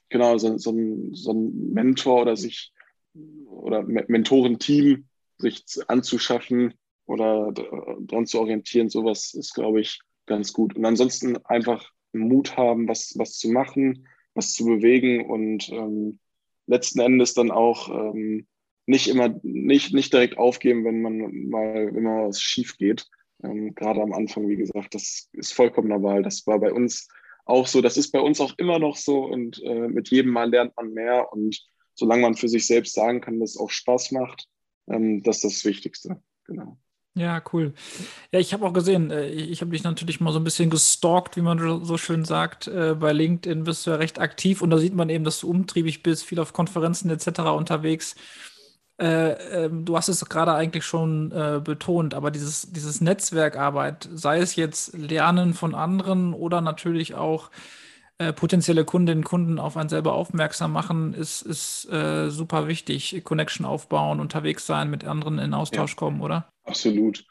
Genau, 0.09 0.39
so, 0.39 0.57
so, 0.59 0.71
ein, 0.71 1.15
so 1.15 1.33
ein 1.33 1.73
Mentor 1.73 2.23
oder 2.23 2.37
sich 2.37 2.73
oder 3.47 3.83
Mentorenteam 3.83 5.07
sich 5.39 5.65
anzuschaffen 5.89 6.75
oder 7.07 7.53
daran 7.53 8.27
zu 8.27 8.41
orientieren, 8.41 8.89
sowas 8.89 9.35
ist, 9.35 9.55
glaube 9.55 9.81
ich, 9.81 10.01
ganz 10.27 10.53
gut. 10.53 10.75
Und 10.77 10.85
ansonsten 10.85 11.37
einfach 11.45 11.91
Mut 12.13 12.57
haben, 12.57 12.89
was, 12.89 13.15
was 13.17 13.39
zu 13.39 13.49
machen, 13.51 14.07
was 14.37 14.53
zu 14.53 14.65
bewegen 14.65 15.25
und 15.29 15.69
ähm, 15.71 16.21
letzten 16.67 17.01
Endes 17.01 17.35
dann 17.35 17.51
auch 17.51 17.89
ähm, 17.89 18.47
nicht 18.87 19.09
immer, 19.09 19.35
nicht, 19.43 19.93
nicht 19.93 20.13
direkt 20.13 20.39
aufgeben, 20.39 20.85
wenn 20.85 21.03
man 21.03 21.49
mal, 21.49 21.91
mal 21.93 22.29
was 22.29 22.41
schief 22.41 22.77
geht, 22.77 23.09
ähm, 23.43 23.75
gerade 23.75 24.03
am 24.03 24.13
Anfang, 24.13 24.49
wie 24.49 24.57
gesagt, 24.57 24.95
das 24.95 25.29
ist 25.33 25.53
vollkommen 25.53 25.89
normal. 25.89 26.23
Das 26.23 26.47
war 26.47 26.59
bei 26.59 26.73
uns 26.73 27.09
auch 27.45 27.67
so. 27.67 27.81
Das 27.81 27.97
ist 27.97 28.13
bei 28.13 28.21
uns 28.21 28.41
auch 28.41 28.55
immer 28.59 28.79
noch 28.79 28.97
so. 28.97 29.25
Und 29.25 29.63
äh, 29.63 29.89
mit 29.89 30.11
jedem 30.11 30.33
Mal 30.33 30.51
lernt 30.51 30.77
man 30.77 30.93
mehr. 30.93 31.33
Und 31.33 31.61
solange 31.95 32.23
man 32.23 32.35
für 32.35 32.49
sich 32.49 32.67
selbst 32.67 32.95
sagen 32.95 33.21
kann, 33.21 33.41
dass 33.41 33.51
es 33.51 33.61
auch 33.61 33.71
Spaß 33.71 34.13
macht, 34.13 34.49
ähm, 34.89 35.23
das 35.23 35.45
ist 35.45 35.57
das 35.57 35.65
Wichtigste. 35.65 36.23
Genau. 36.45 36.79
Ja, 37.17 37.43
cool. 37.55 37.73
Ja, 38.31 38.41
ich 38.41 38.53
habe 38.53 38.67
auch 38.67 38.75
gesehen, 38.75 39.11
äh, 39.11 39.29
ich 39.29 39.63
habe 39.63 39.71
dich 39.71 39.83
natürlich 39.83 40.21
mal 40.21 40.33
so 40.33 40.39
ein 40.39 40.45
bisschen 40.45 40.69
gestalkt, 40.69 41.37
wie 41.37 41.41
man 41.41 41.83
so 41.83 41.97
schön 41.97 42.27
sagt. 42.27 42.69
Äh, 42.69 42.95
bei 42.95 43.13
LinkedIn 43.15 43.65
bist 43.65 43.87
du 43.87 43.91
ja 43.91 43.97
recht 43.97 44.21
aktiv 44.21 44.61
und 44.61 44.69
da 44.69 44.77
sieht 44.77 44.95
man 44.95 45.09
eben, 45.09 45.25
dass 45.25 45.41
du 45.41 45.49
umtriebig 45.49 46.03
bist, 46.03 46.25
viel 46.27 46.39
auf 46.39 46.53
Konferenzen 46.53 47.09
etc. 47.09 47.41
unterwegs. 47.57 48.17
Äh, 49.01 49.31
äh, 49.65 49.71
du 49.73 49.97
hast 49.97 50.09
es 50.11 50.27
gerade 50.27 50.53
eigentlich 50.53 50.85
schon 50.85 51.31
betont, 51.65 52.13
aber 52.13 52.31
dieses, 52.31 52.71
dieses 52.71 53.01
Netzwerkarbeit, 53.01 54.09
sei 54.13 54.39
es 54.39 54.55
jetzt 54.57 54.93
Lernen 54.93 55.55
von 55.55 55.75
anderen 55.75 56.35
oder 56.35 56.61
natürlich 56.61 57.15
auch 57.15 57.51
potenzielle 58.35 58.87
Kundinnen 58.87 59.19
und 59.19 59.25
Kunden 59.25 59.59
auf 59.59 59.77
einen 59.77 59.91
selber 59.91 60.15
aufmerksam 60.15 60.73
machen, 60.73 61.13
ist, 61.13 61.43
ist 61.43 61.83
super 61.83 62.67
wichtig. 62.67 63.23
Connection 63.25 63.67
aufbauen, 63.67 64.21
unterwegs 64.21 64.65
sein, 64.65 64.89
mit 64.89 65.05
anderen 65.05 65.39
in 65.39 65.53
Austausch 65.53 65.93
ja, 65.93 65.97
kommen, 65.97 66.23
oder? 66.23 66.49
Absolut. 66.67 67.25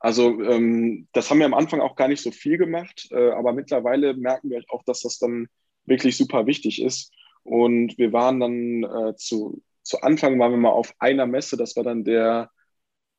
Also 0.00 0.42
ähm, 0.42 1.08
das 1.12 1.30
haben 1.30 1.38
wir 1.38 1.46
am 1.46 1.54
Anfang 1.54 1.80
auch 1.80 1.96
gar 1.96 2.08
nicht 2.08 2.22
so 2.22 2.30
viel 2.30 2.58
gemacht, 2.58 3.08
äh, 3.10 3.30
aber 3.30 3.52
mittlerweile 3.52 4.14
merken 4.14 4.50
wir 4.50 4.62
auch, 4.68 4.82
dass 4.84 5.00
das 5.00 5.18
dann 5.18 5.48
wirklich 5.86 6.16
super 6.16 6.46
wichtig 6.46 6.82
ist. 6.82 7.12
Und 7.42 7.96
wir 7.96 8.12
waren 8.12 8.40
dann 8.40 9.14
zu 9.16 9.62
zu 9.88 10.02
Anfang 10.02 10.38
waren 10.38 10.52
wir 10.52 10.58
mal 10.58 10.70
auf 10.70 10.94
einer 10.98 11.26
Messe, 11.26 11.56
das 11.56 11.74
war 11.74 11.82
dann 11.82 12.04
der 12.04 12.50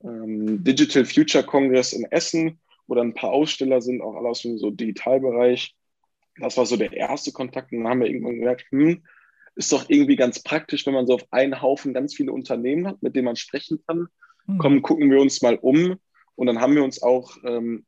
ähm, 0.04 0.64
Digital 0.64 1.04
Future 1.04 1.44
Congress 1.44 1.94
in 1.94 2.06
Essen, 2.12 2.60
wo 2.88 2.94
dann 2.94 3.08
ein 3.08 3.14
paar 3.16 3.32
Aussteller 3.32 3.82
sind, 3.82 4.02
auch 4.02 4.16
alle 4.16 4.30
aus 4.30 4.44
dem 4.44 4.60
so 4.60 4.70
Digitalbereich. 4.70 5.76
Das 6.38 6.58
war 6.58 6.68
so 6.68 6.78
der 6.78 6.94
erste 6.94 7.32
Kontakt. 7.32 7.72
Und 7.72 7.80
dann 7.80 7.88
haben 7.88 8.02
wir 8.02 8.08
irgendwann 8.08 8.36
gemerkt, 8.36 8.66
hm, 8.70 9.04
ist 9.56 9.74
doch 9.74 9.90
irgendwie 9.90 10.16
ganz 10.16 10.42
praktisch, 10.44 10.86
wenn 10.86 10.94
man 10.94 11.08
so 11.08 11.16
auf 11.16 11.26
einen 11.32 11.60
Haufen 11.60 11.94
ganz 11.94 12.16
viele 12.16 12.32
Unternehmen 12.32 12.88
hat, 12.88 13.02
mit 13.02 13.16
denen 13.16 13.26
man 13.26 13.36
sprechen 13.36 13.84
kann. 13.88 14.08
Mhm. 14.50 14.58
Komm, 14.58 14.82
gucken 14.82 15.12
wir 15.12 15.22
uns 15.22 15.42
mal 15.42 15.56
um. 15.56 15.98
Und 16.36 16.48
dann 16.48 16.60
haben 16.60 16.76
wir 16.76 16.84
uns 16.84 17.02
auch, 17.02 17.36
ähm, 17.44 17.86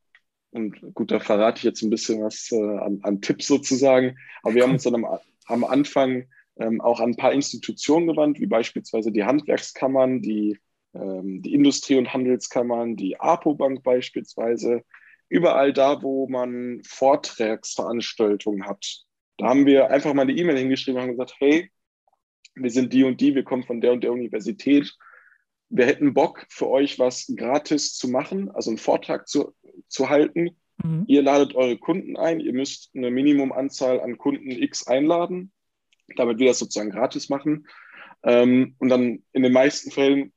und 0.51 0.93
gut, 0.93 1.11
da 1.11 1.19
verrate 1.19 1.59
ich 1.59 1.63
jetzt 1.63 1.81
ein 1.81 1.89
bisschen 1.89 2.21
was 2.21 2.51
äh, 2.51 2.57
an, 2.57 2.99
an, 3.03 3.21
Tipps 3.21 3.47
sozusagen, 3.47 4.17
aber 4.43 4.55
wir 4.55 4.63
haben 4.63 4.73
uns 4.73 4.83
dann 4.83 4.95
am, 4.95 5.05
am 5.45 5.63
Anfang 5.63 6.25
ähm, 6.59 6.81
auch 6.81 6.99
an 6.99 7.11
ein 7.11 7.17
paar 7.17 7.31
Institutionen 7.31 8.07
gewandt, 8.07 8.39
wie 8.39 8.47
beispielsweise 8.47 9.11
die 9.11 9.23
Handwerkskammern, 9.23 10.21
die, 10.21 10.59
ähm, 10.93 11.41
die 11.41 11.53
Industrie- 11.53 11.95
und 11.95 12.13
Handelskammern, 12.13 12.97
die 12.97 13.19
APO-Bank 13.19 13.83
beispielsweise. 13.83 14.83
Überall 15.29 15.71
da, 15.71 16.03
wo 16.03 16.27
man 16.27 16.81
Vortragsveranstaltungen 16.85 18.67
hat. 18.67 19.05
Da 19.37 19.47
haben 19.47 19.65
wir 19.65 19.89
einfach 19.89 20.13
mal 20.13 20.23
eine 20.23 20.33
E-Mail 20.33 20.57
hingeschrieben 20.57 20.97
und 20.97 21.03
haben 21.03 21.11
gesagt, 21.11 21.35
hey, 21.39 21.71
wir 22.55 22.69
sind 22.69 22.91
die 22.91 23.05
und 23.05 23.21
die, 23.21 23.33
wir 23.33 23.43
kommen 23.43 23.63
von 23.63 23.79
der 23.79 23.93
und 23.93 24.03
der 24.03 24.11
Universität. 24.11 24.93
Wir 25.71 25.85
hätten 25.85 26.13
Bock 26.13 26.45
für 26.49 26.69
euch 26.69 26.99
was 26.99 27.31
gratis 27.35 27.95
zu 27.95 28.07
machen, 28.07 28.51
also 28.51 28.69
einen 28.69 28.77
Vortrag 28.77 29.27
zu, 29.27 29.53
zu 29.87 30.09
halten. 30.09 30.57
Mhm. 30.83 31.05
Ihr 31.07 31.21
ladet 31.23 31.55
eure 31.55 31.77
Kunden 31.77 32.17
ein, 32.17 32.39
ihr 32.39 32.53
müsst 32.53 32.91
eine 32.95 33.09
Minimumanzahl 33.09 33.99
an 34.01 34.17
Kunden 34.17 34.51
X 34.51 34.87
einladen 34.87 35.51
damit 36.15 36.39
wir 36.39 36.47
das 36.47 36.59
sozusagen 36.59 36.91
gratis 36.91 37.29
machen. 37.29 37.67
Ähm, 38.23 38.75
und 38.79 38.89
dann 38.89 39.23
in 39.33 39.43
den 39.43 39.53
meisten 39.53 39.91
Fällen 39.91 40.33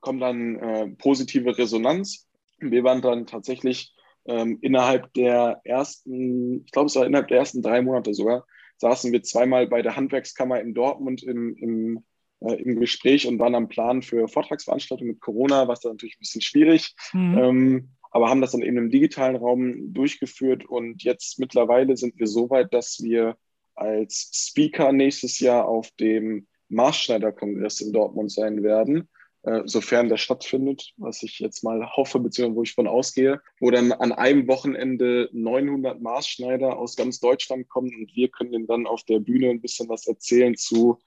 kommt 0.00 0.22
dann 0.22 0.56
äh, 0.56 0.88
positive 0.96 1.56
Resonanz. 1.58 2.28
Wir 2.58 2.84
waren 2.84 3.02
dann 3.02 3.26
tatsächlich 3.26 3.94
ähm, 4.26 4.58
innerhalb 4.62 5.12
der 5.14 5.60
ersten, 5.64 6.64
ich 6.64 6.72
glaube, 6.72 6.86
es 6.86 6.96
war 6.96 7.06
innerhalb 7.06 7.28
der 7.28 7.38
ersten 7.38 7.62
drei 7.62 7.82
Monate 7.82 8.14
sogar, 8.14 8.46
saßen 8.78 9.12
wir 9.12 9.22
zweimal 9.22 9.66
bei 9.66 9.82
der 9.82 9.96
Handwerkskammer 9.96 10.60
in 10.60 10.74
Dortmund 10.74 11.22
im, 11.22 11.56
im, 11.56 12.04
im 12.40 12.78
Gespräch 12.80 13.26
und 13.26 13.38
waren 13.38 13.54
am 13.54 13.68
Plan 13.68 14.02
für 14.02 14.28
Vortragsveranstaltungen 14.28 15.14
mit 15.14 15.20
Corona, 15.20 15.68
was 15.68 15.80
dann 15.80 15.92
natürlich 15.92 16.16
ein 16.16 16.20
bisschen 16.20 16.42
schwierig. 16.42 16.94
Mhm. 17.12 17.38
Ähm, 17.38 17.88
aber 18.10 18.30
haben 18.30 18.40
das 18.40 18.52
dann 18.52 18.62
eben 18.62 18.78
im 18.78 18.90
digitalen 18.90 19.36
Raum 19.36 19.92
durchgeführt 19.92 20.64
und 20.64 21.02
jetzt 21.02 21.38
mittlerweile 21.38 21.96
sind 21.96 22.18
wir 22.18 22.26
so 22.26 22.48
weit, 22.50 22.72
dass 22.72 23.02
wir 23.02 23.36
als 23.74 24.30
Speaker 24.32 24.92
nächstes 24.92 25.38
Jahr 25.40 25.66
auf 25.66 25.90
dem 26.00 26.46
Maßschneider-Kongress 26.68 27.80
in 27.82 27.92
Dortmund 27.92 28.32
sein 28.32 28.62
werden, 28.62 29.08
äh, 29.42 29.62
sofern 29.66 30.08
der 30.08 30.16
stattfindet, 30.16 30.92
was 30.96 31.22
ich 31.22 31.38
jetzt 31.38 31.62
mal 31.62 31.86
hoffe, 31.94 32.18
beziehungsweise 32.18 32.56
wo 32.56 32.62
ich 32.62 32.74
von 32.74 32.88
ausgehe, 32.88 33.40
wo 33.60 33.70
dann 33.70 33.92
an 33.92 34.12
einem 34.12 34.48
Wochenende 34.48 35.28
900 35.32 36.00
Maßschneider 36.00 36.76
aus 36.76 36.96
ganz 36.96 37.20
Deutschland 37.20 37.68
kommen 37.68 37.94
und 37.94 38.16
wir 38.16 38.28
können 38.28 38.52
ihnen 38.52 38.66
dann 38.66 38.86
auf 38.86 39.04
der 39.04 39.20
Bühne 39.20 39.50
ein 39.50 39.60
bisschen 39.60 39.88
was 39.88 40.06
erzählen 40.06 40.56
zu 40.56 40.98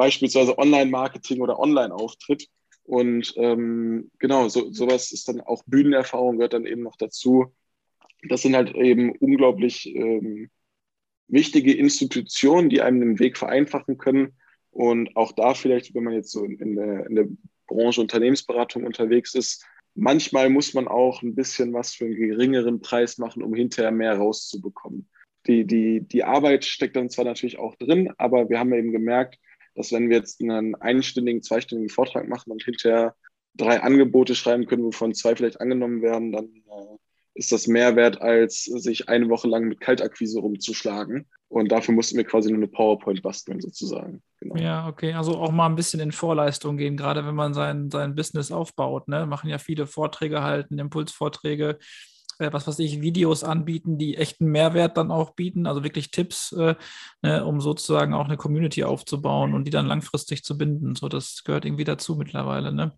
beispielsweise 0.00 0.56
Online-Marketing 0.56 1.42
oder 1.42 1.58
Online-Auftritt. 1.58 2.48
Und 2.84 3.34
ähm, 3.36 4.10
genau, 4.18 4.48
so, 4.48 4.72
sowas 4.72 5.12
ist 5.12 5.28
dann 5.28 5.42
auch 5.42 5.62
Bühnenerfahrung, 5.66 6.38
gehört 6.38 6.54
dann 6.54 6.64
eben 6.64 6.82
noch 6.82 6.96
dazu. 6.96 7.54
Das 8.26 8.40
sind 8.40 8.56
halt 8.56 8.74
eben 8.74 9.12
unglaublich 9.16 9.94
ähm, 9.94 10.48
wichtige 11.28 11.74
Institutionen, 11.74 12.70
die 12.70 12.80
einem 12.80 13.00
den 13.00 13.18
Weg 13.18 13.36
vereinfachen 13.36 13.98
können. 13.98 14.38
Und 14.70 15.14
auch 15.16 15.32
da 15.32 15.52
vielleicht, 15.52 15.94
wenn 15.94 16.04
man 16.04 16.14
jetzt 16.14 16.32
so 16.32 16.46
in 16.46 16.76
der, 16.76 17.06
in 17.06 17.14
der 17.16 17.28
Branche 17.66 18.00
Unternehmensberatung 18.00 18.84
unterwegs 18.84 19.34
ist, 19.34 19.66
manchmal 19.94 20.48
muss 20.48 20.72
man 20.72 20.88
auch 20.88 21.20
ein 21.20 21.34
bisschen 21.34 21.74
was 21.74 21.92
für 21.92 22.06
einen 22.06 22.16
geringeren 22.16 22.80
Preis 22.80 23.18
machen, 23.18 23.42
um 23.42 23.52
hinterher 23.52 23.92
mehr 23.92 24.16
rauszubekommen. 24.16 25.10
Die, 25.46 25.66
die, 25.66 26.00
die 26.00 26.24
Arbeit 26.24 26.64
steckt 26.64 26.96
dann 26.96 27.10
zwar 27.10 27.26
natürlich 27.26 27.58
auch 27.58 27.74
drin, 27.76 28.14
aber 28.16 28.48
wir 28.48 28.58
haben 28.58 28.72
eben 28.72 28.92
gemerkt, 28.92 29.38
dass 29.74 29.92
wenn 29.92 30.08
wir 30.08 30.16
jetzt 30.18 30.40
einen 30.40 30.74
einstündigen, 30.74 31.42
zweistündigen 31.42 31.90
Vortrag 31.90 32.28
machen 32.28 32.50
und 32.50 32.62
hinterher 32.62 33.14
drei 33.54 33.82
Angebote 33.82 34.34
schreiben 34.34 34.66
können, 34.66 34.84
wovon 34.84 35.14
zwei 35.14 35.34
vielleicht 35.36 35.60
angenommen 35.60 36.02
werden, 36.02 36.32
dann 36.32 36.46
äh, 36.46 36.96
ist 37.34 37.52
das 37.52 37.66
mehr 37.66 37.96
wert, 37.96 38.20
als 38.20 38.64
sich 38.64 39.08
eine 39.08 39.28
Woche 39.28 39.48
lang 39.48 39.64
mit 39.64 39.80
Kaltakquise 39.80 40.40
rumzuschlagen. 40.40 41.26
Und 41.48 41.72
dafür 41.72 41.94
mussten 41.94 42.16
wir 42.16 42.24
quasi 42.24 42.48
nur 42.48 42.58
eine 42.58 42.68
PowerPoint 42.68 43.22
basteln, 43.22 43.60
sozusagen. 43.60 44.22
Genau. 44.40 44.56
Ja, 44.56 44.88
okay. 44.88 45.14
Also 45.14 45.36
auch 45.36 45.50
mal 45.50 45.66
ein 45.66 45.74
bisschen 45.74 46.00
in 46.00 46.12
Vorleistung 46.12 46.76
gehen, 46.76 46.96
gerade 46.96 47.26
wenn 47.26 47.34
man 47.34 47.54
sein, 47.54 47.90
sein 47.90 48.14
Business 48.14 48.52
aufbaut. 48.52 49.08
Ne? 49.08 49.26
Machen 49.26 49.50
ja 49.50 49.58
viele 49.58 49.86
Vorträge 49.86 50.42
halten, 50.42 50.78
Impulsvorträge, 50.78 51.78
äh, 52.40 52.52
was 52.52 52.66
weiß 52.66 52.78
ich, 52.80 53.00
Videos 53.00 53.44
anbieten, 53.44 53.98
die 53.98 54.16
echten 54.16 54.46
Mehrwert 54.46 54.96
dann 54.96 55.10
auch 55.10 55.34
bieten, 55.34 55.66
also 55.66 55.84
wirklich 55.84 56.10
Tipps, 56.10 56.52
äh, 56.52 56.74
ne, 57.22 57.44
um 57.44 57.60
sozusagen 57.60 58.14
auch 58.14 58.24
eine 58.24 58.36
Community 58.36 58.84
aufzubauen 58.84 59.54
und 59.54 59.64
die 59.64 59.70
dann 59.70 59.86
langfristig 59.86 60.42
zu 60.42 60.56
binden. 60.56 60.94
So, 60.96 61.08
das 61.08 61.44
gehört 61.44 61.64
irgendwie 61.64 61.84
dazu 61.84 62.16
mittlerweile, 62.16 62.72
ne? 62.72 62.92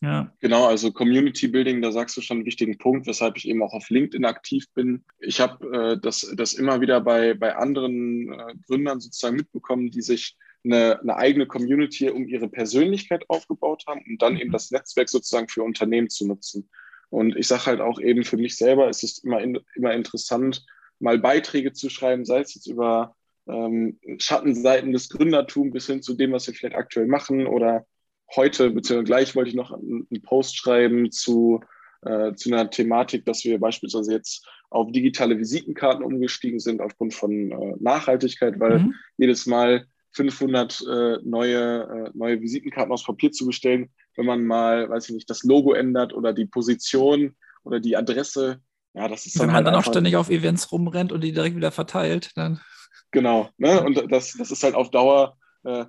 Ja. 0.00 0.32
Genau, 0.38 0.66
also 0.66 0.92
Community 0.92 1.48
Building, 1.48 1.82
da 1.82 1.90
sagst 1.90 2.16
du 2.16 2.20
schon 2.20 2.38
einen 2.38 2.46
wichtigen 2.46 2.78
Punkt, 2.78 3.08
weshalb 3.08 3.36
ich 3.36 3.48
eben 3.48 3.62
auch 3.64 3.72
auf 3.72 3.90
LinkedIn 3.90 4.24
aktiv 4.24 4.66
bin. 4.72 5.04
Ich 5.18 5.40
habe 5.40 5.66
äh, 5.76 6.00
das, 6.00 6.32
das 6.36 6.54
immer 6.54 6.80
wieder 6.80 7.00
bei, 7.00 7.34
bei 7.34 7.56
anderen 7.56 8.32
äh, 8.32 8.54
Gründern 8.66 9.00
sozusagen 9.00 9.36
mitbekommen, 9.36 9.90
die 9.90 10.02
sich 10.02 10.36
eine, 10.64 11.00
eine 11.00 11.16
eigene 11.16 11.46
Community 11.46 12.10
um 12.10 12.28
ihre 12.28 12.48
Persönlichkeit 12.48 13.24
aufgebaut 13.28 13.84
haben, 13.88 14.02
um 14.08 14.18
dann 14.18 14.36
eben 14.36 14.50
mhm. 14.50 14.52
das 14.52 14.70
Netzwerk 14.70 15.08
sozusagen 15.08 15.48
für 15.48 15.64
Unternehmen 15.64 16.10
zu 16.10 16.28
nutzen. 16.28 16.68
Und 17.10 17.36
ich 17.36 17.48
sage 17.48 17.66
halt 17.66 17.80
auch 17.80 18.00
eben 18.00 18.24
für 18.24 18.36
mich 18.36 18.56
selber, 18.56 18.88
es 18.88 19.02
ist 19.02 19.24
immer, 19.24 19.40
in, 19.40 19.58
immer 19.74 19.94
interessant, 19.94 20.64
mal 20.98 21.18
Beiträge 21.18 21.72
zu 21.72 21.88
schreiben, 21.88 22.24
sei 22.24 22.40
es 22.40 22.54
jetzt 22.54 22.66
über 22.66 23.14
ähm, 23.48 23.98
Schattenseiten 24.18 24.92
des 24.92 25.08
Gründertums 25.08 25.72
bis 25.72 25.86
hin 25.86 26.02
zu 26.02 26.14
dem, 26.14 26.32
was 26.32 26.46
wir 26.46 26.54
vielleicht 26.54 26.76
aktuell 26.76 27.06
machen. 27.06 27.46
Oder 27.46 27.86
heute, 28.34 28.70
beziehungsweise 28.70 29.04
gleich 29.04 29.36
wollte 29.36 29.50
ich 29.50 29.56
noch 29.56 29.72
einen, 29.72 30.06
Post 30.22 30.56
schreiben 30.56 31.10
zu, 31.10 31.60
äh, 32.02 32.34
zu 32.34 32.52
einer 32.52 32.68
Thematik, 32.70 33.24
dass 33.24 33.44
wir 33.44 33.58
beispielsweise 33.58 34.12
jetzt 34.12 34.46
auf 34.70 34.92
digitale 34.92 35.38
Visitenkarten 35.38 36.04
umgestiegen 36.04 36.60
sind 36.60 36.82
aufgrund 36.82 37.14
von 37.14 37.50
äh, 37.50 37.74
Nachhaltigkeit, 37.80 38.60
weil 38.60 38.80
mhm. 38.80 38.94
jedes 39.16 39.46
Mal 39.46 39.86
500 40.12 40.80
äh, 40.80 41.18
neue, 41.24 42.08
äh, 42.08 42.10
neue 42.14 42.40
Visitenkarten 42.40 42.92
aus 42.92 43.04
Papier 43.04 43.30
zu 43.30 43.46
bestellen, 43.46 43.90
wenn 44.16 44.26
man 44.26 44.44
mal, 44.44 44.88
weiß 44.88 45.08
ich 45.08 45.14
nicht, 45.14 45.30
das 45.30 45.44
Logo 45.44 45.72
ändert 45.72 46.12
oder 46.12 46.32
die 46.32 46.46
Position 46.46 47.36
oder 47.62 47.80
die 47.80 47.96
Adresse. 47.96 48.60
Ja, 48.94 49.08
das 49.08 49.26
ist 49.26 49.36
dann 49.36 49.42
wenn 49.42 49.46
man 49.48 49.56
halt 49.56 49.66
dann 49.66 49.74
auch 49.74 49.84
ständig 49.84 50.16
auf 50.16 50.30
Events 50.30 50.72
rumrennt 50.72 51.12
und 51.12 51.22
die 51.22 51.32
direkt 51.32 51.56
wieder 51.56 51.70
verteilt, 51.70 52.32
dann. 52.34 52.60
Genau, 53.10 53.48
ne? 53.58 53.82
und 53.84 54.10
das, 54.10 54.34
das 54.36 54.50
ist 54.50 54.62
halt 54.62 54.74
auf 54.74 54.90
Dauer, 54.90 55.36
äh, 55.64 55.86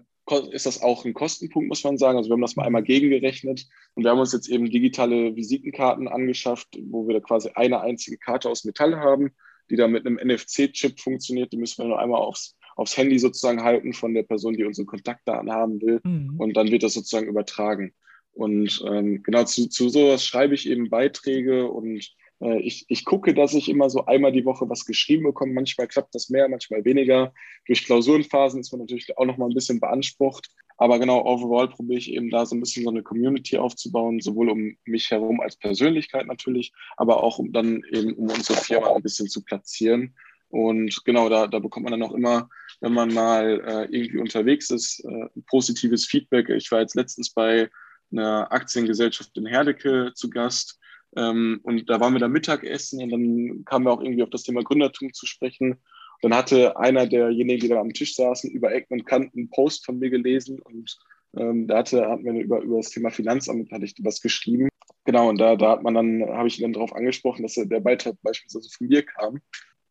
ist 0.51 0.65
das 0.65 0.81
auch 0.81 1.05
ein 1.05 1.13
Kostenpunkt, 1.13 1.69
muss 1.69 1.83
man 1.83 1.97
sagen. 1.97 2.17
Also 2.17 2.29
wir 2.29 2.33
haben 2.33 2.41
das 2.41 2.55
mal 2.55 2.65
einmal 2.65 2.83
gegengerechnet 2.83 3.65
und 3.95 4.03
wir 4.03 4.11
haben 4.11 4.19
uns 4.19 4.33
jetzt 4.33 4.47
eben 4.47 4.69
digitale 4.69 5.35
Visitenkarten 5.35 6.07
angeschafft, 6.07 6.67
wo 6.89 7.07
wir 7.07 7.15
da 7.15 7.19
quasi 7.19 7.49
eine 7.55 7.81
einzige 7.81 8.17
Karte 8.17 8.49
aus 8.49 8.63
Metall 8.63 8.97
haben, 8.97 9.31
die 9.69 9.75
dann 9.75 9.91
mit 9.91 10.05
einem 10.05 10.19
NFC-Chip 10.23 10.99
funktioniert. 10.99 11.51
Die 11.51 11.57
müssen 11.57 11.83
wir 11.83 11.87
nur 11.87 11.99
einmal 11.99 12.21
aufs 12.21 12.55
aufs 12.79 12.97
Handy 12.97 13.19
sozusagen 13.19 13.63
halten 13.63 13.93
von 13.93 14.13
der 14.13 14.23
Person, 14.23 14.55
die 14.55 14.63
unsere 14.63 14.85
Kontaktdaten 14.85 15.51
haben 15.51 15.81
will. 15.81 15.99
Mhm. 16.03 16.35
Und 16.37 16.55
dann 16.55 16.71
wird 16.71 16.83
das 16.83 16.93
sozusagen 16.93 17.27
übertragen. 17.27 17.93
Und 18.31 18.83
ähm, 18.87 19.21
genau 19.23 19.43
zu, 19.43 19.67
zu 19.67 19.89
sowas 19.89 20.25
schreibe 20.25 20.53
ich 20.53 20.69
eben 20.69 20.89
Beiträge 20.89 21.67
und 21.67 22.15
äh, 22.41 22.59
ich, 22.61 22.85
ich 22.87 23.03
gucke, 23.03 23.33
dass 23.33 23.53
ich 23.53 23.67
immer 23.67 23.89
so 23.89 24.05
einmal 24.05 24.31
die 24.31 24.45
Woche 24.45 24.69
was 24.69 24.85
geschrieben 24.85 25.23
bekomme. 25.23 25.53
Manchmal 25.53 25.87
klappt 25.87 26.15
das 26.15 26.29
mehr, 26.29 26.47
manchmal 26.47 26.85
weniger. 26.85 27.33
Durch 27.67 27.83
Klausurenphasen 27.85 28.61
ist 28.61 28.71
man 28.71 28.81
natürlich 28.81 29.17
auch 29.17 29.25
noch 29.25 29.37
mal 29.37 29.49
ein 29.49 29.55
bisschen 29.55 29.79
beansprucht. 29.79 30.49
Aber 30.77 30.97
genau, 30.99 31.25
overall 31.25 31.67
probiere 31.67 31.99
ich 31.99 32.13
eben 32.13 32.29
da 32.29 32.45
so 32.45 32.55
ein 32.55 32.61
bisschen 32.61 32.85
so 32.85 32.89
eine 32.89 33.03
Community 33.03 33.57
aufzubauen, 33.57 34.21
sowohl 34.21 34.49
um 34.49 34.77
mich 34.85 35.11
herum 35.11 35.41
als 35.41 35.57
Persönlichkeit 35.57 36.25
natürlich, 36.27 36.71
aber 36.95 37.21
auch 37.21 37.39
um 37.39 37.51
dann 37.51 37.83
eben 37.91 38.13
um 38.13 38.29
unsere 38.29 38.57
Firma 38.57 38.93
ein 38.95 39.03
bisschen 39.03 39.27
zu 39.27 39.43
platzieren. 39.43 40.15
Und 40.49 41.03
genau, 41.05 41.29
da, 41.29 41.47
da 41.47 41.59
bekommt 41.59 41.83
man 41.83 41.99
dann 41.99 42.09
auch 42.09 42.13
immer, 42.13 42.49
wenn 42.81 42.93
man 42.93 43.13
mal 43.13 43.61
äh, 43.65 43.95
irgendwie 43.95 44.17
unterwegs 44.17 44.69
ist, 44.71 45.03
äh, 45.05 45.27
positives 45.47 46.05
Feedback. 46.05 46.49
Ich 46.49 46.71
war 46.71 46.81
jetzt 46.81 46.95
letztens 46.95 47.31
bei 47.31 47.69
einer 48.11 48.51
Aktiengesellschaft 48.51 49.37
in 49.37 49.45
Herdecke 49.45 50.11
zu 50.15 50.29
Gast 50.29 50.79
ähm, 51.15 51.59
und 51.63 51.89
da 51.89 51.99
waren 51.99 52.13
wir 52.13 52.19
da 52.19 52.27
Mittagessen 52.27 53.01
und 53.01 53.09
dann 53.09 53.65
kamen 53.65 53.85
wir 53.85 53.91
auch 53.91 54.01
irgendwie 54.01 54.23
auf 54.23 54.29
das 54.29 54.43
Thema 54.43 54.63
Gründertum 54.63 55.13
zu 55.13 55.25
sprechen. 55.25 55.77
dann 56.21 56.35
hatte 56.35 56.77
einer 56.77 57.07
derjenigen, 57.07 57.61
die 57.61 57.67
da 57.67 57.79
am 57.79 57.93
Tisch 57.93 58.15
saßen, 58.15 58.51
über 58.51 58.73
Ecken 58.73 58.99
und 58.99 59.05
Kanten 59.05 59.37
einen 59.37 59.49
Post 59.49 59.85
von 59.85 59.99
mir 59.99 60.09
gelesen 60.09 60.59
und 60.59 60.97
ähm, 61.37 61.67
da 61.67 61.77
hatte, 61.77 62.07
hatten 62.07 62.25
wir 62.25 62.33
über, 62.33 62.61
über 62.61 62.77
das 62.77 62.89
Thema 62.89 63.11
Finanzamt 63.11 63.71
hatte 63.71 63.85
ich 63.85 63.93
was 63.99 64.21
geschrieben. 64.21 64.69
Genau, 65.05 65.29
und 65.29 65.39
da, 65.39 65.55
da 65.55 65.71
hat 65.71 65.83
man 65.83 65.93
dann, 65.93 66.23
habe 66.27 66.47
ich 66.47 66.59
ihn 66.59 66.63
dann 66.63 66.73
darauf 66.73 66.93
angesprochen, 66.93 67.43
dass 67.43 67.53
der 67.53 67.79
Beitrag 67.79 68.15
beispielsweise 68.21 68.69
von 68.69 68.87
mir 68.87 69.03
kam 69.03 69.39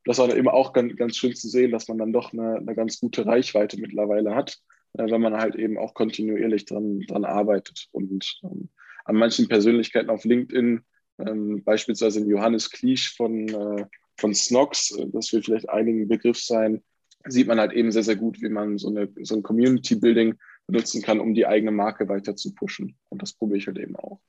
das 0.08 0.16
war 0.16 0.26
dann 0.26 0.38
eben 0.38 0.48
auch 0.48 0.72
ganz, 0.72 0.96
ganz 0.96 1.18
schön 1.18 1.34
zu 1.34 1.48
sehen, 1.48 1.70
dass 1.70 1.86
man 1.86 1.98
dann 1.98 2.14
doch 2.14 2.32
eine, 2.32 2.56
eine 2.56 2.74
ganz 2.74 2.98
gute 2.98 3.26
Reichweite 3.26 3.78
mittlerweile 3.78 4.34
hat, 4.34 4.56
äh, 4.94 5.04
wenn 5.04 5.20
man 5.20 5.36
halt 5.36 5.54
eben 5.54 5.76
auch 5.76 5.92
kontinuierlich 5.92 6.64
dran, 6.64 7.00
dran 7.00 7.26
arbeitet. 7.26 7.88
Und 7.92 8.40
ähm, 8.42 8.70
an 9.04 9.16
manchen 9.16 9.48
Persönlichkeiten 9.48 10.08
auf 10.08 10.24
LinkedIn, 10.24 10.80
ähm, 11.18 11.62
beispielsweise 11.62 12.24
Johannes 12.24 12.70
Kliesch 12.70 13.14
von, 13.18 13.48
äh, 13.48 13.84
von 14.16 14.34
Snox, 14.34 14.92
äh, 14.92 15.08
das 15.12 15.30
wird 15.34 15.44
vielleicht 15.44 15.68
einigen 15.68 16.08
Begriff 16.08 16.38
sein, 16.38 16.82
sieht 17.26 17.46
man 17.46 17.60
halt 17.60 17.74
eben 17.74 17.92
sehr, 17.92 18.02
sehr 18.02 18.16
gut, 18.16 18.40
wie 18.40 18.48
man 18.48 18.78
so, 18.78 18.88
eine, 18.88 19.10
so 19.20 19.34
ein 19.34 19.42
Community-Building 19.42 20.36
benutzen 20.66 21.02
kann, 21.02 21.20
um 21.20 21.34
die 21.34 21.46
eigene 21.46 21.70
Marke 21.70 22.08
weiter 22.08 22.34
zu 22.34 22.54
pushen. 22.54 22.96
Und 23.10 23.20
das 23.20 23.34
probiere 23.34 23.58
ich 23.58 23.66
halt 23.66 23.76
eben 23.76 23.96
auch. 23.96 24.20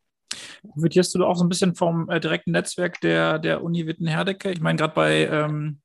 Profitierst 0.61 1.15
du 1.15 1.25
auch 1.25 1.35
so 1.35 1.43
ein 1.43 1.49
bisschen 1.49 1.75
vom 1.75 2.09
äh, 2.09 2.19
direkten 2.19 2.51
Netzwerk 2.51 2.99
der, 3.01 3.39
der 3.39 3.63
Uni 3.63 3.87
Witten-Herdecke? 3.87 4.51
Ich 4.51 4.61
meine, 4.61 4.77
gerade 4.77 4.93
bei 4.93 5.25
ähm, 5.27 5.79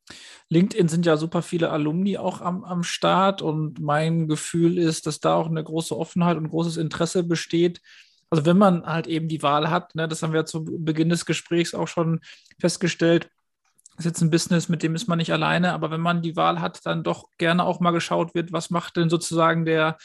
LinkedIn 0.48 0.88
sind 0.88 1.06
ja 1.06 1.16
super 1.16 1.42
viele 1.42 1.70
Alumni 1.70 2.18
auch 2.18 2.40
am, 2.40 2.64
am 2.64 2.82
Start 2.82 3.42
und 3.42 3.80
mein 3.80 4.28
Gefühl 4.28 4.78
ist, 4.78 5.06
dass 5.06 5.20
da 5.20 5.34
auch 5.34 5.48
eine 5.48 5.62
große 5.62 5.96
Offenheit 5.96 6.36
und 6.36 6.48
großes 6.48 6.76
Interesse 6.76 7.24
besteht. 7.24 7.80
Also 8.30 8.46
wenn 8.46 8.58
man 8.58 8.84
halt 8.84 9.06
eben 9.06 9.28
die 9.28 9.42
Wahl 9.42 9.70
hat, 9.70 9.94
ne, 9.94 10.08
das 10.08 10.22
haben 10.22 10.32
wir 10.32 10.46
zu 10.46 10.64
Beginn 10.64 11.08
des 11.08 11.24
Gesprächs 11.26 11.74
auch 11.74 11.88
schon 11.88 12.20
festgestellt, 12.58 13.28
ist 13.96 14.06
jetzt 14.06 14.20
ein 14.22 14.30
Business, 14.30 14.68
mit 14.68 14.82
dem 14.82 14.96
ist 14.96 15.06
man 15.06 15.18
nicht 15.18 15.32
alleine, 15.32 15.72
aber 15.72 15.90
wenn 15.90 16.00
man 16.00 16.20
die 16.20 16.34
Wahl 16.34 16.60
hat, 16.60 16.84
dann 16.84 17.04
doch 17.04 17.28
gerne 17.38 17.64
auch 17.64 17.78
mal 17.78 17.92
geschaut 17.92 18.34
wird, 18.34 18.52
was 18.52 18.70
macht 18.70 18.96
denn 18.96 19.08
sozusagen 19.08 19.64
der 19.64 19.98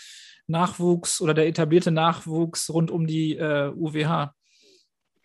Nachwuchs 0.47 1.22
oder 1.22 1.34
der 1.34 1.47
etablierte 1.47 1.91
Nachwuchs 1.91 2.70
rund 2.70 2.91
um 2.91 3.07
die 3.07 3.36
äh, 3.36 3.72
UWH? 3.76 4.34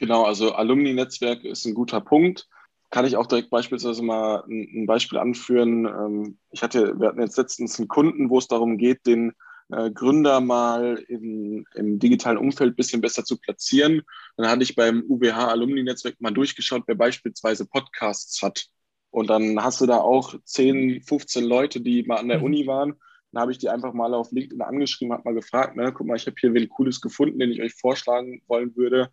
Genau, 0.04 0.24
also 0.24 0.52
Alumni-Netzwerk 0.52 1.44
ist 1.44 1.64
ein 1.64 1.72
guter 1.72 2.02
Punkt. 2.02 2.46
Kann 2.90 3.06
ich 3.06 3.16
auch 3.16 3.24
direkt 3.24 3.48
beispielsweise 3.48 4.02
mal 4.02 4.44
ein, 4.46 4.84
Beispiel 4.84 5.18
anführen. 5.18 5.86
Ähm, 5.86 6.38
ich 6.50 6.62
hatte, 6.62 7.00
wir 7.00 7.08
hatten 7.08 7.22
jetzt 7.22 7.38
letztens 7.38 7.78
einen 7.78 7.88
Kunden, 7.88 8.28
wo 8.28 8.36
es 8.36 8.46
darum 8.46 8.76
geht, 8.76 9.06
den 9.06 9.32
äh, 9.70 9.90
Gründer 9.90 10.42
mal 10.42 11.02
in, 11.08 11.64
im 11.74 11.98
digitalen 11.98 12.36
Umfeld 12.36 12.74
ein 12.74 12.76
bisschen 12.76 13.00
besser 13.00 13.24
zu 13.24 13.38
platzieren. 13.38 14.02
Dann 14.36 14.50
hatte 14.50 14.62
ich 14.62 14.76
beim 14.76 15.02
UWH 15.08 15.48
Alumni-Netzwerk 15.48 16.20
mal 16.20 16.34
durchgeschaut, 16.34 16.82
wer 16.86 16.96
beispielsweise 16.96 17.64
Podcasts 17.64 18.42
hat. 18.42 18.66
Und 19.08 19.30
dann 19.30 19.64
hast 19.64 19.80
du 19.80 19.86
da 19.86 19.96
auch 19.96 20.34
10, 20.44 21.00
15 21.00 21.44
Leute, 21.44 21.80
die 21.80 22.02
mal 22.02 22.18
an 22.18 22.28
der 22.28 22.40
mhm. 22.40 22.44
Uni 22.44 22.66
waren. 22.66 22.94
Dann 23.32 23.40
habe 23.40 23.52
ich 23.52 23.58
die 23.58 23.70
einfach 23.70 23.94
mal 23.94 24.12
auf 24.12 24.32
LinkedIn 24.32 24.60
angeschrieben, 24.60 25.14
habe 25.14 25.22
mal 25.24 25.34
gefragt, 25.34 25.76
ne, 25.76 25.94
guck 25.94 26.06
mal, 26.06 26.16
ich 26.16 26.26
habe 26.26 26.36
hier 26.38 26.52
wen 26.52 26.68
Cooles 26.68 27.00
gefunden, 27.00 27.38
den 27.38 27.52
ich 27.52 27.62
euch 27.62 27.72
vorschlagen 27.72 28.42
wollen 28.48 28.76
würde. 28.76 29.10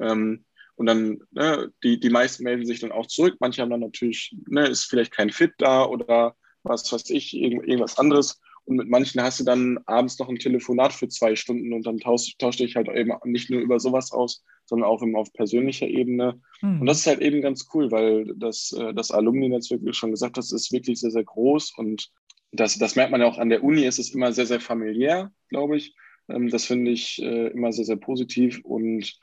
Ähm, 0.00 0.44
und 0.76 0.86
dann, 0.86 1.20
ne, 1.30 1.72
die, 1.82 2.00
die 2.00 2.10
meisten 2.10 2.44
melden 2.44 2.66
sich 2.66 2.80
dann 2.80 2.92
auch 2.92 3.06
zurück. 3.06 3.36
Manche 3.40 3.62
haben 3.62 3.70
dann 3.70 3.80
natürlich, 3.80 4.34
ne, 4.48 4.66
ist 4.66 4.86
vielleicht 4.86 5.12
kein 5.12 5.30
Fit 5.30 5.52
da 5.58 5.84
oder 5.84 6.34
was 6.62 6.90
weiß 6.92 7.10
ich, 7.10 7.34
irgend, 7.34 7.66
irgendwas 7.66 7.98
anderes. 7.98 8.40
Und 8.64 8.76
mit 8.76 8.88
manchen 8.88 9.22
hast 9.22 9.40
du 9.40 9.44
dann 9.44 9.78
abends 9.86 10.18
noch 10.18 10.28
ein 10.28 10.38
Telefonat 10.38 10.92
für 10.92 11.08
zwei 11.08 11.36
Stunden 11.36 11.72
und 11.74 11.86
dann 11.86 11.98
tauscht 11.98 12.38
tausch 12.38 12.56
dich 12.56 12.76
halt 12.76 12.88
eben 12.88 13.12
nicht 13.24 13.50
nur 13.50 13.60
über 13.60 13.78
sowas 13.78 14.10
aus, 14.10 14.42
sondern 14.64 14.88
auch 14.88 15.02
immer 15.02 15.18
auf 15.18 15.32
persönlicher 15.34 15.86
Ebene. 15.86 16.40
Hm. 16.60 16.80
Und 16.80 16.86
das 16.86 17.00
ist 17.00 17.06
halt 17.06 17.20
eben 17.20 17.42
ganz 17.42 17.68
cool, 17.74 17.90
weil 17.90 18.32
das, 18.36 18.72
äh, 18.72 18.94
das 18.94 19.10
Alumni-Netzwerk, 19.10 19.82
wie 19.82 19.86
du 19.86 19.92
schon 19.92 20.12
gesagt 20.12 20.38
hast, 20.38 20.52
ist 20.52 20.72
wirklich 20.72 20.98
sehr, 20.98 21.10
sehr 21.10 21.24
groß 21.24 21.74
und 21.76 22.10
das, 22.52 22.78
das 22.78 22.96
merkt 22.96 23.10
man 23.10 23.20
ja 23.20 23.26
auch 23.26 23.38
an 23.38 23.48
der 23.48 23.64
Uni, 23.64 23.84
ist 23.84 23.98
es 23.98 24.14
immer 24.14 24.32
sehr, 24.32 24.46
sehr 24.46 24.60
familiär, 24.60 25.32
glaube 25.48 25.76
ich. 25.76 25.94
Ähm, 26.28 26.48
das 26.48 26.64
finde 26.64 26.90
ich 26.90 27.20
äh, 27.22 27.48
immer 27.48 27.72
sehr, 27.72 27.84
sehr 27.84 27.96
positiv 27.96 28.60
und 28.64 29.18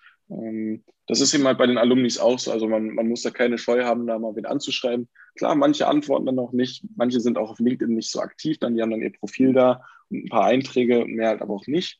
das 1.07 1.19
ist 1.19 1.33
eben 1.33 1.45
halt 1.45 1.57
bei 1.57 1.67
den 1.67 1.77
Alumnis 1.77 2.17
auch 2.17 2.39
so. 2.39 2.51
Also 2.51 2.67
man, 2.67 2.95
man 2.95 3.07
muss 3.07 3.21
da 3.21 3.31
keine 3.31 3.57
Scheu 3.57 3.83
haben, 3.83 4.07
da 4.07 4.17
mal 4.17 4.35
wen 4.35 4.45
anzuschreiben. 4.45 5.09
Klar, 5.35 5.55
manche 5.55 5.87
antworten 5.87 6.25
dann 6.25 6.39
auch 6.39 6.53
nicht. 6.53 6.85
Manche 6.95 7.19
sind 7.19 7.37
auch 7.37 7.51
auf 7.51 7.59
LinkedIn 7.59 7.93
nicht 7.93 8.09
so 8.09 8.21
aktiv, 8.21 8.57
dann 8.59 8.75
die 8.75 8.81
haben 8.81 8.91
dann 8.91 9.01
ihr 9.01 9.11
Profil 9.11 9.53
da 9.53 9.83
und 10.09 10.25
ein 10.25 10.29
paar 10.29 10.45
Einträge, 10.45 11.05
mehr 11.05 11.29
halt 11.29 11.41
aber 11.41 11.53
auch 11.53 11.67
nicht. 11.67 11.99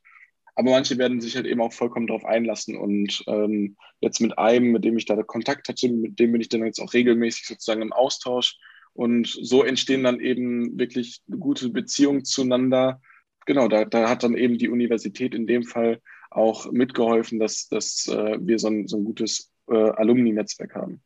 Aber 0.56 0.72
manche 0.72 0.98
werden 0.98 1.20
sich 1.20 1.36
halt 1.36 1.46
eben 1.46 1.62
auch 1.62 1.74
vollkommen 1.74 2.08
darauf 2.08 2.26
einlassen. 2.26 2.78
Und 2.78 3.24
ähm, 3.28 3.76
jetzt 4.00 4.22
mit 4.22 4.38
einem, 4.38 4.72
mit 4.72 4.86
dem 4.86 4.98
ich 4.98 5.06
da 5.06 5.22
Kontakt 5.24 5.68
hatte, 5.68 5.90
mit 5.90 6.20
dem 6.20 6.32
bin 6.32 6.42
ich 6.42 6.50
dann 6.50 6.66
jetzt 6.66 6.80
auch 6.80 6.94
regelmäßig 6.94 7.48
sozusagen 7.48 7.82
im 7.82 7.94
Austausch. 7.94 8.58
Und 8.94 9.28
so 9.28 9.64
entstehen 9.64 10.04
dann 10.04 10.20
eben 10.20 10.78
wirklich 10.78 11.22
gute 11.30 11.70
Beziehungen 11.70 12.24
zueinander. 12.26 13.02
Genau, 13.46 13.68
da, 13.68 13.86
da 13.86 14.10
hat 14.10 14.24
dann 14.24 14.36
eben 14.36 14.58
die 14.58 14.70
Universität 14.70 15.34
in 15.34 15.48
dem 15.48 15.64
Fall 15.64 16.02
auch 16.32 16.72
mitgeholfen, 16.72 17.40
dass, 17.40 17.68
dass 17.68 18.08
äh, 18.08 18.38
wir 18.40 18.58
so 18.58 18.68
ein, 18.68 18.88
so 18.88 18.98
ein 18.98 19.06
gutes 19.06 19.52
äh, 19.70 19.76
Alumni-Netzwerk 19.76 20.76
haben. 20.76 21.02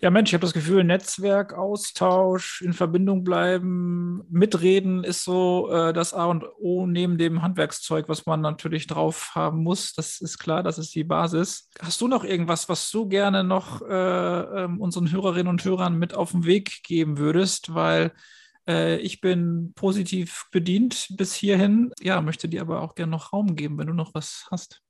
Ja, 0.00 0.10
Mensch, 0.10 0.30
ich 0.30 0.34
habe 0.34 0.42
das 0.42 0.52
Gefühl, 0.52 0.82
Netzwerk, 0.82 1.54
Austausch, 1.54 2.60
in 2.60 2.72
Verbindung 2.72 3.22
bleiben, 3.22 4.24
mitreden 4.28 5.04
ist 5.04 5.22
so 5.22 5.70
äh, 5.70 5.92
das 5.92 6.12
A 6.12 6.24
und 6.24 6.44
O 6.58 6.86
neben 6.86 7.18
dem 7.18 7.40
Handwerkszeug, 7.40 8.08
was 8.08 8.26
man 8.26 8.40
natürlich 8.40 8.88
drauf 8.88 9.30
haben 9.36 9.62
muss. 9.62 9.92
Das 9.94 10.20
ist 10.20 10.38
klar, 10.38 10.64
das 10.64 10.78
ist 10.78 10.92
die 10.96 11.04
Basis. 11.04 11.68
Hast 11.80 12.00
du 12.00 12.08
noch 12.08 12.24
irgendwas, 12.24 12.68
was 12.68 12.90
du 12.90 13.06
gerne 13.06 13.44
noch 13.44 13.80
äh, 13.82 14.64
äh, 14.64 14.68
unseren 14.76 15.12
Hörerinnen 15.12 15.46
und 15.46 15.64
Hörern 15.64 15.96
mit 15.96 16.14
auf 16.14 16.32
den 16.32 16.46
Weg 16.46 16.82
geben 16.82 17.18
würdest? 17.18 17.72
Weil 17.72 18.10
äh, 18.68 18.96
ich 18.98 19.20
bin 19.20 19.72
positiv 19.74 20.46
bedient 20.50 21.08
bis 21.16 21.34
hierhin. 21.34 21.92
Ja, 22.00 22.20
möchte 22.20 22.48
dir 22.48 22.60
aber 22.60 22.82
auch 22.82 22.94
gerne 22.94 23.10
noch 23.10 23.32
Raum 23.32 23.56
geben, 23.56 23.78
wenn 23.78 23.86
du 23.86 23.94
noch 23.94 24.14
was 24.14 24.46
hast. 24.50 24.82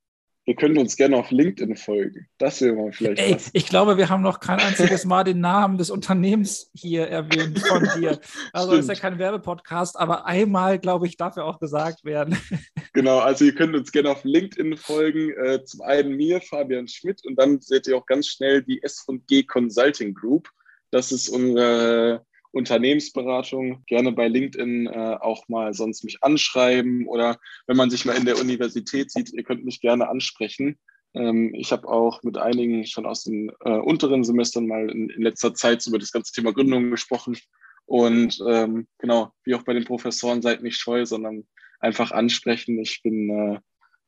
Ihr 0.44 0.56
könnt 0.56 0.76
uns 0.76 0.96
gerne 0.96 1.16
auf 1.16 1.30
LinkedIn 1.30 1.76
folgen. 1.76 2.26
Das 2.36 2.60
wäre 2.60 2.74
mal 2.74 2.90
vielleicht 2.90 3.22
Ey, 3.22 3.34
was. 3.34 3.50
Ich 3.52 3.66
glaube, 3.66 3.96
wir 3.96 4.08
haben 4.08 4.22
noch 4.22 4.40
kein 4.40 4.58
einziges 4.58 5.04
Mal 5.04 5.22
den 5.22 5.38
Namen 5.38 5.78
des 5.78 5.88
Unternehmens 5.88 6.68
hier 6.74 7.06
erwähnt 7.06 7.60
von 7.60 7.88
dir. 7.96 8.18
Also 8.52 8.72
ist 8.72 8.88
ja 8.88 8.96
kein 8.96 9.18
Werbepodcast, 9.18 9.96
aber 9.98 10.26
einmal, 10.26 10.80
glaube 10.80 11.06
ich, 11.06 11.16
darf 11.16 11.36
ja 11.36 11.44
auch 11.44 11.58
gesagt 11.58 12.04
werden. 12.04 12.36
Genau, 12.94 13.20
also 13.20 13.46
ihr 13.46 13.54
könnt 13.54 13.74
uns 13.74 13.90
gerne 13.90 14.10
auf 14.10 14.22
LinkedIn 14.22 14.76
folgen. 14.76 15.30
Äh, 15.30 15.64
zum 15.64 15.80
einen 15.80 16.14
mir, 16.14 16.42
Fabian 16.42 16.88
Schmidt, 16.88 17.24
und 17.24 17.36
dann 17.36 17.58
seht 17.58 17.86
ihr 17.86 17.96
auch 17.96 18.04
ganz 18.04 18.26
schnell 18.26 18.62
die 18.62 18.82
S&G 18.82 19.44
Consulting 19.44 20.12
Group. 20.12 20.50
Das 20.90 21.10
ist 21.10 21.30
unsere 21.30 22.26
Unternehmensberatung, 22.53 23.82
gerne 23.86 24.12
bei 24.12 24.28
LinkedIn 24.28 24.86
äh, 24.86 25.16
auch 25.20 25.48
mal 25.48 25.74
sonst 25.74 26.05
mich 26.05 26.22
anschreiben 26.22 27.07
oder 27.09 27.38
wenn 27.66 27.76
man 27.76 27.90
sich 27.90 28.05
mal 28.05 28.16
in 28.16 28.26
der 28.26 28.38
Universität 28.38 29.11
sieht, 29.11 29.32
ihr 29.32 29.42
könnt 29.42 29.64
mich 29.64 29.80
gerne 29.80 30.09
ansprechen. 30.09 30.78
Ähm, 31.14 31.55
ich 31.55 31.72
habe 31.72 31.88
auch 31.88 32.22
mit 32.22 32.36
einigen 32.36 32.86
schon 32.86 33.07
aus 33.07 33.24
den 33.24 33.50
äh, 33.64 33.70
unteren 33.70 34.24
Semestern 34.24 34.66
mal 34.66 34.90
in, 34.90 35.09
in, 35.11 35.22
letzter 35.22 35.55
Zeit 35.55 35.86
über 35.86 35.98
das 35.98 36.12
ganze 36.12 36.32
Thema 36.32 36.53
Gründung 36.53 36.90
gesprochen. 36.90 37.36
Und 37.86 38.38
ähm, 38.48 38.86
genau, 38.98 39.32
wie 39.44 39.55
auch 39.55 39.62
bei 39.62 39.74
den 39.74 39.84
Professoren, 39.84 40.42
seid 40.42 40.62
nicht 40.62 40.76
scheu, 40.76 41.05
sondern 41.05 41.44
einfach 41.80 42.12
ansprechen. 42.12 42.78
Ich 42.78 43.03
bin, 43.03 43.28
äh, 43.28 43.61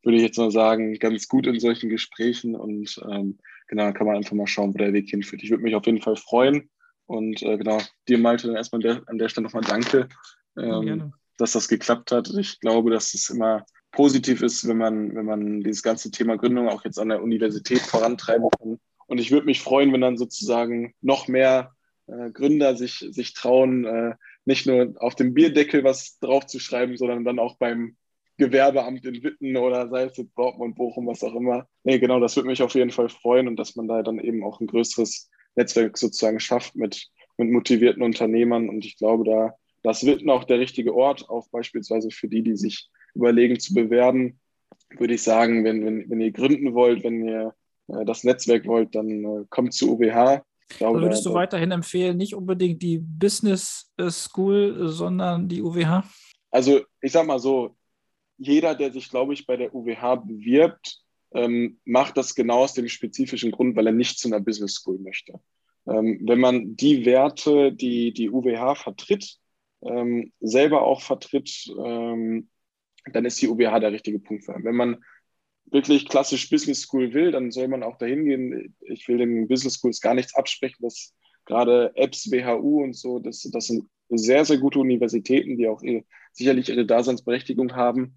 würde 0.02 0.16
ich 0.16 0.22
jetzt 0.22 0.38
mal 0.38 0.50
sagen, 0.50 0.94
ganz 0.98 1.28
gut 1.28 1.46
in 1.46 1.60
solchen 1.60 1.90
Gesprächen 1.90 2.54
und 2.54 3.00
ähm, 3.10 3.38
genau, 3.68 3.92
kann 3.92 4.06
man 4.06 4.16
einfach 4.16 4.32
mal 4.32 4.46
schauen, 4.46 4.72
wo 4.74 4.78
der 4.78 4.92
Weg 4.92 5.10
hinführt. 5.10 5.42
Ich 5.42 5.50
würde 5.50 5.62
mich 5.62 5.74
auf 5.74 5.86
jeden 5.86 6.00
Fall 6.00 6.16
freuen. 6.16 6.70
Und 7.06 7.42
äh, 7.42 7.56
genau, 7.58 7.80
dir, 8.08 8.18
Malte, 8.18 8.46
dann 8.46 8.56
erstmal 8.56 8.80
der, 8.80 9.02
an 9.06 9.18
der 9.18 9.28
Stelle 9.28 9.46
nochmal 9.46 9.64
danke, 9.66 10.08
ähm, 10.58 11.12
dass 11.36 11.52
das 11.52 11.68
geklappt 11.68 12.12
hat. 12.12 12.28
Ich 12.38 12.60
glaube, 12.60 12.90
dass 12.90 13.14
es 13.14 13.30
immer 13.30 13.64
positiv 13.92 14.42
ist, 14.42 14.66
wenn 14.66 14.78
man, 14.78 15.14
wenn 15.14 15.26
man 15.26 15.62
dieses 15.62 15.82
ganze 15.82 16.10
Thema 16.10 16.36
Gründung 16.36 16.68
auch 16.68 16.84
jetzt 16.84 16.98
an 16.98 17.08
der 17.10 17.22
Universität 17.22 17.80
vorantreiben 17.80 18.48
kann. 18.58 18.78
Und 19.06 19.18
ich 19.18 19.30
würde 19.30 19.46
mich 19.46 19.60
freuen, 19.60 19.92
wenn 19.92 20.00
dann 20.00 20.16
sozusagen 20.16 20.94
noch 21.00 21.28
mehr 21.28 21.74
äh, 22.06 22.30
Gründer 22.30 22.76
sich, 22.76 23.06
sich 23.10 23.34
trauen, 23.34 23.84
äh, 23.84 24.14
nicht 24.44 24.66
nur 24.66 24.94
auf 24.98 25.14
dem 25.14 25.34
Bierdeckel 25.34 25.84
was 25.84 26.18
draufzuschreiben, 26.18 26.96
sondern 26.96 27.24
dann 27.24 27.38
auch 27.38 27.56
beim 27.58 27.96
Gewerbeamt 28.36 29.04
in 29.04 29.22
Witten 29.22 29.56
oder 29.56 29.88
sei 29.88 30.04
es 30.04 30.16
jetzt 30.16 30.36
Dortmund, 30.36 30.74
Bochum, 30.74 31.06
was 31.06 31.22
auch 31.22 31.34
immer. 31.34 31.68
Nee, 31.84 31.98
genau, 31.98 32.18
das 32.18 32.34
würde 32.34 32.48
mich 32.48 32.62
auf 32.62 32.74
jeden 32.74 32.90
Fall 32.90 33.08
freuen 33.08 33.46
und 33.46 33.56
dass 33.56 33.76
man 33.76 33.86
da 33.86 34.02
dann 34.02 34.18
eben 34.18 34.42
auch 34.42 34.60
ein 34.60 34.66
größeres 34.66 35.30
Netzwerk 35.56 35.96
sozusagen 35.96 36.40
schafft 36.40 36.76
mit, 36.76 37.08
mit 37.36 37.50
motivierten 37.50 38.02
Unternehmern. 38.02 38.68
Und 38.68 38.84
ich 38.84 38.96
glaube, 38.96 39.24
da 39.24 39.54
das 39.84 40.04
wird 40.04 40.26
auch 40.28 40.44
der 40.44 40.58
richtige 40.58 40.94
Ort, 40.96 41.28
auch 41.28 41.46
beispielsweise 41.50 42.10
für 42.10 42.26
die, 42.26 42.42
die 42.42 42.56
sich 42.56 42.88
überlegen 43.14 43.60
zu 43.60 43.74
bewerben, 43.74 44.40
würde 44.96 45.14
ich 45.14 45.22
sagen, 45.22 45.62
wenn, 45.62 45.84
wenn, 45.84 46.10
wenn 46.10 46.20
ihr 46.20 46.32
gründen 46.32 46.74
wollt, 46.74 47.04
wenn 47.04 47.28
ihr 47.28 47.54
äh, 47.88 48.04
das 48.04 48.24
Netzwerk 48.24 48.66
wollt, 48.66 48.94
dann 48.94 49.24
äh, 49.24 49.44
kommt 49.50 49.74
zu 49.74 49.94
UWH. 49.94 50.42
Glaube, 50.78 51.02
würdest 51.02 51.26
du 51.26 51.34
weiterhin 51.34 51.70
empfehlen, 51.70 52.16
nicht 52.16 52.34
unbedingt 52.34 52.80
die 52.82 52.98
Business 52.98 53.92
School, 54.08 54.88
sondern 54.88 55.46
die 55.46 55.60
UWH? 55.60 56.02
Also 56.50 56.80
ich 57.02 57.12
sag 57.12 57.26
mal 57.26 57.38
so, 57.38 57.76
jeder, 58.38 58.74
der 58.74 58.90
sich, 58.90 59.10
glaube 59.10 59.34
ich, 59.34 59.46
bei 59.46 59.58
der 59.58 59.74
UWH 59.74 60.16
bewirbt, 60.16 61.03
ähm, 61.34 61.80
macht 61.84 62.16
das 62.16 62.34
genau 62.34 62.58
aus 62.58 62.74
dem 62.74 62.88
spezifischen 62.88 63.50
Grund, 63.50 63.76
weil 63.76 63.86
er 63.86 63.92
nicht 63.92 64.18
zu 64.18 64.28
einer 64.28 64.40
Business 64.40 64.74
School 64.74 64.98
möchte. 64.98 65.40
Ähm, 65.86 66.20
wenn 66.22 66.40
man 66.40 66.76
die 66.76 67.04
Werte, 67.04 67.72
die 67.72 68.12
die 68.12 68.30
UWH 68.30 68.76
vertritt, 68.76 69.36
ähm, 69.82 70.32
selber 70.40 70.82
auch 70.82 71.02
vertritt, 71.02 71.66
ähm, 71.84 72.48
dann 73.12 73.24
ist 73.24 73.42
die 73.42 73.48
UWH 73.48 73.80
der 73.80 73.92
richtige 73.92 74.18
Punkt 74.18 74.44
für 74.44 74.54
einen. 74.54 74.64
Wenn 74.64 74.76
man 74.76 75.04
wirklich 75.66 76.08
klassisch 76.08 76.48
Business 76.48 76.82
School 76.82 77.12
will, 77.12 77.32
dann 77.32 77.50
soll 77.50 77.68
man 77.68 77.82
auch 77.82 77.98
dahin 77.98 78.24
gehen. 78.24 78.74
Ich 78.80 79.08
will 79.08 79.18
den 79.18 79.48
Business 79.48 79.74
Schools 79.74 80.00
gar 80.00 80.14
nichts 80.14 80.34
absprechen, 80.34 80.82
dass 80.82 81.14
gerade 81.44 81.92
Apps, 81.96 82.30
WHU 82.30 82.82
und 82.82 82.94
so, 82.94 83.18
das, 83.18 83.42
das 83.52 83.66
sind 83.66 83.84
sehr, 84.08 84.44
sehr 84.44 84.58
gute 84.58 84.78
Universitäten, 84.78 85.58
die 85.58 85.68
auch 85.68 85.82
sicherlich 86.32 86.68
ihre 86.68 86.86
Daseinsberechtigung 86.86 87.74
haben 87.74 88.16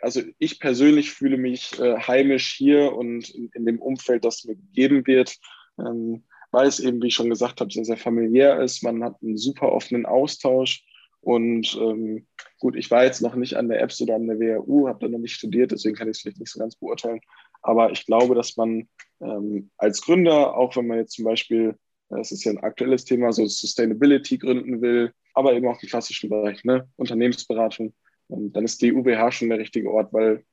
also 0.00 0.22
ich 0.38 0.60
persönlich 0.60 1.12
fühle 1.12 1.36
mich 1.36 1.78
äh, 1.78 1.98
heimisch 1.98 2.54
hier 2.54 2.92
und 2.92 3.28
in, 3.30 3.50
in, 3.54 3.66
dem 3.66 3.80
Umfeld, 3.80 4.24
das 4.24 4.44
mir 4.44 4.56
gegeben 4.56 5.06
wird, 5.06 5.36
ähm, 5.78 6.24
weil 6.50 6.66
es 6.66 6.80
eben, 6.80 7.02
wie 7.02 7.08
ich 7.08 7.14
schon 7.14 7.30
gesagt 7.30 7.60
habe, 7.60 7.72
sehr, 7.72 7.84
sehr 7.84 7.96
familiär 7.96 8.60
ist. 8.60 8.82
Man 8.82 9.04
hat 9.04 9.16
einen 9.22 9.36
super 9.36 9.72
offenen 9.72 10.06
Austausch. 10.06 10.84
Und 11.20 11.76
ähm, 11.80 12.26
gut, 12.58 12.76
ich 12.76 12.90
war 12.90 13.04
jetzt 13.04 13.20
noch 13.20 13.34
nicht 13.34 13.56
an 13.56 13.68
der 13.68 13.82
EBS 13.82 14.00
oder 14.02 14.14
an 14.14 14.28
der 14.28 14.38
WHU, 14.38 14.88
habe 14.88 15.00
da 15.00 15.08
noch 15.08 15.18
nicht 15.18 15.34
studiert, 15.34 15.72
deswegen 15.72 15.96
kann 15.96 16.08
ich 16.08 16.16
es 16.16 16.20
vielleicht 16.22 16.38
nicht 16.38 16.52
so 16.52 16.60
ganz 16.60 16.76
beurteilen. 16.76 17.20
Aber 17.60 17.90
ich 17.90 18.06
glaube, 18.06 18.34
dass 18.34 18.56
man 18.56 18.88
ähm, 19.20 19.70
als 19.76 20.00
Gründer, 20.00 20.56
auch 20.56 20.76
wenn 20.76 20.86
man 20.86 20.98
jetzt 20.98 21.14
zum 21.14 21.24
Beispiel, 21.24 21.76
das 22.08 22.32
ist 22.32 22.44
ja 22.44 22.52
ein 22.52 22.62
aktuelles 22.62 23.04
Thema, 23.04 23.32
so 23.32 23.44
Sustainability 23.46 24.38
gründen 24.38 24.80
will, 24.80 25.12
aber 25.34 25.52
eben 25.54 25.68
auch 25.68 25.82
im 25.82 25.88
klassischen 25.88 26.30
Bereich, 26.30 26.64
ne, 26.64 26.88
Unternehmensberatung, 26.96 27.92
dann 28.28 28.64
ist 28.64 28.82
die 28.82 28.92
UWH 28.92 29.32
schon 29.32 29.48
der 29.48 29.58
richtige 29.58 29.90
Ort, 29.90 30.12
weil 30.12 30.44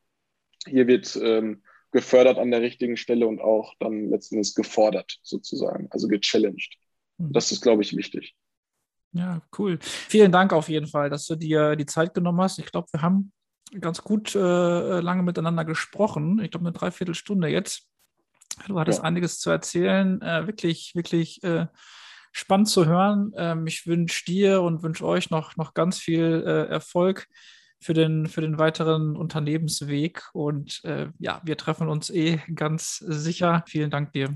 hier 0.66 0.88
wird 0.88 1.16
ähm, 1.22 1.64
gefördert 1.92 2.38
an 2.38 2.52
der 2.52 2.62
richtigen 2.62 2.98
Stelle 2.98 3.28
und 3.28 3.40
auch 3.42 3.74
dann 3.80 4.10
letztendlich 4.10 4.56
gefordert 4.56 5.20
sozusagen, 5.24 5.88
also 5.92 6.08
gechallenged. 6.08 6.76
Mhm. 7.18 7.32
Das 7.32 7.52
ist, 7.52 7.62
glaube 7.62 7.84
ich, 7.84 7.96
wichtig. 7.96 8.36
Ja, 9.14 9.42
cool. 9.58 9.78
Vielen 9.82 10.32
Dank 10.32 10.52
auf 10.52 10.68
jeden 10.68 10.88
Fall, 10.88 11.10
dass 11.10 11.26
du 11.26 11.36
dir 11.36 11.78
die 11.78 11.86
Zeit 11.86 12.14
genommen 12.14 12.42
hast. 12.42 12.60
Ich 12.60 12.66
glaube, 12.66 12.88
wir 12.92 13.02
haben 13.02 13.32
ganz 13.80 14.02
gut 14.02 14.36
äh, 14.36 15.00
lange 15.00 15.24
miteinander 15.24 15.64
gesprochen. 15.64 16.40
Ich 16.44 16.52
glaube, 16.52 16.66
eine 16.66 16.74
Dreiviertelstunde 16.74 17.48
jetzt. 17.48 17.88
Du 18.68 18.80
hattest 18.80 19.00
ja. 19.00 19.04
einiges 19.06 19.40
zu 19.40 19.50
erzählen. 19.50 20.22
Äh, 20.22 20.48
wirklich, 20.48 20.96
wirklich 20.96 21.42
äh, 21.44 21.68
spannend 22.34 22.68
zu 22.68 22.86
hören. 22.86 23.32
Ähm, 23.38 23.66
ich 23.68 23.88
wünsche 23.88 24.26
dir 24.26 24.62
und 24.62 24.84
wünsche 24.84 25.06
euch 25.06 25.30
noch, 25.30 25.56
noch 25.56 25.74
ganz 25.74 25.98
viel 25.98 26.44
äh, 26.46 26.68
Erfolg 26.68 27.28
für 27.86 27.94
den, 27.94 28.26
für 28.26 28.42
den 28.42 28.58
weiteren 28.58 29.16
Unternehmensweg. 29.16 30.24
Und 30.34 30.82
äh, 30.86 31.08
ja, 31.20 31.40
wir 31.46 31.56
treffen 31.56 31.88
uns 31.88 32.10
eh 32.10 32.40
ganz 32.56 32.98
sicher. 32.98 33.64
Vielen 33.68 33.92
Dank 33.92 34.12
dir. 34.14 34.36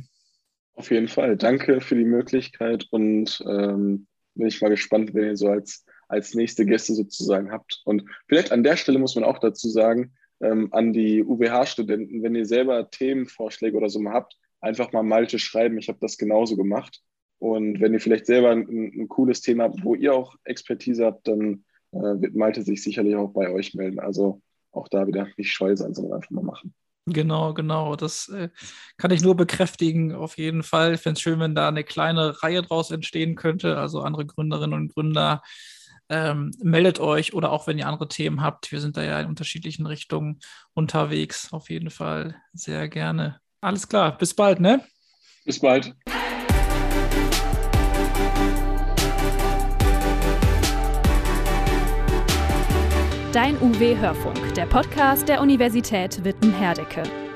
Auf 0.75 0.91
jeden 0.91 1.07
Fall. 1.07 1.35
Danke 1.35 1.81
für 1.81 1.95
die 1.95 2.05
Möglichkeit 2.05 2.85
und 2.91 3.43
ähm, 3.47 4.05
bin 4.35 4.47
ich 4.47 4.61
mal 4.61 4.69
gespannt, 4.69 5.15
wenn 5.15 5.25
ihr 5.25 5.35
so 5.35 5.47
als, 5.47 5.83
als 6.07 6.35
nächste 6.35 6.63
Gäste 6.63 6.93
sozusagen 6.93 7.51
habt. 7.51 7.81
Und 7.85 8.03
vielleicht 8.27 8.51
an 8.51 8.63
der 8.63 8.77
Stelle 8.77 8.99
muss 8.99 9.15
man 9.15 9.23
auch 9.23 9.39
dazu 9.39 9.67
sagen, 9.67 10.13
ähm, 10.41 10.69
an 10.71 10.93
die 10.93 11.23
UWH-Studenten, 11.23 12.21
wenn 12.21 12.35
ihr 12.35 12.45
selber 12.45 12.91
Themenvorschläge 12.91 13.75
oder 13.75 13.89
so 13.89 13.99
mal 13.99 14.13
habt, 14.13 14.37
einfach 14.61 14.91
mal 14.91 15.03
Malte 15.03 15.39
schreiben. 15.39 15.79
Ich 15.79 15.89
habe 15.89 15.99
das 15.99 16.19
genauso 16.19 16.55
gemacht. 16.55 17.01
Und 17.39 17.81
wenn 17.81 17.93
ihr 17.93 17.99
vielleicht 17.99 18.27
selber 18.27 18.51
ein, 18.51 18.67
ein, 18.69 19.07
cooles 19.07 19.41
Thema 19.41 19.63
habt, 19.63 19.83
wo 19.83 19.95
ihr 19.95 20.13
auch 20.13 20.35
Expertise 20.43 21.05
habt, 21.05 21.27
dann 21.27 21.65
wird 21.91 22.35
Malte 22.35 22.61
sich 22.61 22.83
sicherlich 22.83 23.15
auch 23.15 23.31
bei 23.33 23.49
euch 23.49 23.73
melden. 23.73 23.99
Also 23.99 24.41
auch 24.71 24.87
da 24.87 25.07
wieder 25.07 25.27
nicht 25.37 25.51
scheu 25.51 25.75
sein, 25.75 25.93
sondern 25.93 26.13
einfach 26.13 26.31
mal 26.31 26.43
machen. 26.43 26.73
Genau, 27.05 27.53
genau. 27.53 27.95
Das 27.95 28.29
äh, 28.29 28.49
kann 28.97 29.11
ich 29.11 29.23
nur 29.23 29.35
bekräftigen, 29.35 30.13
auf 30.13 30.37
jeden 30.37 30.61
Fall. 30.61 30.93
Ich 30.93 31.01
fände 31.01 31.17
es 31.17 31.21
schön, 31.21 31.39
wenn 31.39 31.55
da 31.55 31.67
eine 31.67 31.83
kleine 31.83 32.43
Reihe 32.43 32.61
draus 32.61 32.91
entstehen 32.91 33.35
könnte. 33.35 33.77
Also 33.77 34.01
andere 34.01 34.25
Gründerinnen 34.25 34.73
und 34.73 34.93
Gründer, 34.93 35.41
ähm, 36.09 36.51
meldet 36.61 36.99
euch 36.99 37.33
oder 37.33 37.51
auch 37.51 37.67
wenn 37.67 37.77
ihr 37.77 37.87
andere 37.87 38.07
Themen 38.07 38.41
habt. 38.41 38.71
Wir 38.71 38.81
sind 38.81 38.97
da 38.97 39.03
ja 39.03 39.19
in 39.19 39.27
unterschiedlichen 39.27 39.85
Richtungen 39.85 40.39
unterwegs. 40.73 41.53
Auf 41.53 41.69
jeden 41.69 41.91
Fall 41.91 42.35
sehr 42.53 42.89
gerne. 42.89 43.39
Alles 43.61 43.87
klar, 43.87 44.17
bis 44.17 44.33
bald, 44.33 44.59
ne? 44.59 44.83
Bis 45.45 45.59
bald. 45.59 45.95
Dein 53.31 53.61
UW 53.61 53.95
Hörfunk, 53.95 54.55
der 54.55 54.65
Podcast 54.65 55.29
der 55.29 55.39
Universität 55.39 56.23
Witten-Herdecke. 56.23 57.28